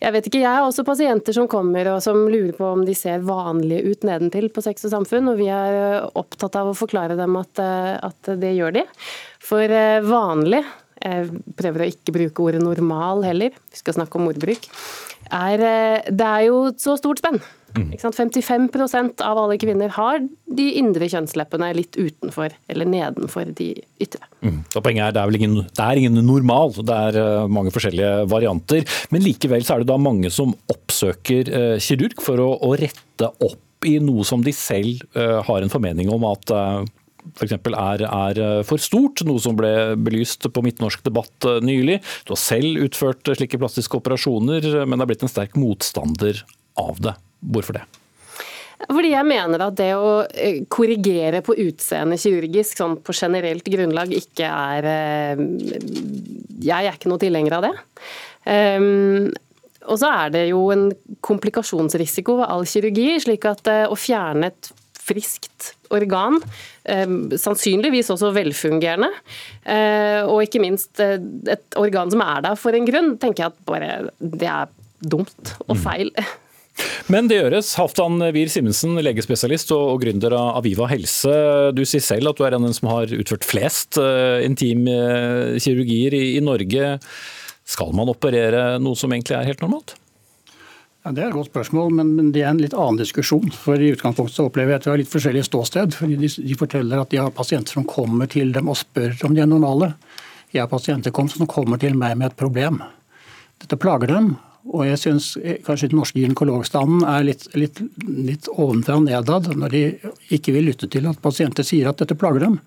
jeg 0.00 0.14
vet 0.14 0.28
ikke, 0.30 0.40
jeg 0.40 0.48
har 0.48 0.64
også 0.64 0.84
pasienter 0.88 1.36
som 1.36 1.48
kommer 1.50 1.90
og 1.92 2.00
som 2.04 2.22
lurer 2.24 2.54
på 2.56 2.64
om 2.72 2.84
de 2.88 2.94
ser 2.96 3.24
vanlige 3.26 3.92
ut 3.92 4.06
nedentil 4.08 4.48
på 4.52 4.64
Sex 4.64 4.86
og 4.88 4.94
samfunn, 4.94 5.28
og 5.28 5.40
vi 5.40 5.50
er 5.52 6.06
opptatt 6.16 6.56
av 6.56 6.70
å 6.70 6.76
forklare 6.76 7.18
dem 7.18 7.36
at, 7.40 7.60
at 7.60 8.32
det 8.40 8.54
gjør 8.56 8.78
de. 8.78 8.86
For 9.44 9.76
vanlig, 10.06 10.62
jeg 11.00 11.44
prøver 11.56 11.84
å 11.84 11.90
ikke 11.92 12.16
bruke 12.16 12.46
ordet 12.48 12.64
normal 12.64 13.24
heller, 13.28 13.52
vi 13.52 13.80
skal 13.82 13.98
snakke 13.98 14.16
om 14.16 14.28
ordbruk, 14.32 14.68
er, 15.30 15.66
det 16.08 16.26
er 16.26 16.48
jo 16.48 16.62
så 16.80 16.96
stort 17.00 17.20
spenn. 17.20 17.40
Mm. 17.76 17.92
55% 17.98 19.22
av 19.22 19.38
alle 19.38 19.56
kvinner 19.60 19.92
har 19.94 20.20
de 20.50 20.66
indre 20.80 21.06
kjønnsleppene 21.10 21.70
litt 21.78 21.96
utenfor 21.98 22.54
eller 22.70 22.88
nedenfor 22.90 23.52
de 23.56 23.72
ytre. 24.02 24.26
Mm. 24.42 24.60
Og 24.64 24.82
poenget 24.82 25.06
er 25.06 25.16
det 25.16 25.22
er 25.22 25.30
vel 25.30 25.40
ingen, 25.40 25.56
det 25.68 25.86
er 25.86 26.00
ingen 26.00 26.20
normal, 26.26 26.74
det 26.76 27.00
er 27.08 27.18
uh, 27.20 27.50
mange 27.50 27.72
forskjellige 27.74 28.26
varianter. 28.30 28.86
Men 29.14 29.24
likevel 29.26 29.66
så 29.66 29.76
er 29.76 29.84
det 29.84 29.90
da 29.92 29.98
mange 30.00 30.32
som 30.34 30.54
oppsøker 30.72 31.52
uh, 31.54 31.76
kirurg 31.82 32.18
for 32.24 32.42
å, 32.42 32.52
å, 32.66 32.74
rette 32.80 33.30
opp 33.46 33.86
i 33.88 33.96
noe 34.02 34.26
som 34.28 34.42
de 34.44 34.52
selv 34.56 35.04
uh, 35.16 35.40
har 35.46 35.62
en 35.62 35.72
formening 35.72 36.10
om 36.12 36.26
at 36.28 36.50
f.eks. 37.36 37.54
Er, 37.54 38.02
er 38.08 38.38
for 38.66 38.80
stort, 38.82 39.22
noe 39.28 39.40
som 39.40 39.54
ble 39.56 39.94
belyst 40.00 40.48
på 40.50 40.62
Midtnorsk 40.64 41.04
debatt 41.06 41.46
nylig. 41.62 42.00
Du 42.24 42.32
har 42.32 42.40
selv 42.40 42.80
utført 42.86 43.28
slike 43.36 43.60
plastiske 43.60 44.00
operasjoner, 44.00 44.86
men 44.88 45.04
er 45.04 45.10
blitt 45.10 45.24
en 45.26 45.30
sterk 45.30 45.58
motstander 45.60 46.40
av 46.80 47.02
det. 47.04 47.14
Hvorfor 47.40 47.78
det? 47.78 47.86
Fordi 48.88 49.12
jeg 49.12 49.28
mener 49.28 49.62
at 49.66 49.76
det 49.78 49.90
å 49.98 50.22
eh, 50.24 50.62
korrigere 50.72 51.42
på 51.44 51.56
utseendet 51.66 52.22
kirurgisk 52.22 52.80
sånn 52.80 52.96
på 53.04 53.14
generelt 53.16 53.66
grunnlag 53.68 54.14
ikke 54.16 54.48
er 54.48 54.88
eh, 54.88 55.44
Jeg 56.64 56.88
er 56.88 56.96
ikke 56.96 57.12
noe 57.12 57.20
tilhenger 57.20 57.58
av 57.58 57.68
det. 57.68 57.74
Um, 58.48 59.28
og 59.90 59.96
så 60.00 60.10
er 60.24 60.32
det 60.32 60.42
jo 60.48 60.62
en 60.72 60.88
komplikasjonsrisiko 61.24 62.38
ved 62.40 62.52
all 62.52 62.66
kirurgi, 62.68 63.08
slik 63.24 63.46
at 63.48 63.68
eh, 63.70 63.84
å 63.88 63.96
fjerne 63.98 64.50
et 64.52 64.72
friskt 65.00 65.72
organ, 65.90 66.36
sannsynligvis 66.86 68.12
også 68.14 68.28
velfungerende, 68.36 69.08
og 70.30 70.44
ikke 70.44 70.60
minst 70.62 71.00
et 71.02 71.78
organ 71.80 72.12
som 72.12 72.22
er 72.22 72.44
der 72.44 72.60
for 72.60 72.76
en 72.78 72.86
grunn, 72.86 73.08
tenker 73.18 73.42
jeg 73.42 73.50
at 73.50 73.64
bare 73.66 73.88
det 74.20 74.46
er 74.46 74.70
dumt 75.02 75.56
og 75.64 75.74
mm. 75.74 75.80
Men 77.10 77.26
det 77.28 77.40
gjøres. 77.40 77.72
Halvdan 77.78 78.22
Wier 78.34 78.50
Simensen, 78.52 78.94
legespesialist 79.02 79.72
og 79.74 80.00
gründer 80.04 80.36
av 80.38 80.60
Aviva 80.60 80.86
helse. 80.90 81.32
Du 81.76 81.82
sier 81.88 82.04
selv 82.04 82.30
at 82.30 82.38
du 82.38 82.44
er 82.46 82.54
en 82.54 82.62
av 82.62 82.70
dem 82.70 82.76
som 82.76 82.90
har 82.92 83.14
utført 83.16 83.46
flest 83.46 83.98
uh, 84.00 84.38
intimkirurgier 84.46 86.14
i, 86.16 86.24
i 86.38 86.44
Norge. 86.44 86.98
Skal 87.70 87.92
man 87.96 88.10
operere 88.10 88.78
noe 88.82 88.98
som 88.98 89.12
egentlig 89.12 89.36
er 89.38 89.50
helt 89.50 89.64
normalt? 89.64 89.96
Ja, 91.04 91.12
Det 91.16 91.22
er 91.22 91.28
et 91.30 91.36
godt 91.36 91.48
spørsmål, 91.48 91.92
men, 91.96 92.32
det 92.34 92.42
er 92.42 92.50
en 92.50 92.60
litt 92.60 92.76
annen 92.76 93.00
diskusjon. 93.00 93.48
For 93.56 93.80
I 93.80 93.92
utgangspunktet 93.94 94.42
opplever 94.44 94.74
jeg 94.74 94.82
at 94.82 94.88
vi 94.88 94.92
har 94.92 95.00
litt 95.00 95.12
forskjellige 95.12 95.48
ståsted. 95.48 95.96
fordi 95.96 96.18
de, 96.20 96.28
de, 96.28 96.58
forteller 96.60 97.00
at 97.00 97.10
de 97.10 97.22
har 97.22 97.32
pasienter 97.32 97.72
som 97.72 97.88
kommer 97.88 98.28
til 98.28 98.52
dem 98.52 98.68
og 98.68 98.76
spør 98.76 99.16
om 99.24 99.34
de 99.34 99.40
er 99.40 99.48
normale. 99.48 99.94
Jeg 100.52 100.64
har 100.64 100.68
pasienter 100.68 101.14
som 101.14 101.46
kommer 101.46 101.78
til 101.78 101.96
meg 101.96 102.18
med 102.18 102.30
et 102.30 102.36
problem. 102.36 102.82
Dette 103.60 103.78
plager 103.80 104.12
dem, 104.12 104.34
og 104.70 104.86
jeg 104.86 105.00
syns 105.02 105.32
eh, 105.42 105.58
kanskje 105.66 105.90
den 105.90 105.98
norske 106.00 106.20
gynekologstanden 106.20 107.02
er 107.08 107.26
litt, 107.26 107.48
litt, 107.58 107.82
litt 108.06 108.46
ovenfra 108.54 109.00
og 109.00 109.08
nedad 109.08 109.50
når 109.58 109.74
de 109.74 109.82
ikke 110.36 110.54
vil 110.54 110.70
lytte 110.70 110.90
til 110.90 111.08
at 111.10 111.20
pasienter 111.22 111.66
sier 111.66 111.90
at 111.90 112.00
dette 112.02 112.18
plager 112.18 112.46
dem. 112.46 112.60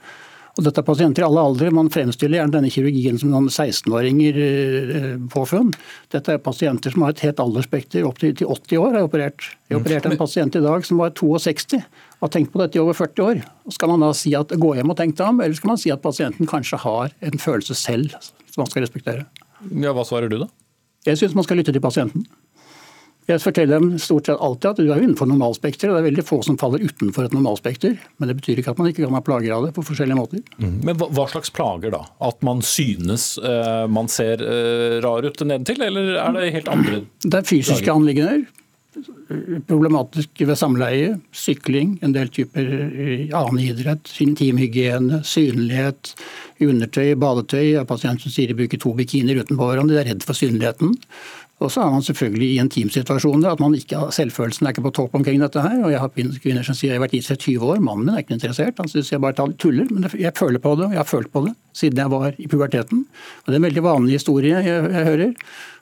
Og 0.54 0.68
dette 0.68 0.84
er 0.84 0.86
pasienter 0.86 1.24
i 1.24 1.26
alle 1.26 1.42
aldre. 1.42 1.72
Man 1.74 1.90
fremstiller 1.90 2.38
gjerne 2.38 2.54
denne 2.54 2.70
kirurgien 2.70 3.16
som 3.18 3.32
noen 3.34 3.48
16-åringer 3.50 4.36
eh, 4.44 5.08
påfunn. 5.34 5.72
Dette 6.14 6.36
er 6.36 6.44
pasienter 6.44 6.94
som 6.94 7.08
har 7.08 7.16
et 7.16 7.24
helt 7.26 7.42
aldersspekter 7.42 8.06
opp 8.06 8.22
til 8.22 8.36
80 8.38 8.78
år. 8.78 8.92
Har 9.00 9.08
operert, 9.08 9.48
jeg 9.66 9.78
har 9.78 9.82
operert 9.82 10.10
en 10.12 10.20
pasient 10.20 10.60
i 10.60 10.62
dag 10.62 10.86
som 10.86 11.02
var 11.02 11.16
62 11.18 11.80
og 11.80 12.28
har 12.28 12.34
tenkt 12.36 12.54
på 12.54 12.62
dette 12.62 12.78
i 12.78 12.84
over 12.84 13.00
40 13.00 13.26
år. 13.26 13.42
Skal 13.74 13.96
man 13.96 14.06
da 14.06 14.12
si 14.18 14.36
at 14.38 14.54
gå 14.54 14.76
hjem 14.78 14.94
og 14.94 15.00
tenk 15.00 15.18
deg 15.18 15.32
om, 15.32 15.42
eller 15.42 15.58
skal 15.58 15.74
man 15.74 15.82
si 15.82 15.94
at 15.96 16.06
pasienten 16.06 16.50
kanskje 16.50 16.84
har 16.86 17.16
en 17.26 17.42
følelse 17.42 17.80
selv 17.80 18.14
som 18.22 18.62
man 18.62 18.70
skal 18.70 18.86
respektere? 18.86 19.26
Ja, 19.72 19.96
Hva 19.96 20.06
svarer 20.06 20.30
du 20.30 20.38
da? 20.44 20.52
Jeg 21.08 21.20
syns 21.20 21.36
man 21.36 21.46
skal 21.46 21.60
lytte 21.60 21.76
til 21.76 21.84
pasienten. 21.84 22.26
Jeg 23.24 23.40
forteller 23.40 23.80
dem 23.80 23.94
stort 24.04 24.28
sett 24.28 24.42
alltid 24.44 24.66
at 24.70 24.80
du 24.82 24.90
er 24.92 25.00
innenfor 25.00 25.28
normalspekteret. 25.30 25.94
Det 25.96 26.02
er 26.02 26.08
veldig 26.10 26.26
få 26.28 26.42
som 26.44 26.58
faller 26.60 26.84
utenfor 26.84 27.30
et 27.30 27.36
normalspekter. 27.36 27.94
Men 28.20 28.30
det 28.30 28.36
betyr 28.42 28.60
ikke 28.60 28.74
at 28.74 28.82
man 28.82 28.90
ikke 28.92 29.06
kan 29.06 29.16
ha 29.16 29.22
plager 29.24 29.54
av 29.56 29.68
det 29.68 29.72
på 29.78 29.86
forskjellige 29.88 30.18
måter. 30.20 30.42
Mm. 30.60 30.74
Men 30.84 31.00
hva, 31.00 31.28
slags 31.32 31.54
plager 31.56 31.94
da? 31.96 32.02
At 32.24 32.44
man 32.44 32.60
synes 32.68 33.38
uh, 33.40 33.86
man 33.88 34.12
ser 34.12 34.44
uh, 34.44 35.00
rar 35.06 35.24
ut 35.24 35.40
nedentil, 35.40 35.86
eller 35.88 36.18
er 36.20 36.36
det 36.36 36.52
helt 36.58 36.74
andre 36.74 37.00
Det 37.24 37.40
er 37.40 37.48
fysiske 37.48 37.86
plager? 37.86 37.96
anliggender. 37.96 38.44
Problematisk 39.68 40.44
ved 40.46 40.58
samleie, 40.60 41.14
sykling, 41.34 41.96
en 42.06 42.14
del 42.14 42.30
typer 42.34 42.68
eh, 42.68 43.30
annen 43.34 43.62
idrett, 43.64 44.12
intimhygiene, 44.22 45.24
synlighet, 45.26 46.14
undertøy, 46.64 47.14
badetøy. 47.20 47.80
Pasienter 47.90 48.28
som 48.28 48.36
sier 48.36 48.52
de 48.52 48.58
bruker 48.58 48.82
to 48.82 48.94
bikinier 48.98 49.42
utenpå 49.42 49.70
hverandre, 49.70 49.98
de 49.98 50.04
er 50.04 50.12
redd 50.12 50.28
for 50.28 50.38
synligheten. 50.38 50.94
Og 51.64 51.72
så 51.72 51.84
er 51.84 51.92
man 51.94 52.04
selvfølgelig 52.04 52.48
i 52.52 52.60
intimsituasjoner, 52.60 53.54
at 53.54 53.62
man 53.64 53.76
ikke 53.78 54.00
selvfølelsen 54.12 54.68
er 54.68 54.74
ikke 54.74 54.84
på 54.88 54.94
topp 54.98 55.14
omkring 55.16 55.40
dette 55.42 55.62
her. 55.64 55.78
Og 55.86 55.94
jeg 55.94 56.02
har 56.02 56.12
kvinner 56.44 56.66
som 56.66 56.76
sier 56.76 56.92
jeg 56.92 57.00
har 57.00 57.06
vært 57.06 57.16
gift 57.16 57.30
seg 57.30 57.40
20 57.40 57.70
år, 57.76 57.84
mannen 57.84 58.10
min 58.10 58.16
er 58.18 58.24
ikke 58.26 58.36
interessert. 58.36 58.82
Han 58.82 58.92
syns 58.92 59.14
jeg 59.14 59.22
bare 59.24 59.48
tuller. 59.62 59.88
Men 59.94 60.10
jeg 60.12 60.36
føler 60.36 60.60
på 60.60 60.74
det, 60.80 60.90
og 60.90 60.98
jeg 60.98 61.00
har 61.00 61.08
følt 61.08 61.32
på 61.32 61.46
det 61.48 61.54
siden 61.74 62.02
jeg 62.04 62.12
var 62.12 62.36
i 62.38 62.50
puberteten. 62.50 63.06
Og 63.44 63.48
det 63.48 63.56
er 63.56 63.62
en 63.62 63.68
veldig 63.70 63.86
vanlig 63.86 64.18
historie 64.20 64.60
jeg, 64.60 64.82
jeg 64.98 65.08
hører. 65.08 65.32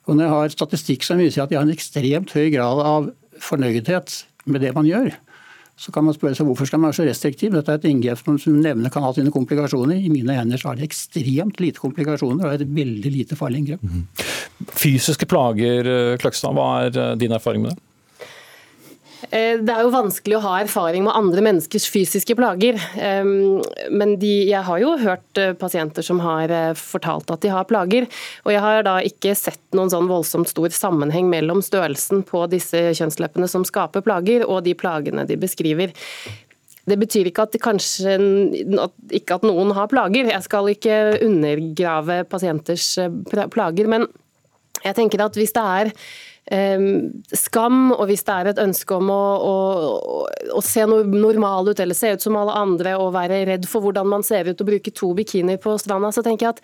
Og 0.10 0.18
når 0.18 0.26
jeg 0.26 0.34
har 0.36 0.54
statistikk 0.56 1.06
som 1.06 1.20
viser 1.22 1.44
at 1.44 1.52
jeg 1.52 1.60
har 1.60 1.68
en 1.68 1.74
ekstremt 1.74 2.32
høy 2.34 2.48
grad 2.54 2.82
av 2.86 3.12
fornøydhet 3.42 4.16
med 4.50 4.64
det 4.64 4.74
man 4.76 4.88
gjør, 4.88 5.12
så 5.82 5.90
kan 5.94 6.06
man 6.06 6.14
spørre 6.14 6.38
seg 6.38 6.46
hvorfor 6.46 6.68
skal 6.70 6.82
man 6.82 6.92
være 6.92 7.00
så 7.00 7.06
restriktiv. 7.08 7.54
Dette 7.56 7.74
er 7.74 7.80
et 7.80 7.88
inngrep 7.90 8.20
som 8.22 8.58
nevner 8.62 8.94
kan 8.94 9.06
ha 9.06 9.12
sine 9.18 9.34
komplikasjoner. 9.34 9.98
I 9.98 10.12
mine 10.14 10.36
hender 10.38 10.62
så 10.62 10.70
har 10.70 10.78
det 10.78 10.86
ekstremt 10.86 11.62
lite 11.64 11.82
komplikasjoner 11.82 12.46
og 12.46 12.52
er 12.52 12.62
et 12.62 12.76
veldig 12.76 13.14
lite 13.14 13.38
farlig 13.40 13.64
inngrep. 13.64 13.86
Mm. 13.86 14.04
Fysiske 14.78 15.26
plager, 15.30 15.90
eh, 15.90 16.18
Kløkstad, 16.22 16.54
hva 16.58 16.68
er 16.84 17.00
eh, 17.02 17.16
din 17.22 17.34
erfaring 17.34 17.66
med 17.66 17.74
det? 17.74 17.82
Eh, 19.30 19.60
det 19.62 19.74
er 19.74 19.86
jo 19.86 19.94
vanskelig 19.94 20.38
å 20.38 20.44
ha 20.46 20.54
erfaring 20.64 21.06
med 21.06 21.16
andre 21.16 21.44
menneskers 21.46 21.86
fysiske 21.92 22.36
plager. 22.38 22.80
Men 23.92 24.16
de, 24.22 24.32
jeg 24.50 24.66
har 24.68 24.82
jo 24.82 24.96
hørt 25.02 25.42
eh, 25.42 25.54
pasienter 25.58 26.06
som 26.06 26.22
har 26.24 26.52
eh, 26.52 26.74
fortalt 26.78 27.32
at 27.34 27.44
de 27.46 27.52
har 27.54 27.68
plager. 27.70 28.08
Og 28.46 28.54
jeg 28.56 28.64
har 28.64 28.86
da 28.88 28.98
ikke 29.06 29.36
sett 29.38 29.62
noen 29.78 29.92
sånn 29.94 30.10
voldsomt 30.10 30.50
stor 30.52 30.74
sammenheng 30.76 31.30
mellom 31.32 31.62
størrelsen 31.66 32.26
på 32.28 32.46
disse 32.52 32.90
kjønnsleppene 32.98 33.50
som 33.52 33.66
skaper 33.68 34.06
plager, 34.06 34.48
og 34.48 34.64
de 34.66 34.76
plagene 34.78 35.28
de 35.30 35.38
beskriver. 35.40 35.94
Det 36.90 36.98
betyr 36.98 37.30
ikke 37.30 37.46
at, 37.46 37.56
kanskje, 37.62 38.16
ikke 39.14 39.38
at 39.38 39.46
noen 39.46 39.70
har 39.78 39.92
plager. 39.92 40.32
Jeg 40.32 40.48
skal 40.48 40.72
ikke 40.72 40.98
undergrave 41.22 42.24
pasienters 42.32 42.96
plager. 43.54 43.90
Men 43.92 44.10
jeg 44.82 44.98
tenker 44.98 45.22
at 45.22 45.38
hvis 45.38 45.54
det 45.54 45.62
er 45.62 45.94
skam, 46.50 47.92
og 47.94 48.08
hvis 48.10 48.26
det 48.28 48.34
er 48.34 48.50
et 48.52 48.60
ønske 48.60 48.96
om 48.98 49.12
å, 49.14 49.22
å, 49.46 49.54
å, 50.58 50.64
se 50.66 50.84
normal 50.90 51.70
ut 51.70 51.80
eller 51.80 51.96
se 51.96 52.12
ut 52.16 52.24
som 52.24 52.36
alle 52.36 52.56
andre 52.58 52.98
og 53.00 53.14
være 53.16 53.46
redd 53.48 53.68
for 53.70 53.86
hvordan 53.86 54.10
man 54.10 54.26
ser 54.26 54.50
ut 54.50 54.60
og 54.60 54.68
bruke 54.68 54.92
to 54.92 55.14
bikinier 55.16 55.62
på 55.62 55.78
stranda, 55.80 56.12
så 56.12 56.26
tenker 56.26 56.50
jeg 56.50 56.58
at 56.58 56.64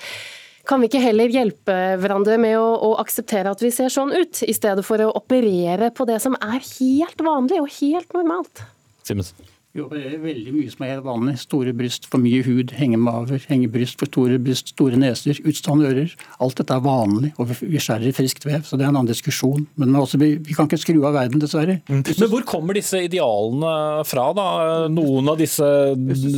kan 0.67 0.82
vi 0.84 0.89
ikke 0.89 0.99
heller 0.99 1.32
hjelpe 1.32 1.75
hverandre 2.01 2.36
med 2.41 2.57
å, 2.59 2.65
å, 2.89 2.89
akseptere 2.99 3.53
at 3.53 3.61
vi 3.63 3.71
ser 3.71 3.93
sånn 3.93 4.11
ut, 4.11 4.41
i 4.43 4.55
stedet 4.55 4.84
for 4.84 4.99
å 4.99 5.13
operere 5.15 5.93
på 5.95 6.07
det 6.09 6.19
som 6.25 6.36
er 6.41 6.59
helt 6.59 7.23
vanlig 7.23 7.61
og 7.63 7.71
helt 7.78 8.17
normalt? 8.17 8.65
Simonsen. 9.07 9.56
Jo, 9.78 9.86
det 9.91 9.99
er 10.09 10.15
veldig 10.23 10.51
mye 10.55 10.71
som 10.73 10.84
er 10.84 10.95
helt 10.95 11.05
vanlig. 11.05 11.36
Store 11.43 11.73
bryst, 11.78 12.07
for 12.09 12.21
mye 12.21 12.41
hud, 12.41 12.71
hengemaver, 12.80 13.43
hengebryst, 13.45 13.99
for 13.99 14.09
store 14.09 14.39
bryst, 14.41 14.71
store 14.73 14.97
neser, 14.97 15.38
utstående 15.45 15.91
ører. 15.91 16.15
Alt 16.41 16.57
dette 16.57 16.73
er 16.73 16.82
vanlig, 16.82 17.30
og 17.38 17.51
vi 17.59 17.78
skjærer 17.78 18.09
i 18.09 18.13
friskt 18.17 18.47
vev. 18.47 18.63
Så 18.65 18.80
det 18.80 18.88
er 18.88 18.89
en 18.89 18.97
annen 18.97 19.11
diskusjon. 19.11 19.67
Men 19.78 19.93
også, 19.99 20.17
vi, 20.17 20.32
vi, 20.41 20.55
kan 20.57 20.65
ikke 20.65 20.80
skru 20.82 20.95
av 21.05 21.13
verden, 21.19 21.43
dessverre. 21.43 21.78
Mm. 21.91 22.01
Men 22.07 22.32
hvor 22.32 22.47
kommer 22.49 22.78
disse 22.78 23.03
idealene 23.05 23.75
fra, 24.09 24.25
da? 24.38 24.47
Noen 24.89 25.30
av 25.30 25.38
disse 25.43 25.69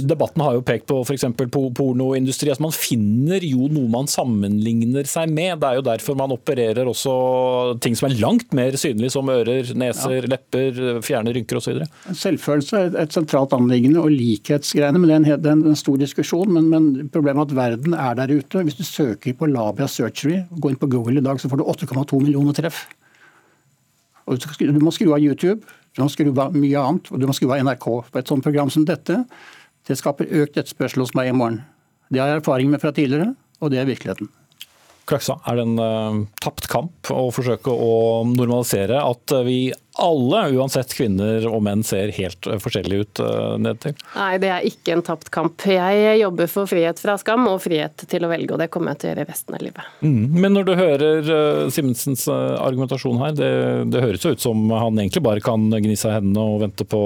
debattene 0.09 0.49
har 0.49 0.59
jo 0.59 0.65
pekt 0.67 0.89
på 0.91 0.99
f.eks. 1.05 1.29
pornoindustri. 1.47 2.51
Altså, 2.51 2.65
man 2.67 2.75
finner 2.75 3.47
jo 3.47 3.71
noe 3.71 3.87
man 3.93 4.11
sammenligner 4.11 5.07
seg 5.07 5.31
med. 5.31 5.61
Det 5.63 5.71
er 5.71 5.79
jo 5.79 5.87
derfor 5.87 6.19
man 6.19 6.35
opererer 6.35 6.91
også 6.91 7.15
ting 7.79 7.95
som 7.95 8.09
er 8.09 8.19
langt 8.19 8.51
mer 8.57 8.75
synlige, 8.75 9.15
som 9.15 9.31
ører, 9.31 9.71
neser, 9.79 10.19
ja. 10.19 10.33
lepper, 10.35 10.99
fjerne 11.07 11.31
rynker 11.39 11.63
osv. 11.63 11.87
Selvfølelse 12.11 12.83
er 12.83 13.01
et 13.05 13.15
sentralt 13.29 13.53
anliggende 13.53 14.01
og 14.01 14.13
likhetsgreiene, 14.13 14.99
men 14.99 15.09
det 15.25 15.37
er 15.37 15.53
en, 15.53 15.65
en 15.69 15.77
stor 15.77 15.99
diskusjon. 16.01 16.49
Men, 16.55 16.69
men, 16.71 17.09
problemet 17.13 17.43
er 17.43 17.49
at 17.49 17.57
verden 17.59 17.97
er 17.97 18.17
der 18.17 18.33
ute. 18.33 18.63
Hvis 18.65 18.79
du 18.79 18.85
søker 18.87 19.35
på 19.37 19.49
Labia 19.49 19.87
Surgery, 19.87 20.41
gå 20.51 20.71
inn 20.71 20.79
på 20.79 20.89
Google 20.89 21.21
i 21.21 21.25
dag, 21.25 21.39
så 21.41 21.51
får 21.51 21.61
du 21.61 21.67
8,2 21.69 22.23
millioner 22.23 22.57
treff. 22.57 22.87
Og 24.29 24.37
du 24.37 24.81
må 24.83 24.93
skru 24.93 25.13
av 25.13 25.21
YouTube, 25.21 25.63
du 25.95 26.03
må 26.03 26.09
skru 26.13 26.29
av 26.29 26.53
mye 26.53 26.81
annet, 26.81 27.09
og 27.09 27.21
du 27.21 27.25
må 27.29 27.33
skru 27.33 27.49
av 27.49 27.63
NRK. 27.65 27.87
på 28.11 28.21
Et 28.21 28.29
sånt 28.29 28.45
program 28.45 28.69
som 28.73 28.85
dette 28.85 29.23
det 29.89 29.97
skaper 29.97 30.29
økt 30.43 30.59
etterspørsel 30.59 31.01
hos 31.01 31.15
meg 31.17 31.31
i 31.31 31.33
morgen. 31.33 31.63
Det 32.13 32.21
har 32.21 32.29
jeg 32.29 32.43
erfaring 32.43 32.69
med 32.69 32.81
fra 32.81 32.91
tidligere, 32.93 33.31
og 33.57 33.71
det 33.73 33.79
er 33.81 33.89
virkeligheten. 33.89 34.29
Kløksa, 35.09 35.39
er 35.49 35.57
det 35.57 35.63
en 35.65 35.79
uh, 35.81 36.19
tapt 36.43 36.67
kamp 36.69 37.09
å 37.09 37.31
forsøke 37.33 37.73
å 37.73 38.21
normalisere 38.29 38.99
at 39.01 39.33
vi 39.47 39.71
alle, 39.99 40.45
uansett 40.55 40.93
kvinner 40.95 41.47
og 41.49 41.63
menn, 41.65 41.83
ser 41.83 42.13
helt 42.15 42.43
forskjellige 42.43 42.79
forskjellig 42.79 43.01
ut 43.01 43.19
nedtil? 43.59 43.69
ned 43.69 43.79
til? 43.83 43.95
Nei, 44.15 44.37
det 44.41 44.49
er 44.51 44.67
ikke 44.67 44.95
en 44.95 45.03
tapt 45.05 45.29
kamp. 45.33 45.65
Jeg 45.69 46.19
jobber 46.19 46.49
for 46.51 46.69
frihet 46.69 46.99
fra 47.01 47.15
skam 47.19 47.47
og 47.49 47.61
frihet 47.63 48.05
til 48.09 48.25
å 48.25 48.31
velge, 48.31 48.53
og 48.55 48.61
det 48.61 48.69
kommer 48.73 48.93
jeg 48.93 49.01
til 49.01 49.09
å 49.09 49.13
gjøre 49.13 49.27
resten 49.29 49.57
av 49.57 49.63
livet. 49.63 49.89
Mm. 50.01 50.39
Men 50.39 50.55
når 50.55 50.67
du 50.67 50.73
hører 50.79 51.29
uh, 51.29 51.69
Simensens 51.73 52.25
argumentasjon 52.29 53.19
her, 53.21 53.35
det, 53.37 53.51
det, 53.93 54.03
høres 54.03 54.25
jo 54.25 54.33
ut 54.35 54.43
som 54.43 54.69
han 54.71 54.99
egentlig 54.99 55.23
bare 55.25 55.43
kan 55.43 55.69
gni 55.69 55.97
seg 55.99 56.13
i 56.13 56.17
hendene 56.19 56.45
og 56.45 56.63
vente 56.63 56.87
på 56.89 57.01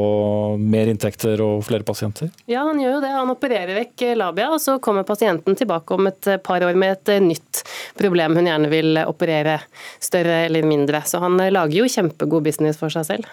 mer 0.60 0.92
inntekter 0.92 1.42
og 1.44 1.64
flere 1.68 1.86
pasienter? 1.88 2.32
Ja, 2.50 2.66
han 2.70 2.82
gjør 2.82 2.98
jo 2.98 3.04
det. 3.04 3.14
Han 3.16 3.34
opererer 3.34 3.80
vekk 3.82 4.06
labia, 4.20 4.50
og 4.54 4.62
så 4.64 4.80
kommer 4.84 5.08
pasienten 5.08 5.58
tilbake 5.60 5.98
om 5.98 6.10
et 6.12 6.32
par 6.46 6.66
år 6.66 6.78
med 6.80 6.98
et 6.98 7.24
nytt 7.24 7.64
problem 8.00 8.38
hun 8.38 8.50
gjerne 8.50 8.70
vil 8.72 9.00
operere, 9.04 9.60
større 10.04 10.44
eller 10.48 10.66
mindre. 10.68 11.04
Så 11.08 11.22
han 11.24 11.38
lager 11.38 11.76
jo 11.78 11.90
kjempegod 11.90 12.46
business 12.46 12.80
for 12.80 12.83
seg 12.92 13.06
selv. 13.08 13.30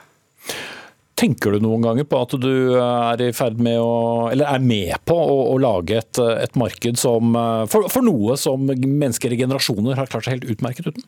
Tenker 1.21 1.53
du 1.53 1.61
noen 1.61 1.83
ganger 1.85 2.07
på 2.09 2.21
at 2.25 2.33
du 2.41 2.53
er 2.81 3.21
i 3.27 3.33
ferd 3.37 3.59
med 3.61 3.77
å, 3.83 4.29
eller 4.33 4.49
er 4.55 4.63
med 4.65 4.95
på 5.05 5.17
å, 5.19 5.35
å 5.53 5.57
lage 5.61 5.99
et, 5.99 6.21
et, 6.33 6.55
marked 6.57 6.97
som, 7.01 7.35
for, 7.69 7.91
for, 7.93 8.07
noe 8.07 8.39
som 8.41 8.63
mennesker 8.65 9.35
i 9.35 9.41
generasjoner 9.43 10.01
har 10.01 10.09
klart 10.09 10.25
seg 10.25 10.39
helt 10.39 10.49
utmerket 10.55 10.89
uten? 10.89 11.05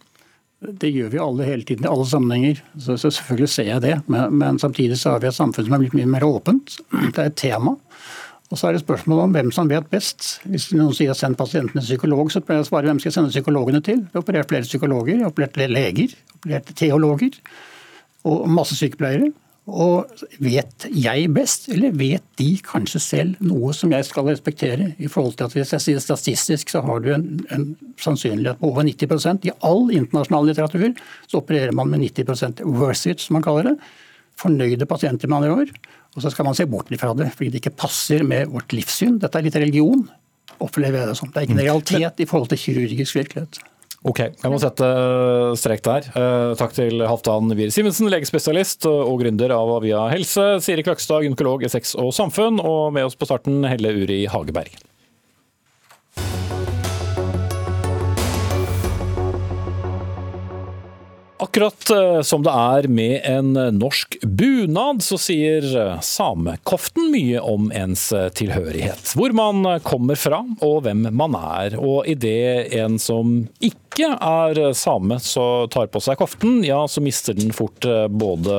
Det 0.62 0.90
gjør 0.92 1.08
vi 1.10 1.18
alle 1.18 1.46
hele 1.48 1.64
tiden, 1.66 1.86
i 1.86 1.90
alle 1.90 2.04
sammenhenger. 2.06 2.60
Så, 2.76 2.98
så 3.00 3.10
selvfølgelig 3.10 3.48
ser 3.50 3.70
jeg 3.70 3.82
det. 3.82 3.96
Men, 4.12 4.36
men, 4.38 4.60
samtidig 4.62 5.00
så 5.00 5.14
har 5.14 5.24
vi 5.24 5.30
et 5.32 5.38
samfunn 5.38 5.66
som 5.66 5.74
er 5.74 5.82
blitt 5.82 5.96
mye 5.96 6.12
mer 6.12 6.26
åpent. 6.28 6.76
Det 6.92 7.16
er 7.16 7.32
et 7.32 7.40
tema. 7.40 7.74
Og 8.52 8.60
så 8.60 8.68
er 8.68 8.76
det 8.76 8.84
spørsmålet 8.84 9.24
om 9.24 9.34
hvem 9.34 9.50
som 9.56 9.70
vet 9.70 9.88
best. 9.90 10.36
Hvis 10.44 10.68
noen 10.76 10.92
sier 10.94 11.16
send 11.16 11.38
pasienten 11.40 11.80
til 11.80 11.88
psykolog, 11.88 12.28
så 12.30 12.44
pleier 12.44 12.60
jeg 12.60 12.68
å 12.68 12.70
svare 12.70 12.90
hvem 12.90 13.00
skal 13.00 13.08
jeg 13.08 13.16
sende 13.16 13.32
psykologene 13.32 13.80
til. 13.82 14.04
Vi 14.04 14.18
har 14.18 14.22
operert 14.26 14.52
flere 14.52 14.68
psykologer, 14.68 15.16
vi 15.16 15.24
har 15.24 15.32
operert 15.32 15.56
leger, 15.72 16.14
operert 16.36 16.74
teologer 16.76 17.40
og 18.28 18.48
masse 18.50 18.76
sykepleiere. 18.78 19.32
Og 19.70 20.10
vet 20.42 20.88
jeg 20.90 21.28
best, 21.30 21.68
eller 21.70 21.94
vet 21.94 22.24
de 22.40 22.48
kanskje 22.66 22.98
selv 22.98 23.42
noe 23.46 23.70
som 23.76 23.92
jeg 23.94 24.08
skal 24.08 24.26
respektere? 24.26 24.88
i 24.98 25.06
forhold 25.06 25.36
til 25.38 25.44
at 25.44 25.54
Hvis 25.54 25.72
jeg 25.72 25.80
sier 25.80 25.98
statistisk, 26.02 26.68
så 26.68 26.82
har 26.82 26.98
du 26.98 27.12
en, 27.14 27.46
en 27.50 27.76
sannsynlighet 27.96 28.58
på 28.58 28.72
over 28.72 28.82
90% 28.82 29.46
I 29.46 29.54
all 29.62 29.90
internasjonal 29.94 30.50
litteratur 30.50 30.90
så 31.28 31.38
opererer 31.38 31.72
man 31.72 31.88
med 31.88 32.00
90 32.00 32.64
worth 32.66 33.06
it, 33.06 33.20
som 33.20 33.34
man 33.38 33.42
kaller 33.42 33.70
det. 33.70 33.76
Fornøyde 34.36 34.86
pasienter 34.86 35.28
med 35.28 35.36
andre 35.36 35.54
ord. 35.62 35.70
Og 36.16 36.22
så 36.22 36.30
skal 36.30 36.44
man 36.44 36.58
se 36.58 36.66
bort 36.66 36.90
fra 36.98 37.14
det, 37.14 37.30
fordi 37.32 37.50
det 37.50 37.62
ikke 37.62 37.76
passer 37.86 38.24
med 38.24 38.50
vårt 38.50 38.72
livssyn. 38.72 39.20
Dette 39.20 39.38
er 39.38 39.46
litt 39.46 39.56
religion, 39.56 40.08
opplever 40.58 40.98
jeg 40.98 41.08
det 41.08 41.16
som. 41.16 41.30
Det 41.30 41.38
er 41.38 41.46
ikke 41.46 41.56
en 41.60 41.66
realitet 41.66 42.20
i 42.20 42.26
forhold 42.26 42.50
til 42.50 42.58
kirurgisk 42.58 43.16
virkelighet. 43.16 43.62
Ok, 44.02 44.18
jeg 44.18 44.50
må 44.50 44.58
sette 44.58 44.86
eh, 44.86 45.52
strek 45.58 45.82
der. 45.86 46.08
Eh, 46.18 46.52
takk 46.58 46.72
til 46.74 47.04
Halvdan 47.06 47.52
Wier 47.54 47.70
Simensen, 47.70 48.10
legespesialist 48.10 48.88
og 48.90 49.20
gründer 49.22 49.54
av 49.54 49.70
Avia 49.76 50.08
Helse. 50.10 50.56
Siri 50.64 50.82
Klakstad, 50.82 51.22
gynekolog, 51.22 51.62
i 51.62 51.70
Sex 51.70 51.94
og 51.94 52.10
samfunn. 52.16 52.58
Og 52.58 52.90
med 52.96 53.06
oss 53.06 53.18
på 53.18 53.28
starten 53.30 53.62
Helle 53.68 53.94
Uri 54.02 54.24
Hageberg. 54.32 54.74
Akkurat 61.42 61.90
eh, 61.90 62.20
som 62.26 62.44
det 62.46 62.52
er 62.54 62.88
med 62.92 63.26
en 63.26 63.56
norsk 63.78 64.18
bunad, 64.22 65.02
så 65.02 65.18
sier 65.18 65.66
samekoften 66.04 67.10
mye 67.12 67.42
om 67.42 67.70
ens 67.74 68.08
tilhørighet. 68.38 69.14
Hvor 69.18 69.34
man 69.34 69.66
kommer 69.82 70.18
fra 70.20 70.42
og 70.62 70.84
hvem 70.86 71.08
man 71.10 71.34
er. 71.38 71.76
Og 71.82 72.06
idet 72.10 72.72
en 72.78 72.98
som 73.02 73.40
ikke 73.62 74.12
er 74.14 74.62
same 74.78 75.18
så 75.22 75.66
tar 75.72 75.90
på 75.92 76.00
seg 76.02 76.20
koften, 76.20 76.62
ja 76.66 76.84
så 76.88 77.02
mister 77.04 77.36
den 77.36 77.52
fort 77.54 77.84
eh, 77.88 78.06
både 78.08 78.56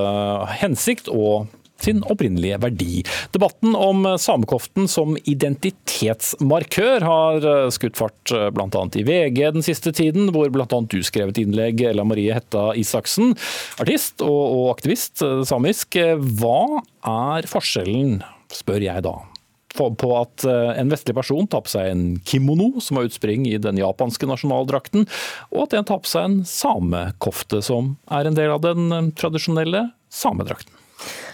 hensikt 0.59 1.09
og 1.11 1.49
sin 1.85 2.03
opprinnelige 2.07 2.59
verdi. 2.63 3.03
Debatten 3.35 3.75
om 3.75 4.05
samekoften 4.19 4.87
som 4.91 5.17
identitetsmarkør 5.23 7.05
har 7.07 7.47
eh, 7.49 7.69
skutt 7.73 7.99
fart 7.99 8.33
eh, 8.33 8.49
bl.a. 8.53 8.85
i 8.99 9.05
VG 9.07 9.41
den 9.57 9.65
siste 9.65 9.93
tiden, 9.95 10.31
hvor 10.35 10.51
bl.a. 10.53 10.67
du 10.67 10.99
skrev 11.05 11.33
et 11.33 11.41
innlegg, 11.43 11.83
Ella 11.91 12.05
Marie 12.07 12.33
Hetta 12.35 12.71
Isaksen, 12.79 13.35
artist 13.81 14.23
og, 14.25 14.71
aktivist 14.73 15.23
eh, 15.25 15.43
samisk. 15.47 15.99
Hva 16.39 16.81
er 17.09 17.49
forskjellen, 17.49 18.21
spør 18.53 18.83
jeg 18.85 19.03
da, 19.05 19.15
på 19.73 20.09
at 20.19 20.45
en 20.45 20.91
vestlig 20.91 21.15
person 21.17 21.47
tar 21.49 21.63
på 21.65 21.71
seg 21.73 21.89
en 21.89 22.03
kimono, 22.27 22.69
som 22.83 22.99
har 22.99 23.07
utspring 23.09 23.47
i 23.49 23.57
den 23.61 23.79
japanske 23.81 24.29
nasjonaldrakten, 24.29 25.07
og 25.49 25.65
at 25.65 25.73
en 25.79 25.89
tar 25.89 26.03
på 26.05 26.11
seg 26.11 26.29
en 26.29 26.37
samekofte, 26.47 27.63
som 27.65 27.95
er 28.13 28.29
en 28.29 28.37
del 28.37 28.53
av 28.53 28.61
den 28.65 29.11
tradisjonelle 29.17 29.87
samedrakten? 30.13 30.82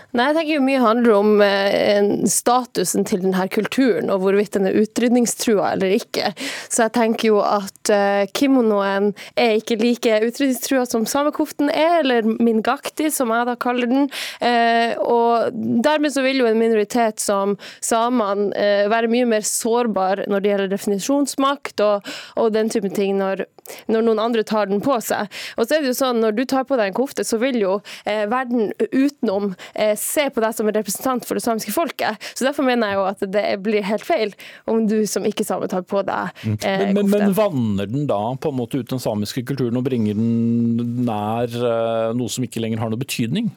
Nei, 0.10 0.32
jeg 0.32 0.36
tenker 0.40 0.56
jo 0.56 0.64
Mye 0.66 0.82
handler 0.82 1.16
om 1.20 1.42
eh, 1.46 2.08
statusen 2.30 3.06
til 3.06 3.22
denne 3.22 3.46
kulturen, 3.54 4.10
og 4.10 4.24
hvorvidt 4.24 4.56
den 4.56 4.66
er 4.66 4.78
utrydningstrua 4.82 5.74
eller 5.76 5.94
ikke. 6.00 6.32
Så 6.66 6.88
jeg 6.88 6.96
tenker 6.96 7.30
jo 7.30 7.44
at 7.46 7.92
eh, 7.94 8.24
kimonoen 8.34 9.12
er 9.38 9.60
ikke 9.60 9.78
like 9.78 10.18
utrydningstrua 10.26 10.88
som 10.90 11.06
samekoften 11.10 11.70
er, 11.70 12.00
eller 12.02 12.26
mingakti, 12.42 13.12
som 13.14 13.30
jeg 13.36 13.50
da 13.52 13.56
kaller 13.62 13.92
den. 13.92 14.10
Eh, 14.42 14.98
og 14.98 15.54
Dermed 15.54 16.16
så 16.16 16.26
vil 16.26 16.42
jo 16.42 16.50
en 16.50 16.58
minoritet 16.60 17.22
som 17.22 17.56
samene 17.86 18.50
være 18.90 19.10
mye 19.12 19.28
mer 19.30 19.46
sårbar 19.46 20.24
når 20.30 20.42
det 20.42 20.50
gjelder 20.52 20.72
definisjonsmakt 20.72 21.82
og, 21.86 22.08
og 22.40 22.54
den 22.56 22.72
type 22.74 22.90
ting, 22.96 23.18
når, 23.20 23.46
når, 23.92 24.06
noen 24.08 24.22
andre 24.24 24.44
tar 24.48 24.70
den 24.72 24.84
på 24.84 25.00
seg. 25.04 25.30
Og 25.58 25.66
så 25.66 25.78
er 25.78 25.84
det 25.84 25.94
jo 25.94 25.98
sånn, 26.00 26.22
Når 26.24 26.36
du 26.38 26.44
tar 26.50 26.66
på 26.68 26.78
deg 26.80 26.92
en 26.92 26.98
kofte, 26.98 27.24
så 27.28 27.40
vil 27.42 27.60
jo 27.62 27.78
eh, 28.06 28.26
verden 28.30 28.74
utenom 28.92 29.54
eh, 29.74 29.96
se 30.00 30.28
på 30.34 30.44
deg 30.44 30.56
som 30.56 30.70
en 30.70 30.78
representant 30.78 31.26
for 31.28 31.38
det 31.40 31.46
samiske 31.46 31.74
folket. 31.76 32.20
Så 32.34 32.48
Derfor 32.48 32.68
mener 32.68 32.92
jeg 32.92 33.00
jo 33.00 33.06
at 33.10 33.26
det 33.36 33.46
blir 33.66 33.86
helt 33.86 34.06
feil 34.06 34.34
om 34.70 34.86
du 34.90 35.02
som 35.10 35.26
ikke-same 35.28 35.70
tar 35.72 35.86
på 35.88 36.04
deg 36.08 36.34
eh, 36.44 36.60
kofte. 36.60 36.94
men, 36.94 37.00
men, 37.00 37.16
men, 37.16 37.38
vanner 37.38 37.90
den 37.90 38.08
da 38.10 38.20
på 38.42 38.52
en 38.52 38.60
måte 38.60 38.82
ut 38.82 38.90
den 38.90 39.02
samiske 39.02 39.46
kulturen 39.48 39.78
og 39.80 39.86
bringer 39.88 40.18
den 40.18 41.06
nær 41.08 41.50
eh, 41.50 42.12
noe 42.18 42.32
som 42.32 42.46
ikke 42.46 42.64
lenger 42.64 42.84
har 42.84 42.92
noe 42.92 43.02
betydning? 43.02 43.52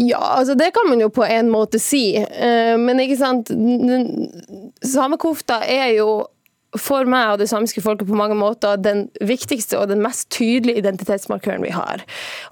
Ja, 0.00 0.20
altså 0.38 0.54
det 0.54 0.70
kan 0.74 0.88
man 0.88 1.00
jo 1.02 1.10
på 1.12 1.24
en 1.26 1.50
måte 1.52 1.80
si. 1.82 2.14
Eh, 2.16 2.76
men 2.80 3.02
ikke 3.02 3.18
sant 3.20 3.50
Samekofta 4.86 5.60
er 5.66 5.90
jo 5.98 6.10
for 6.78 7.08
meg 7.10 7.32
og 7.32 7.40
det 7.40 7.48
samiske 7.50 7.82
folket 7.82 8.06
på 8.06 8.18
mange 8.18 8.36
måter 8.38 8.78
den 8.78 9.08
viktigste 9.26 9.78
og 9.80 9.88
den 9.90 10.02
mest 10.04 10.28
tydelige 10.34 10.78
identitetsmarkøren 10.78 11.64
vi 11.66 11.72
har. 11.74 12.04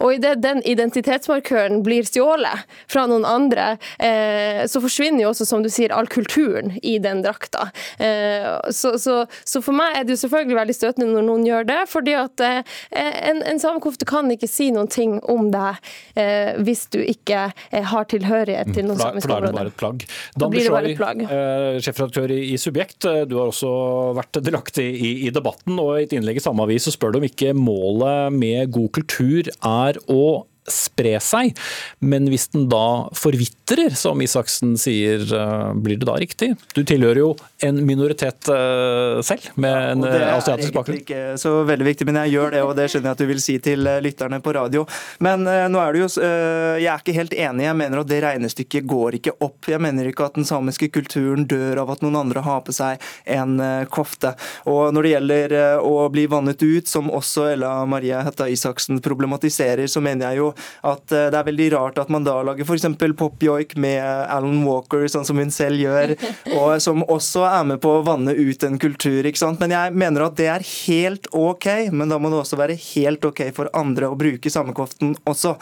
Og 0.03 0.17
idet 0.17 0.41
den 0.43 0.63
identitetsmarkøren 0.67 1.85
blir 1.87 2.07
stjålet 2.09 2.67
fra 2.91 3.07
noen 3.11 3.27
andre, 3.29 3.77
eh, 4.03 4.65
så 4.67 4.83
forsvinner 4.83 5.23
jo 5.23 5.31
også, 5.31 5.47
som 5.47 5.63
du 5.63 5.71
sier, 5.71 5.95
all 5.95 6.11
kulturen 6.11 6.75
i 6.83 6.97
den 7.03 7.23
drakta. 7.23 7.69
Eh, 8.03 8.49
så, 8.75 8.97
så, 8.99 9.21
så, 9.45 9.63
for 9.63 9.77
meg 9.79 9.95
er 9.95 10.09
det 10.09 10.17
jo 10.17 10.23
selvfølgelig 10.25 10.59
veldig 10.59 10.79
støtende 10.81 11.13
når 11.13 11.29
noen 11.29 11.47
gjør 11.47 11.69
det, 11.71 11.79
fordi 11.93 12.17
at 12.19 12.45
eh, 12.45 12.77
en, 12.99 13.45
en 13.47 13.63
samekofte 13.63 14.09
kan 14.09 14.31
ikke 14.35 14.51
si 14.51 14.71
noen 14.75 14.91
ting 14.91 15.19
om 15.31 15.53
deg 15.55 15.79
eh, 16.19 16.59
hvis 16.65 16.89
du 16.95 16.99
ikke 17.05 17.49
eh, 17.71 17.87
har 17.93 18.11
tilhørighet 18.11 18.75
til 18.75 18.91
noen 18.91 18.99
samiske 18.99 19.31
områder. 19.31 19.55
For 19.55 19.55
da 19.55 19.55
er 19.55 19.55
det 19.55 19.63
bare 19.63 19.73
et 19.75 19.79
plagg. 19.79 20.07
Dan 20.39 20.55
Bishoi, 20.55 20.95
eh, 21.29 21.81
sjefredaktør 21.85 22.35
i, 22.35 22.43
i 22.55 22.59
Subjekt, 22.59 23.07
du 23.29 23.39
har 23.39 23.53
også 23.53 23.71
vært 24.17 24.41
delaktig 24.45 24.87
i, 24.95 25.13
i, 25.27 25.33
debatten. 25.35 25.79
og 25.79 25.97
I 25.97 26.07
et 26.07 26.15
innlegg 26.17 26.41
i 26.41 26.45
samme 26.45 26.65
avis 26.65 26.89
så 26.89 26.95
spør 26.95 27.15
du 27.15 27.21
om 27.21 27.29
ikke 27.29 27.57
målet 27.57 28.35
med 28.35 28.73
god 28.75 28.93
kultur 29.01 29.51
er 29.53 30.01
å 30.09 30.47
spre 30.69 31.17
seg. 31.23 31.57
Men 32.05 32.29
hvis 32.31 32.49
den 32.53 32.69
da 32.71 33.09
forvitrer, 33.17 33.95
som 33.99 34.21
Isaksen 34.25 34.77
sier, 34.81 35.25
eh, 35.25 35.71
blir 35.81 36.01
det 36.01 36.09
da 36.09 36.19
riktig? 36.21 36.53
Du 36.77 36.83
tilhører 36.85 37.23
jo 37.23 37.31
en 37.61 37.87
minoritet 37.87 38.49
eh, 38.49 39.21
selv, 39.23 39.41
med 39.55 39.91
en 39.91 40.03
ja, 40.03 40.13
eh, 40.15 40.37
asiatisk 40.37 40.73
bakgrunn. 40.73 41.01
Det 41.01 41.15
er 41.17 41.33
ikke 41.33 41.41
så 41.43 41.53
veldig 41.67 41.87
viktig, 41.89 42.07
men 42.07 42.21
jeg 42.23 42.37
gjør 42.37 42.55
det, 42.55 42.61
og 42.63 42.75
det 42.79 42.87
skjønner 42.93 43.11
jeg 43.11 43.17
at 43.17 43.23
du 43.23 43.29
vil 43.33 43.43
si 43.43 43.57
til 43.63 43.89
lytterne 44.05 44.39
på 44.45 44.55
radio. 44.55 44.85
Men 45.25 45.43
nå 45.43 45.81
er 45.83 45.95
det 45.95 46.03
jo 46.05 46.09
Jeg 46.19 46.89
er 46.93 47.03
ikke 47.03 47.17
helt 47.17 47.35
enig. 47.35 47.65
Jeg 47.67 47.79
mener 47.79 48.01
at 48.01 48.11
det 48.11 48.21
regnestykket 48.23 48.87
går 48.89 49.19
ikke 49.19 49.35
opp. 49.45 49.69
Jeg 49.71 49.83
mener 49.83 50.07
ikke 50.07 50.29
at 50.29 50.39
den 50.39 50.47
samiske 50.47 50.91
kulturen 50.95 51.47
dør 51.51 51.83
av 51.83 51.93
at 51.95 52.05
noen 52.05 52.21
andre 52.21 52.45
har 52.47 52.63
på 52.67 52.75
seg 52.75 53.03
en 53.27 53.59
kofte. 53.91 54.35
Og 54.71 54.95
når 54.95 55.07
det 55.07 55.13
gjelder 55.13 55.57
å 55.83 56.07
bli 56.15 56.29
vannet 56.31 56.63
ut, 56.63 56.89
som 56.89 57.11
også 57.11 57.49
Ella 57.55 57.73
Marie 57.91 58.23
Hetta 58.23 58.49
Isaksen 58.51 59.03
problematiserer, 59.03 59.87
så 59.91 60.03
mener 60.05 60.31
jeg 60.31 60.43
jo 60.43 60.53
at 60.87 61.07
det 61.11 61.35
er 61.35 61.49
veldig 61.51 61.71
rart 61.75 61.99
at 62.03 62.13
man 62.13 62.27
da 62.27 62.39
lager 62.47 62.69
f.eks. 62.69 62.87
pop-joik 63.19 63.75
med 63.81 64.03
Alan 64.05 64.63
Walker, 64.67 65.07
sånn 65.11 65.27
som 65.27 65.41
hun 65.41 65.53
selv 65.55 65.83
gjør, 65.83 66.15
og 66.59 66.79
som 66.85 67.03
også 67.07 67.48
er 67.51 67.67
med 67.69 67.81
på 67.83 67.93
å 67.99 68.05
vanne 68.07 68.35
ut 68.37 68.65
en 68.67 68.79
kultur. 68.81 69.27
ikke 69.27 69.41
sant? 69.41 69.61
Men 69.63 69.75
jeg 69.75 69.95
mener 69.99 70.27
at 70.27 70.37
det 70.39 70.49
er 70.53 70.65
helt 70.65 71.29
OK, 71.37 71.67
men 71.93 72.11
da 72.13 72.19
må 72.21 72.31
det 72.33 72.41
også 72.43 72.59
være 72.61 72.79
helt 72.79 73.25
OK 73.29 73.43
for 73.57 73.71
andre 73.77 74.11
å 74.11 74.19
bruke 74.19 74.53
samekoften 74.53 75.15
også. 75.29 75.55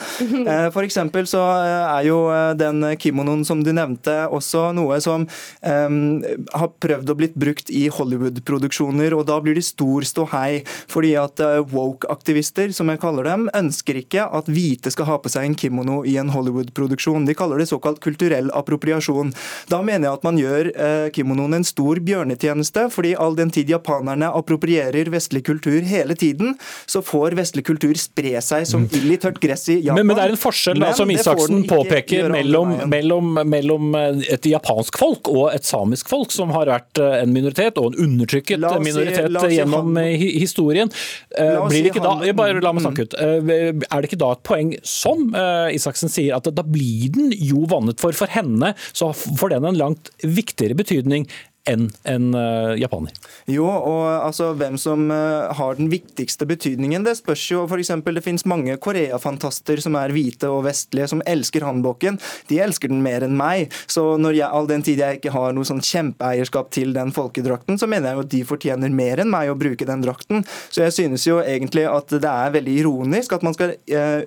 For 0.74 0.82
eksempel 0.84 1.28
så 1.30 1.42
er 1.56 2.06
jo 2.08 2.18
den 2.58 2.84
kimonoen 3.00 3.44
som 3.46 3.62
du 3.64 3.72
nevnte, 3.76 4.14
også 4.32 4.70
noe 4.76 4.98
som 5.04 5.26
um, 5.26 5.98
har 6.52 6.72
prøvd 6.82 7.12
å 7.12 7.16
blitt 7.18 7.36
brukt 7.38 7.70
i 7.70 7.86
Hollywood-produksjoner, 7.92 9.14
og 9.16 9.26
da 9.30 9.38
blir 9.42 9.58
det 9.58 9.66
stor 9.66 10.06
ståhei. 10.06 10.62
Fordi 10.90 11.14
at 11.20 11.42
woke-aktivister, 11.72 12.72
som 12.76 12.90
jeg 12.92 13.02
kaller 13.02 13.28
dem, 13.28 13.48
ønsker 13.56 14.00
ikke 14.02 14.26
at 14.26 14.50
hvite 14.50 14.92
skal 14.94 15.10
ha 15.10 15.18
på 15.22 15.32
seg 15.32 15.48
en 15.48 15.58
kimono 15.58 16.02
i 16.08 16.16
en 16.20 16.32
Hollywood-produksjon. 16.34 17.26
De 17.28 17.36
kaller 17.38 17.62
det 17.62 17.70
såkalt 17.70 18.02
kulturell 18.04 18.50
appropriasjon. 18.56 19.32
Da 19.72 19.82
mener 19.84 20.08
jeg 20.08 20.18
at 20.18 20.26
man 20.26 20.40
gjør 20.40 20.70
eh, 20.72 21.08
kimonoen 21.14 21.58
en 21.58 21.66
stor 21.66 21.75
bjørnetjeneste, 21.76 22.86
fordi 22.92 23.14
all 23.20 23.36
den 23.36 23.50
tid 23.54 23.70
japanerne 23.70 24.30
approprierer 24.34 25.10
vestlig 25.12 25.44
kultur 25.46 25.80
hele 25.86 26.14
tiden, 26.18 26.54
så 26.86 27.02
får 27.04 27.36
vestlig 27.38 27.66
kultur 27.66 27.94
spre 28.00 28.40
seg 28.44 28.66
som 28.68 28.86
ild 28.86 29.12
i 29.12 29.18
tørt 29.20 29.40
gress 29.42 29.68
i 29.68 29.78
Japan. 29.80 30.00
Men, 30.00 30.10
men 30.10 30.18
det 30.18 30.24
er 30.24 30.34
en 30.34 30.40
forskjell 30.40 30.80
da, 30.82 30.92
som 30.96 31.10
Isaksen 31.12 31.64
påpeker 31.68 32.30
mellom, 32.32 32.74
mellom, 32.90 33.32
mellom, 33.44 33.96
et 33.96 34.48
japansk 34.48 34.98
folk 35.00 35.30
og 35.32 35.50
et 35.54 35.66
samisk 35.66 36.10
folk, 36.12 36.32
som 36.34 36.52
har 36.54 36.70
vært 36.70 37.02
eh, 37.02 37.18
en 37.22 37.32
minoritet, 37.34 37.80
og 37.80 37.92
en 37.92 38.06
undertrykket 38.06 38.62
si, 38.62 38.82
minoritet 38.86 39.40
si 39.42 39.58
gjennom 39.58 39.92
han, 39.92 40.02
eh, 40.04 40.26
historien. 40.36 40.92
Blir 41.36 41.82
det 41.82 41.92
ikke 41.92 42.04
da, 42.04 42.16
bare 42.36 42.62
la 42.62 42.72
meg 42.76 42.86
snakke 42.86 43.06
ut, 43.06 43.18
Er 43.18 43.76
det 43.76 44.10
ikke 44.10 44.20
da 44.20 44.32
et 44.36 44.44
poeng, 44.46 44.72
som 44.86 45.28
Isaksen 45.74 46.12
sier, 46.12 46.36
at 46.36 46.48
da 46.56 46.64
blir 46.64 47.10
den 47.14 47.34
jo 47.34 47.66
vannet 47.70 48.00
for? 48.02 48.16
For 48.16 48.30
henne 48.32 48.72
så 48.92 49.12
får 49.16 49.56
den 49.56 49.68
en 49.68 49.78
langt 49.78 50.10
viktigere 50.22 50.76
betydning 50.78 51.26
enn 51.70 51.88
en 52.06 52.28
uh, 52.34 52.74
japaner. 52.78 53.14
Jo, 53.50 53.66
og 53.66 54.02
altså 54.08 54.52
hvem 54.58 54.78
som 54.80 55.08
uh, 55.10 55.52
har 55.56 55.78
den 55.78 55.90
viktigste 55.92 56.46
betydningen, 56.48 57.04
det 57.06 57.16
spørs 57.20 57.44
jo. 57.50 57.64
For 57.70 57.82
eksempel, 57.82 58.16
det 58.16 58.24
finnes 58.26 58.46
mange 58.48 58.76
Korea-fantaster 58.82 59.82
som 59.82 59.98
er 59.98 60.14
hvite 60.14 60.50
og 60.52 60.64
vestlige, 60.68 61.10
som 61.12 61.24
elsker 61.26 61.66
hanboken. 61.66 62.20
De 62.50 62.60
elsker 62.62 62.92
den 62.92 63.02
mer 63.04 63.26
enn 63.26 63.36
meg. 63.38 63.74
Så 63.90 64.04
når 64.20 64.40
jeg, 64.40 64.50
all 64.50 64.70
den 64.70 64.84
tid 64.86 65.02
jeg 65.02 65.20
ikke 65.20 65.34
har 65.34 65.56
noe 65.56 65.68
sånn 65.68 65.84
kjempeeierskap 65.84 66.70
til 66.74 66.94
den 66.96 67.12
folkedrakten, 67.16 67.80
så 67.80 67.90
mener 67.90 68.12
jeg 68.12 68.20
jo 68.20 68.26
at 68.26 68.34
de 68.36 68.44
fortjener 68.52 68.94
mer 69.02 69.22
enn 69.22 69.32
meg 69.32 69.50
å 69.50 69.58
bruke 69.58 69.88
den 69.88 70.04
drakten. 70.04 70.46
Så 70.70 70.86
jeg 70.86 70.96
synes 70.96 71.26
jo 71.26 71.40
egentlig 71.42 71.86
at 71.90 72.14
det 72.14 72.30
er 72.30 72.54
veldig 72.56 72.78
ironisk 72.84 73.36
at 73.36 73.44
man 73.46 73.56
skal 73.56 73.76
uh, 73.76 74.22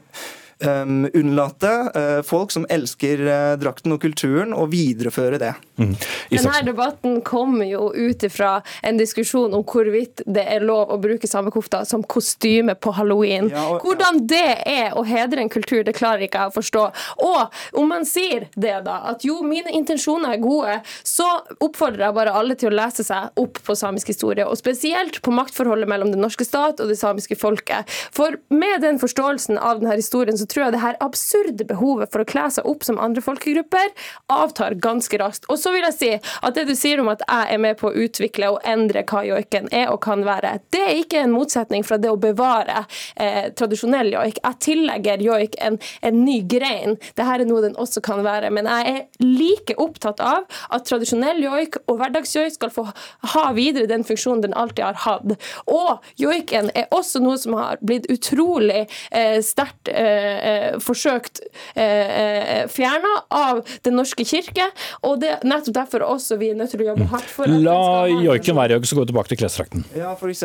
um, 0.65 1.09
unnlate 1.13 1.71
uh, 1.95 2.21
folk 2.25 2.51
som 2.51 2.65
elsker 2.69 3.21
uh, 3.25 3.55
drakten 3.59 3.93
og 3.95 4.01
kulturen, 4.03 4.53
og 4.53 4.71
videreføre 4.73 5.39
det. 5.41 5.53
Mm. 5.79 5.93
Denne 6.31 6.61
debatten 6.67 7.19
kommer 7.25 7.67
jo 7.69 7.89
ut 7.95 8.23
ifra 8.27 8.59
en 8.83 8.99
diskusjon 8.99 9.53
om 9.55 9.63
hvorvidt 9.63 10.23
det 10.27 10.43
er 10.51 10.65
lov 10.65 10.91
å 10.93 10.99
bruke 11.01 11.27
samekofta 11.29 11.83
som 11.87 12.03
kostyme 12.03 12.75
på 12.75 12.93
halloween. 12.97 13.49
Ja, 13.53 13.65
og, 13.75 13.85
Hvordan 13.85 14.23
det 14.29 14.59
er 14.67 14.97
å 14.97 15.05
hedre 15.07 15.43
en 15.43 15.51
kultur, 15.51 15.81
det 15.87 15.95
klarer 15.97 16.25
ikke 16.27 16.43
jeg 16.43 16.51
å 16.51 16.55
forstå. 16.57 16.85
Og 17.25 17.79
om 17.79 17.89
man 17.91 18.07
sier 18.07 18.49
det, 18.55 18.75
da, 18.87 18.99
at 19.13 19.23
jo, 19.27 19.39
mine 19.45 19.71
intensjoner 19.75 20.35
er 20.35 20.43
gode, 20.43 20.79
så 21.07 21.27
oppfordrer 21.63 22.09
jeg 22.09 22.17
bare 22.17 22.35
alle 22.35 22.57
til 22.59 22.71
å 22.71 22.75
lese 22.75 23.05
seg 23.07 23.39
opp 23.39 23.61
på 23.65 23.75
samisk 23.77 24.11
historie, 24.11 24.45
og 24.45 24.59
spesielt 24.59 25.21
på 25.25 25.33
maktforholdet 25.35 25.89
mellom 25.89 26.11
den 26.13 26.23
norske 26.23 26.47
stat 26.47 26.81
og 26.83 26.91
det 26.91 26.99
samiske 26.99 27.37
folket. 27.39 27.87
For 28.15 28.37
med 28.51 28.83
den 28.83 28.99
forståelsen 29.01 29.59
av 29.59 29.79
denne 29.79 29.97
historien, 29.99 30.37
så 30.37 30.48
tror 30.51 30.65
jeg 30.65 30.75
det 30.75 30.83
her 30.83 30.99
absurde 31.03 31.67
behovet 31.69 32.11
for 32.13 32.23
å 32.23 32.29
kle 32.29 32.47
seg 32.53 32.67
opp 32.69 32.85
som 32.87 32.99
andre 33.01 33.23
folkegrupper 33.23 33.91
avtar 34.33 34.77
ganske 34.81 35.19
raskt. 35.21 35.47
Og 35.49 35.59
så 35.61 35.73
vil 35.75 35.85
jeg 35.87 35.97
si 35.97 36.11
at 36.17 36.57
det 36.57 36.67
du 36.69 36.75
sier 36.77 37.01
om 37.01 37.11
at 37.11 37.23
jeg 37.25 37.55
er 37.55 37.61
med 37.61 37.79
på 37.79 37.89
å 37.89 38.05
utvikle 38.05 38.51
og 38.53 38.65
endre 38.67 39.03
hva 39.09 39.23
joiken 39.27 39.69
er 39.75 39.89
og 39.93 40.01
kan 40.05 40.23
være, 40.27 40.57
det 40.73 40.83
er 40.85 41.01
ikke 41.01 41.23
en 41.23 41.33
motsetning 41.35 41.85
fra 41.87 41.99
det 42.01 42.11
å 42.11 42.19
bevare 42.19 42.83
eh, 43.15 43.51
tradisjonell 43.57 44.11
joik. 44.13 44.41
Jeg 44.43 44.59
tillegger 44.65 45.23
joik 45.23 45.57
en, 45.63 45.79
en 46.05 46.21
ny 46.25 46.39
grein. 46.49 46.97
Dette 47.13 47.27
er 47.27 47.45
noe 47.47 47.63
den 47.65 47.77
også 47.79 48.03
kan 48.05 48.23
være. 48.25 48.51
Men 48.55 48.69
jeg 48.69 48.93
er 48.93 49.23
like 49.23 49.75
opptatt 49.81 50.21
av 50.23 50.47
at 50.73 50.87
tradisjonell 50.89 51.41
joik 51.43 51.79
og 51.85 51.99
hverdagsjoik 51.99 52.55
skal 52.55 52.73
få 52.73 52.87
ha 53.33 53.45
videre 53.57 53.89
den 53.89 54.05
funksjonen 54.07 54.43
den 54.47 54.57
alltid 54.57 54.85
har 54.85 54.99
hatt. 55.05 55.35
Og 55.69 56.11
joiken 56.19 56.71
er 56.77 56.89
også 56.95 57.21
noe 57.23 57.37
som 57.41 57.57
har 57.59 57.79
blitt 57.85 58.07
utrolig 58.11 58.85
eh, 59.11 59.39
sterkt 59.45 59.91
eh, 59.91 60.38
forsøkt 60.83 61.41
eh, 61.75 61.83
eh 61.83 62.67
fjerna 62.69 63.11
av 63.29 63.61
Den 63.83 63.95
norske 63.99 64.23
kirke. 64.25 64.69
og 65.01 65.19
det 65.21 65.29
er 65.29 65.45
nettopp 65.47 65.75
derfor 65.75 66.05
også 66.05 66.37
vi 66.39 66.51
er 66.51 66.57
nødt 66.59 66.71
til 66.71 66.83
å 66.83 66.89
jobbe 66.91 67.07
hardt 67.11 67.29
for 67.31 67.47
La 67.49 68.07
joiken 68.07 68.57
være 68.57 68.77
jøg, 68.77 68.87
så 68.87 68.97
gå 68.99 69.05
tilbake 69.09 69.31
til 69.31 69.39
klesdrakten. 69.41 69.85
Ja, 69.97 70.13
f.eks. 70.13 70.43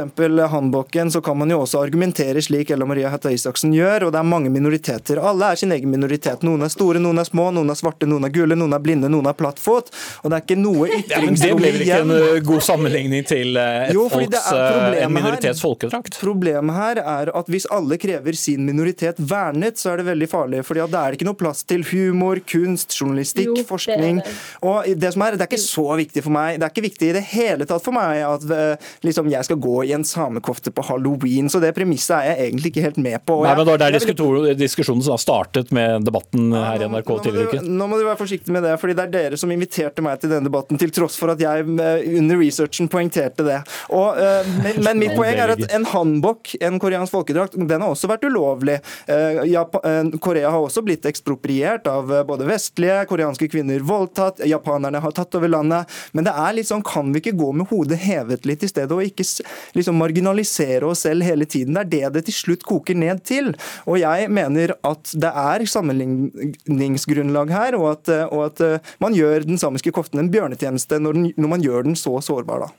håndboken, 0.51 1.11
så 1.11 1.21
kan 1.25 1.39
man 1.39 1.51
jo 1.51 1.61
også 1.65 1.83
argumentere 1.83 2.43
slik 2.43 2.71
Ella 2.75 2.87
Maria 2.89 3.11
Hetta 3.13 3.33
Isaksen 3.33 3.75
gjør, 3.75 4.09
og 4.09 4.15
det 4.15 4.21
er 4.21 4.29
mange 4.29 4.53
minoriteter. 4.53 5.21
Alle 5.23 5.53
er 5.53 5.61
sin 5.61 5.73
egen 5.75 5.91
minoritet. 5.91 6.45
Noen 6.47 6.65
er 6.67 6.73
store, 6.73 7.03
noen 7.03 7.21
er 7.23 7.29
små, 7.29 7.51
noen 7.55 7.71
er 7.73 7.79
svarte, 7.79 8.09
noen 8.11 8.27
er 8.29 8.35
gule, 8.35 8.59
noen 8.59 8.75
er 8.77 8.83
blinde, 8.85 9.11
noen 9.13 9.29
er 9.31 9.37
plattfot. 9.39 9.93
Og 10.23 10.31
det 10.31 10.39
er 10.39 10.47
ikke 10.47 10.61
noe 10.61 10.89
ytringsrom 11.01 11.35
igjen. 11.35 11.41
Det 11.45 11.53
ble 11.61 11.73
vel 11.75 11.87
ikke 11.87 12.01
en 12.05 12.49
god 12.51 12.67
sammenligning 12.69 13.29
til 13.29 13.61
et 13.61 13.95
jo, 13.95 14.07
folks, 14.13 14.51
en 14.55 15.15
minoritets 15.15 15.63
folkedrakt? 15.65 16.19
Problemet 16.21 16.79
her 16.79 17.03
er 17.03 17.33
at 17.37 17.51
hvis 17.53 17.67
alle 17.75 17.99
krever 18.01 18.37
sin 18.39 18.65
minoritet 18.67 19.21
vernet, 19.21 19.81
så 19.85 19.93
er 19.93 20.03
det 20.03 20.09
veldig 20.11 20.31
farlig. 20.31 20.65
For 20.67 20.81
da 20.81 21.05
er 21.05 21.13
det 21.13 21.21
ikke 21.21 21.29
noe 21.29 21.39
plass 21.39 21.63
til 21.69 21.85
humor, 21.93 22.41
kunst, 22.49 22.95
journalistikk, 22.97 23.53
jo, 23.53 23.67
forskning. 23.69 24.21
Det 24.23 24.25
det. 24.25 24.35
Og 24.65 24.89
det 25.01 25.13
som 25.15 25.25
er, 25.25 25.37
det 25.37 25.45
er 25.45 25.51
ikke 25.51 25.63
så 25.63 25.87
viktig 25.99 26.25
for 26.25 26.35
meg. 26.35 26.59
Det 26.59 26.67
er 26.67 26.73
ikke 26.73 26.87
viktig 26.87 27.11
i 27.11 27.15
det 27.17 27.25
hele 27.31 27.69
tatt 27.69 27.85
for 27.85 27.97
meg 27.97 28.23
at 28.27 28.45
eh, 28.55 28.91
liksom, 29.07 29.29
jeg 29.33 29.49
skal 29.49 29.61
gå 29.63 29.77
i 29.89 29.93
en 29.97 30.07
samekofte 30.07 30.73
på 30.75 30.85
halloween. 30.89 31.51
Så 31.53 31.61
det 31.63 31.75
premisset 31.77 32.17
er 32.17 32.31
jeg 32.31 32.49
egentlig 32.49 32.73
ikke 32.73 32.87
helt 32.87 33.01
med 33.05 33.21
på. 33.27 33.41
Nei, 33.45 33.55
men 33.59 33.69
Det 33.69 33.77
er 33.77 33.85
der 33.85 34.59
diskusjonen 34.59 35.05
som 35.05 35.17
har 35.17 35.23
startet 35.23 35.73
med 35.75 36.07
debatten 36.09 36.53
her 36.55 36.85
i 36.85 36.91
NRK 36.91 37.13
tidligere 37.27 37.53
uke. 37.53 37.63
Nå 37.65 37.89
må 37.91 38.01
du 38.01 38.07
være 38.07 38.21
forsiktig 38.21 38.55
med 38.55 38.67
det, 38.67 38.77
fordi 38.81 38.97
det 38.99 39.07
er 39.07 39.15
dere 39.15 39.41
som 39.41 39.53
inviterte 39.55 40.05
meg 40.05 40.23
til 40.23 40.33
denne 40.33 40.49
debatten, 40.49 40.81
til 40.81 40.93
tross 40.95 41.19
for 41.21 41.35
at 41.35 41.43
jeg 41.43 41.67
eh, 41.75 42.09
under 42.21 42.41
researchen 42.41 42.91
poengterte 42.93 43.47
det. 43.47 43.61
Og, 43.95 44.21
eh, 44.21 44.53
men, 44.65 44.83
men 44.87 45.03
mitt 45.03 45.17
poeng 45.19 45.41
er 45.45 45.55
at 45.57 45.65
en 45.75 45.89
hanbok, 45.93 46.55
en 46.65 46.81
koreansk 46.83 47.15
folkedrakt, 47.15 47.59
den 47.59 47.85
har 47.85 47.93
også 47.93 48.11
vært 48.11 48.27
ulovlig. 48.29 48.79
Korea 50.25 50.51
har 50.51 50.65
også 50.65 50.83
blitt 50.85 51.07
ekspropriert 51.09 51.87
av 51.91 52.11
eh, 52.13 52.25
både 52.27 52.49
vestlige, 52.49 53.05
koreanske 53.11 53.49
kvinner 53.53 53.85
voldtatt, 53.87 54.43
japanerne 54.49 55.03
har 55.05 55.15
tatt 55.17 55.39
over 55.39 55.53
landet. 55.53 55.91
Men 56.13 56.27
det 56.27 56.35
er 56.35 56.59
litt 56.59 56.71
sånn, 56.71 56.85
kan 56.87 57.13
vi 57.15 57.23
ikke 57.23 57.37
gå 57.39 57.53
med 57.61 57.71
hodet 57.71 58.01
hevet 58.03 58.49
litt 58.49 58.65
i 58.67 58.71
stedet, 58.71 58.93
og 58.95 59.05
ikke 59.05 59.27
liksom 59.79 59.99
marginalisere 60.01 60.89
oss 60.89 61.05
selv 61.07 61.27
hele 61.27 61.47
tiden? 61.47 61.77
Det 61.79 61.85
er 61.85 61.93
det 61.95 62.15
det 62.15 62.25
til 62.29 62.39
slutt 62.39 62.65
koker 62.67 62.99
ned 62.99 63.23
til. 63.27 63.53
Og 63.89 63.99
jeg 64.01 64.31
mener 64.33 64.75
at 64.87 65.13
det 65.13 65.31
er 65.31 65.67
sammenligningsgrunnlag 65.75 67.53
her, 67.55 67.79
og 67.81 67.91
at, 67.95 68.13
eh, 68.13 68.25
og 68.31 68.47
at 68.49 68.65
eh, 68.65 68.95
man 69.05 69.17
gjør 69.17 69.47
den 69.49 69.61
samiske 69.61 69.93
koften 69.95 70.23
en 70.23 70.33
bjørnetjeneste 70.33 71.01
når, 71.03 71.19
den, 71.19 71.29
når 71.37 71.55
man 71.57 71.65
gjør 71.65 71.89
den 71.89 71.99
så 71.99 72.17
sårbar, 72.25 72.67
da. 72.67 72.73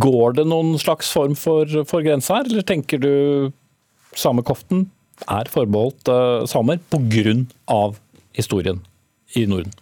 Går 0.00 0.38
det 0.38 0.46
noen 0.48 0.74
slags 0.80 1.10
form 1.12 1.36
for, 1.38 1.68
for 1.88 2.04
grense 2.04 2.32
her, 2.32 2.46
eller 2.48 2.64
tenker 2.66 3.02
du 3.02 3.12
samekoften 4.16 4.86
er 5.28 5.50
forbeholdt 5.50 6.10
uh, 6.12 6.46
samer 6.48 6.80
pga. 6.90 7.34
historien 8.34 8.82
i 9.34 9.46
Norden? 9.46 9.72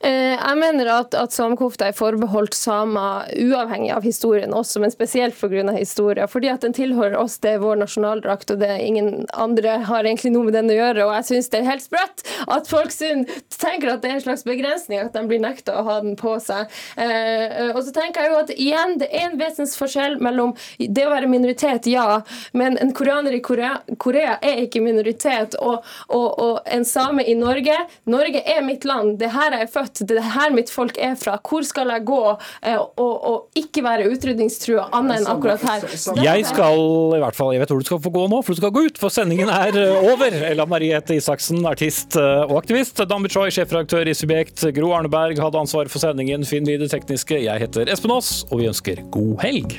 Eh, 0.00 0.32
jeg 0.32 0.56
mener 0.56 0.88
at, 0.94 1.14
at 1.18 1.34
samekofta 1.34 1.90
er 1.90 1.96
forbeholdt 1.96 2.56
samer 2.56 3.28
uavhengig 3.36 3.90
av 3.92 4.06
historien 4.06 4.54
også, 4.56 4.80
men 4.80 4.92
spesielt 4.92 5.36
pga. 5.36 5.74
historien. 5.76 6.28
Fordi 6.28 6.48
at 6.48 6.64
den 6.64 6.72
tilhører 6.72 7.18
oss, 7.20 7.36
det 7.44 7.54
er 7.54 7.60
vår 7.60 7.82
nasjonaldrakt, 7.82 8.54
og 8.54 8.62
det 8.62 8.70
er 8.72 8.80
ingen 8.80 9.26
andre 9.36 9.76
har 9.84 10.08
egentlig 10.08 10.32
noe 10.32 10.48
med 10.48 10.56
den 10.56 10.72
å 10.72 10.78
gjøre. 10.78 11.04
Og 11.04 11.12
jeg 11.18 11.28
syns 11.28 11.50
det 11.52 11.60
er 11.60 11.68
helt 11.68 11.84
sprøtt 11.84 12.24
at 12.48 12.70
folk 12.70 12.94
tenker 12.96 13.92
at 13.92 14.00
det 14.00 14.10
er 14.10 14.16
en 14.16 14.24
slags 14.24 14.46
begrensning 14.48 15.02
at 15.02 15.12
de 15.12 15.24
blir 15.28 15.42
nekta 15.42 15.76
å 15.76 15.84
ha 15.84 15.98
den 16.00 16.16
på 16.16 16.32
seg. 16.40 16.72
Eh, 16.96 17.68
og 17.74 17.82
så 17.84 17.92
tenker 17.92 18.24
jeg 18.24 18.32
jo 18.32 18.40
at 18.40 18.54
igjen, 18.56 18.96
det 19.02 19.10
er 19.12 19.28
en 19.28 19.38
vesensforskjell 19.40 20.16
mellom 20.24 20.56
det 20.80 21.04
å 21.04 21.12
være 21.12 21.28
minoritet, 21.30 21.90
ja, 21.90 22.22
men 22.56 22.78
en 22.80 22.94
koreaner 22.96 23.36
i 23.36 23.42
Korea, 23.44 23.76
Korea 24.00 24.38
er 24.40 24.64
ikke 24.64 24.80
minoritet. 24.84 25.58
Og, 25.60 25.84
og, 26.08 26.28
og 26.40 26.72
en 26.72 26.88
same 26.88 27.24
i 27.28 27.36
Norge 27.36 27.76
Norge 28.10 28.40
er 28.48 28.62
mitt 28.64 28.84
land, 28.88 29.18
det 29.20 29.32
her 29.34 29.52
er 29.52 29.64
jeg 29.64 29.72
født 29.74 29.89
født, 29.90 30.08
det 30.08 30.16
er 30.18 30.28
her 30.34 30.52
mitt 30.54 30.70
folk 30.70 30.98
er 30.98 31.16
fra. 31.18 31.38
Hvor 31.42 31.64
skal 31.66 31.90
jeg 31.90 32.04
gå 32.06 32.20
eh, 32.62 32.78
og, 32.78 33.24
og 33.30 33.58
ikke 33.58 33.82
være 33.84 34.08
utrydningstrua 34.10 34.88
annet 34.96 35.20
enn 35.20 35.30
akkurat 35.30 35.62
her? 35.66 35.86
Jeg 36.22 36.46
skal 36.48 36.84
i 37.16 37.20
hvert 37.22 37.36
fall, 37.36 37.52
jeg 37.54 37.62
vet 37.62 37.72
hvor 37.72 37.80
du 37.80 37.88
skal 37.88 38.02
få 38.02 38.12
gå 38.14 38.26
nå, 38.30 38.42
for 38.42 38.54
du 38.54 38.62
skal 38.62 38.74
gå 38.74 38.86
ut, 38.88 39.00
for 39.00 39.12
sendingen 39.12 39.50
er 39.52 39.76
eh, 39.80 40.10
over. 40.12 40.38
Ella 40.50 40.66
Mariette 40.70 41.16
Isaksen, 41.18 41.62
artist 41.68 42.18
eh, 42.20 42.44
og 42.46 42.60
aktivist. 42.62 43.02
Dan 43.10 43.26
Bichoy, 43.26 43.50
sjefredaktør 43.54 44.10
i 44.10 44.16
Subjekt. 44.16 44.64
Gro 44.76 44.94
Arneberg 44.96 45.40
hadde 45.40 45.64
ansvaret 45.64 45.92
for 45.92 46.02
sendingen. 46.02 46.46
Finn 46.48 46.68
Lie 46.68 46.80
det 46.80 46.92
tekniske. 46.94 47.42
Jeg 47.46 47.66
heter 47.66 47.90
Espen 47.90 48.14
Aas, 48.14 48.40
og 48.50 48.62
vi 48.62 48.70
ønsker 48.70 49.04
god 49.14 49.36
helg. 49.46 49.78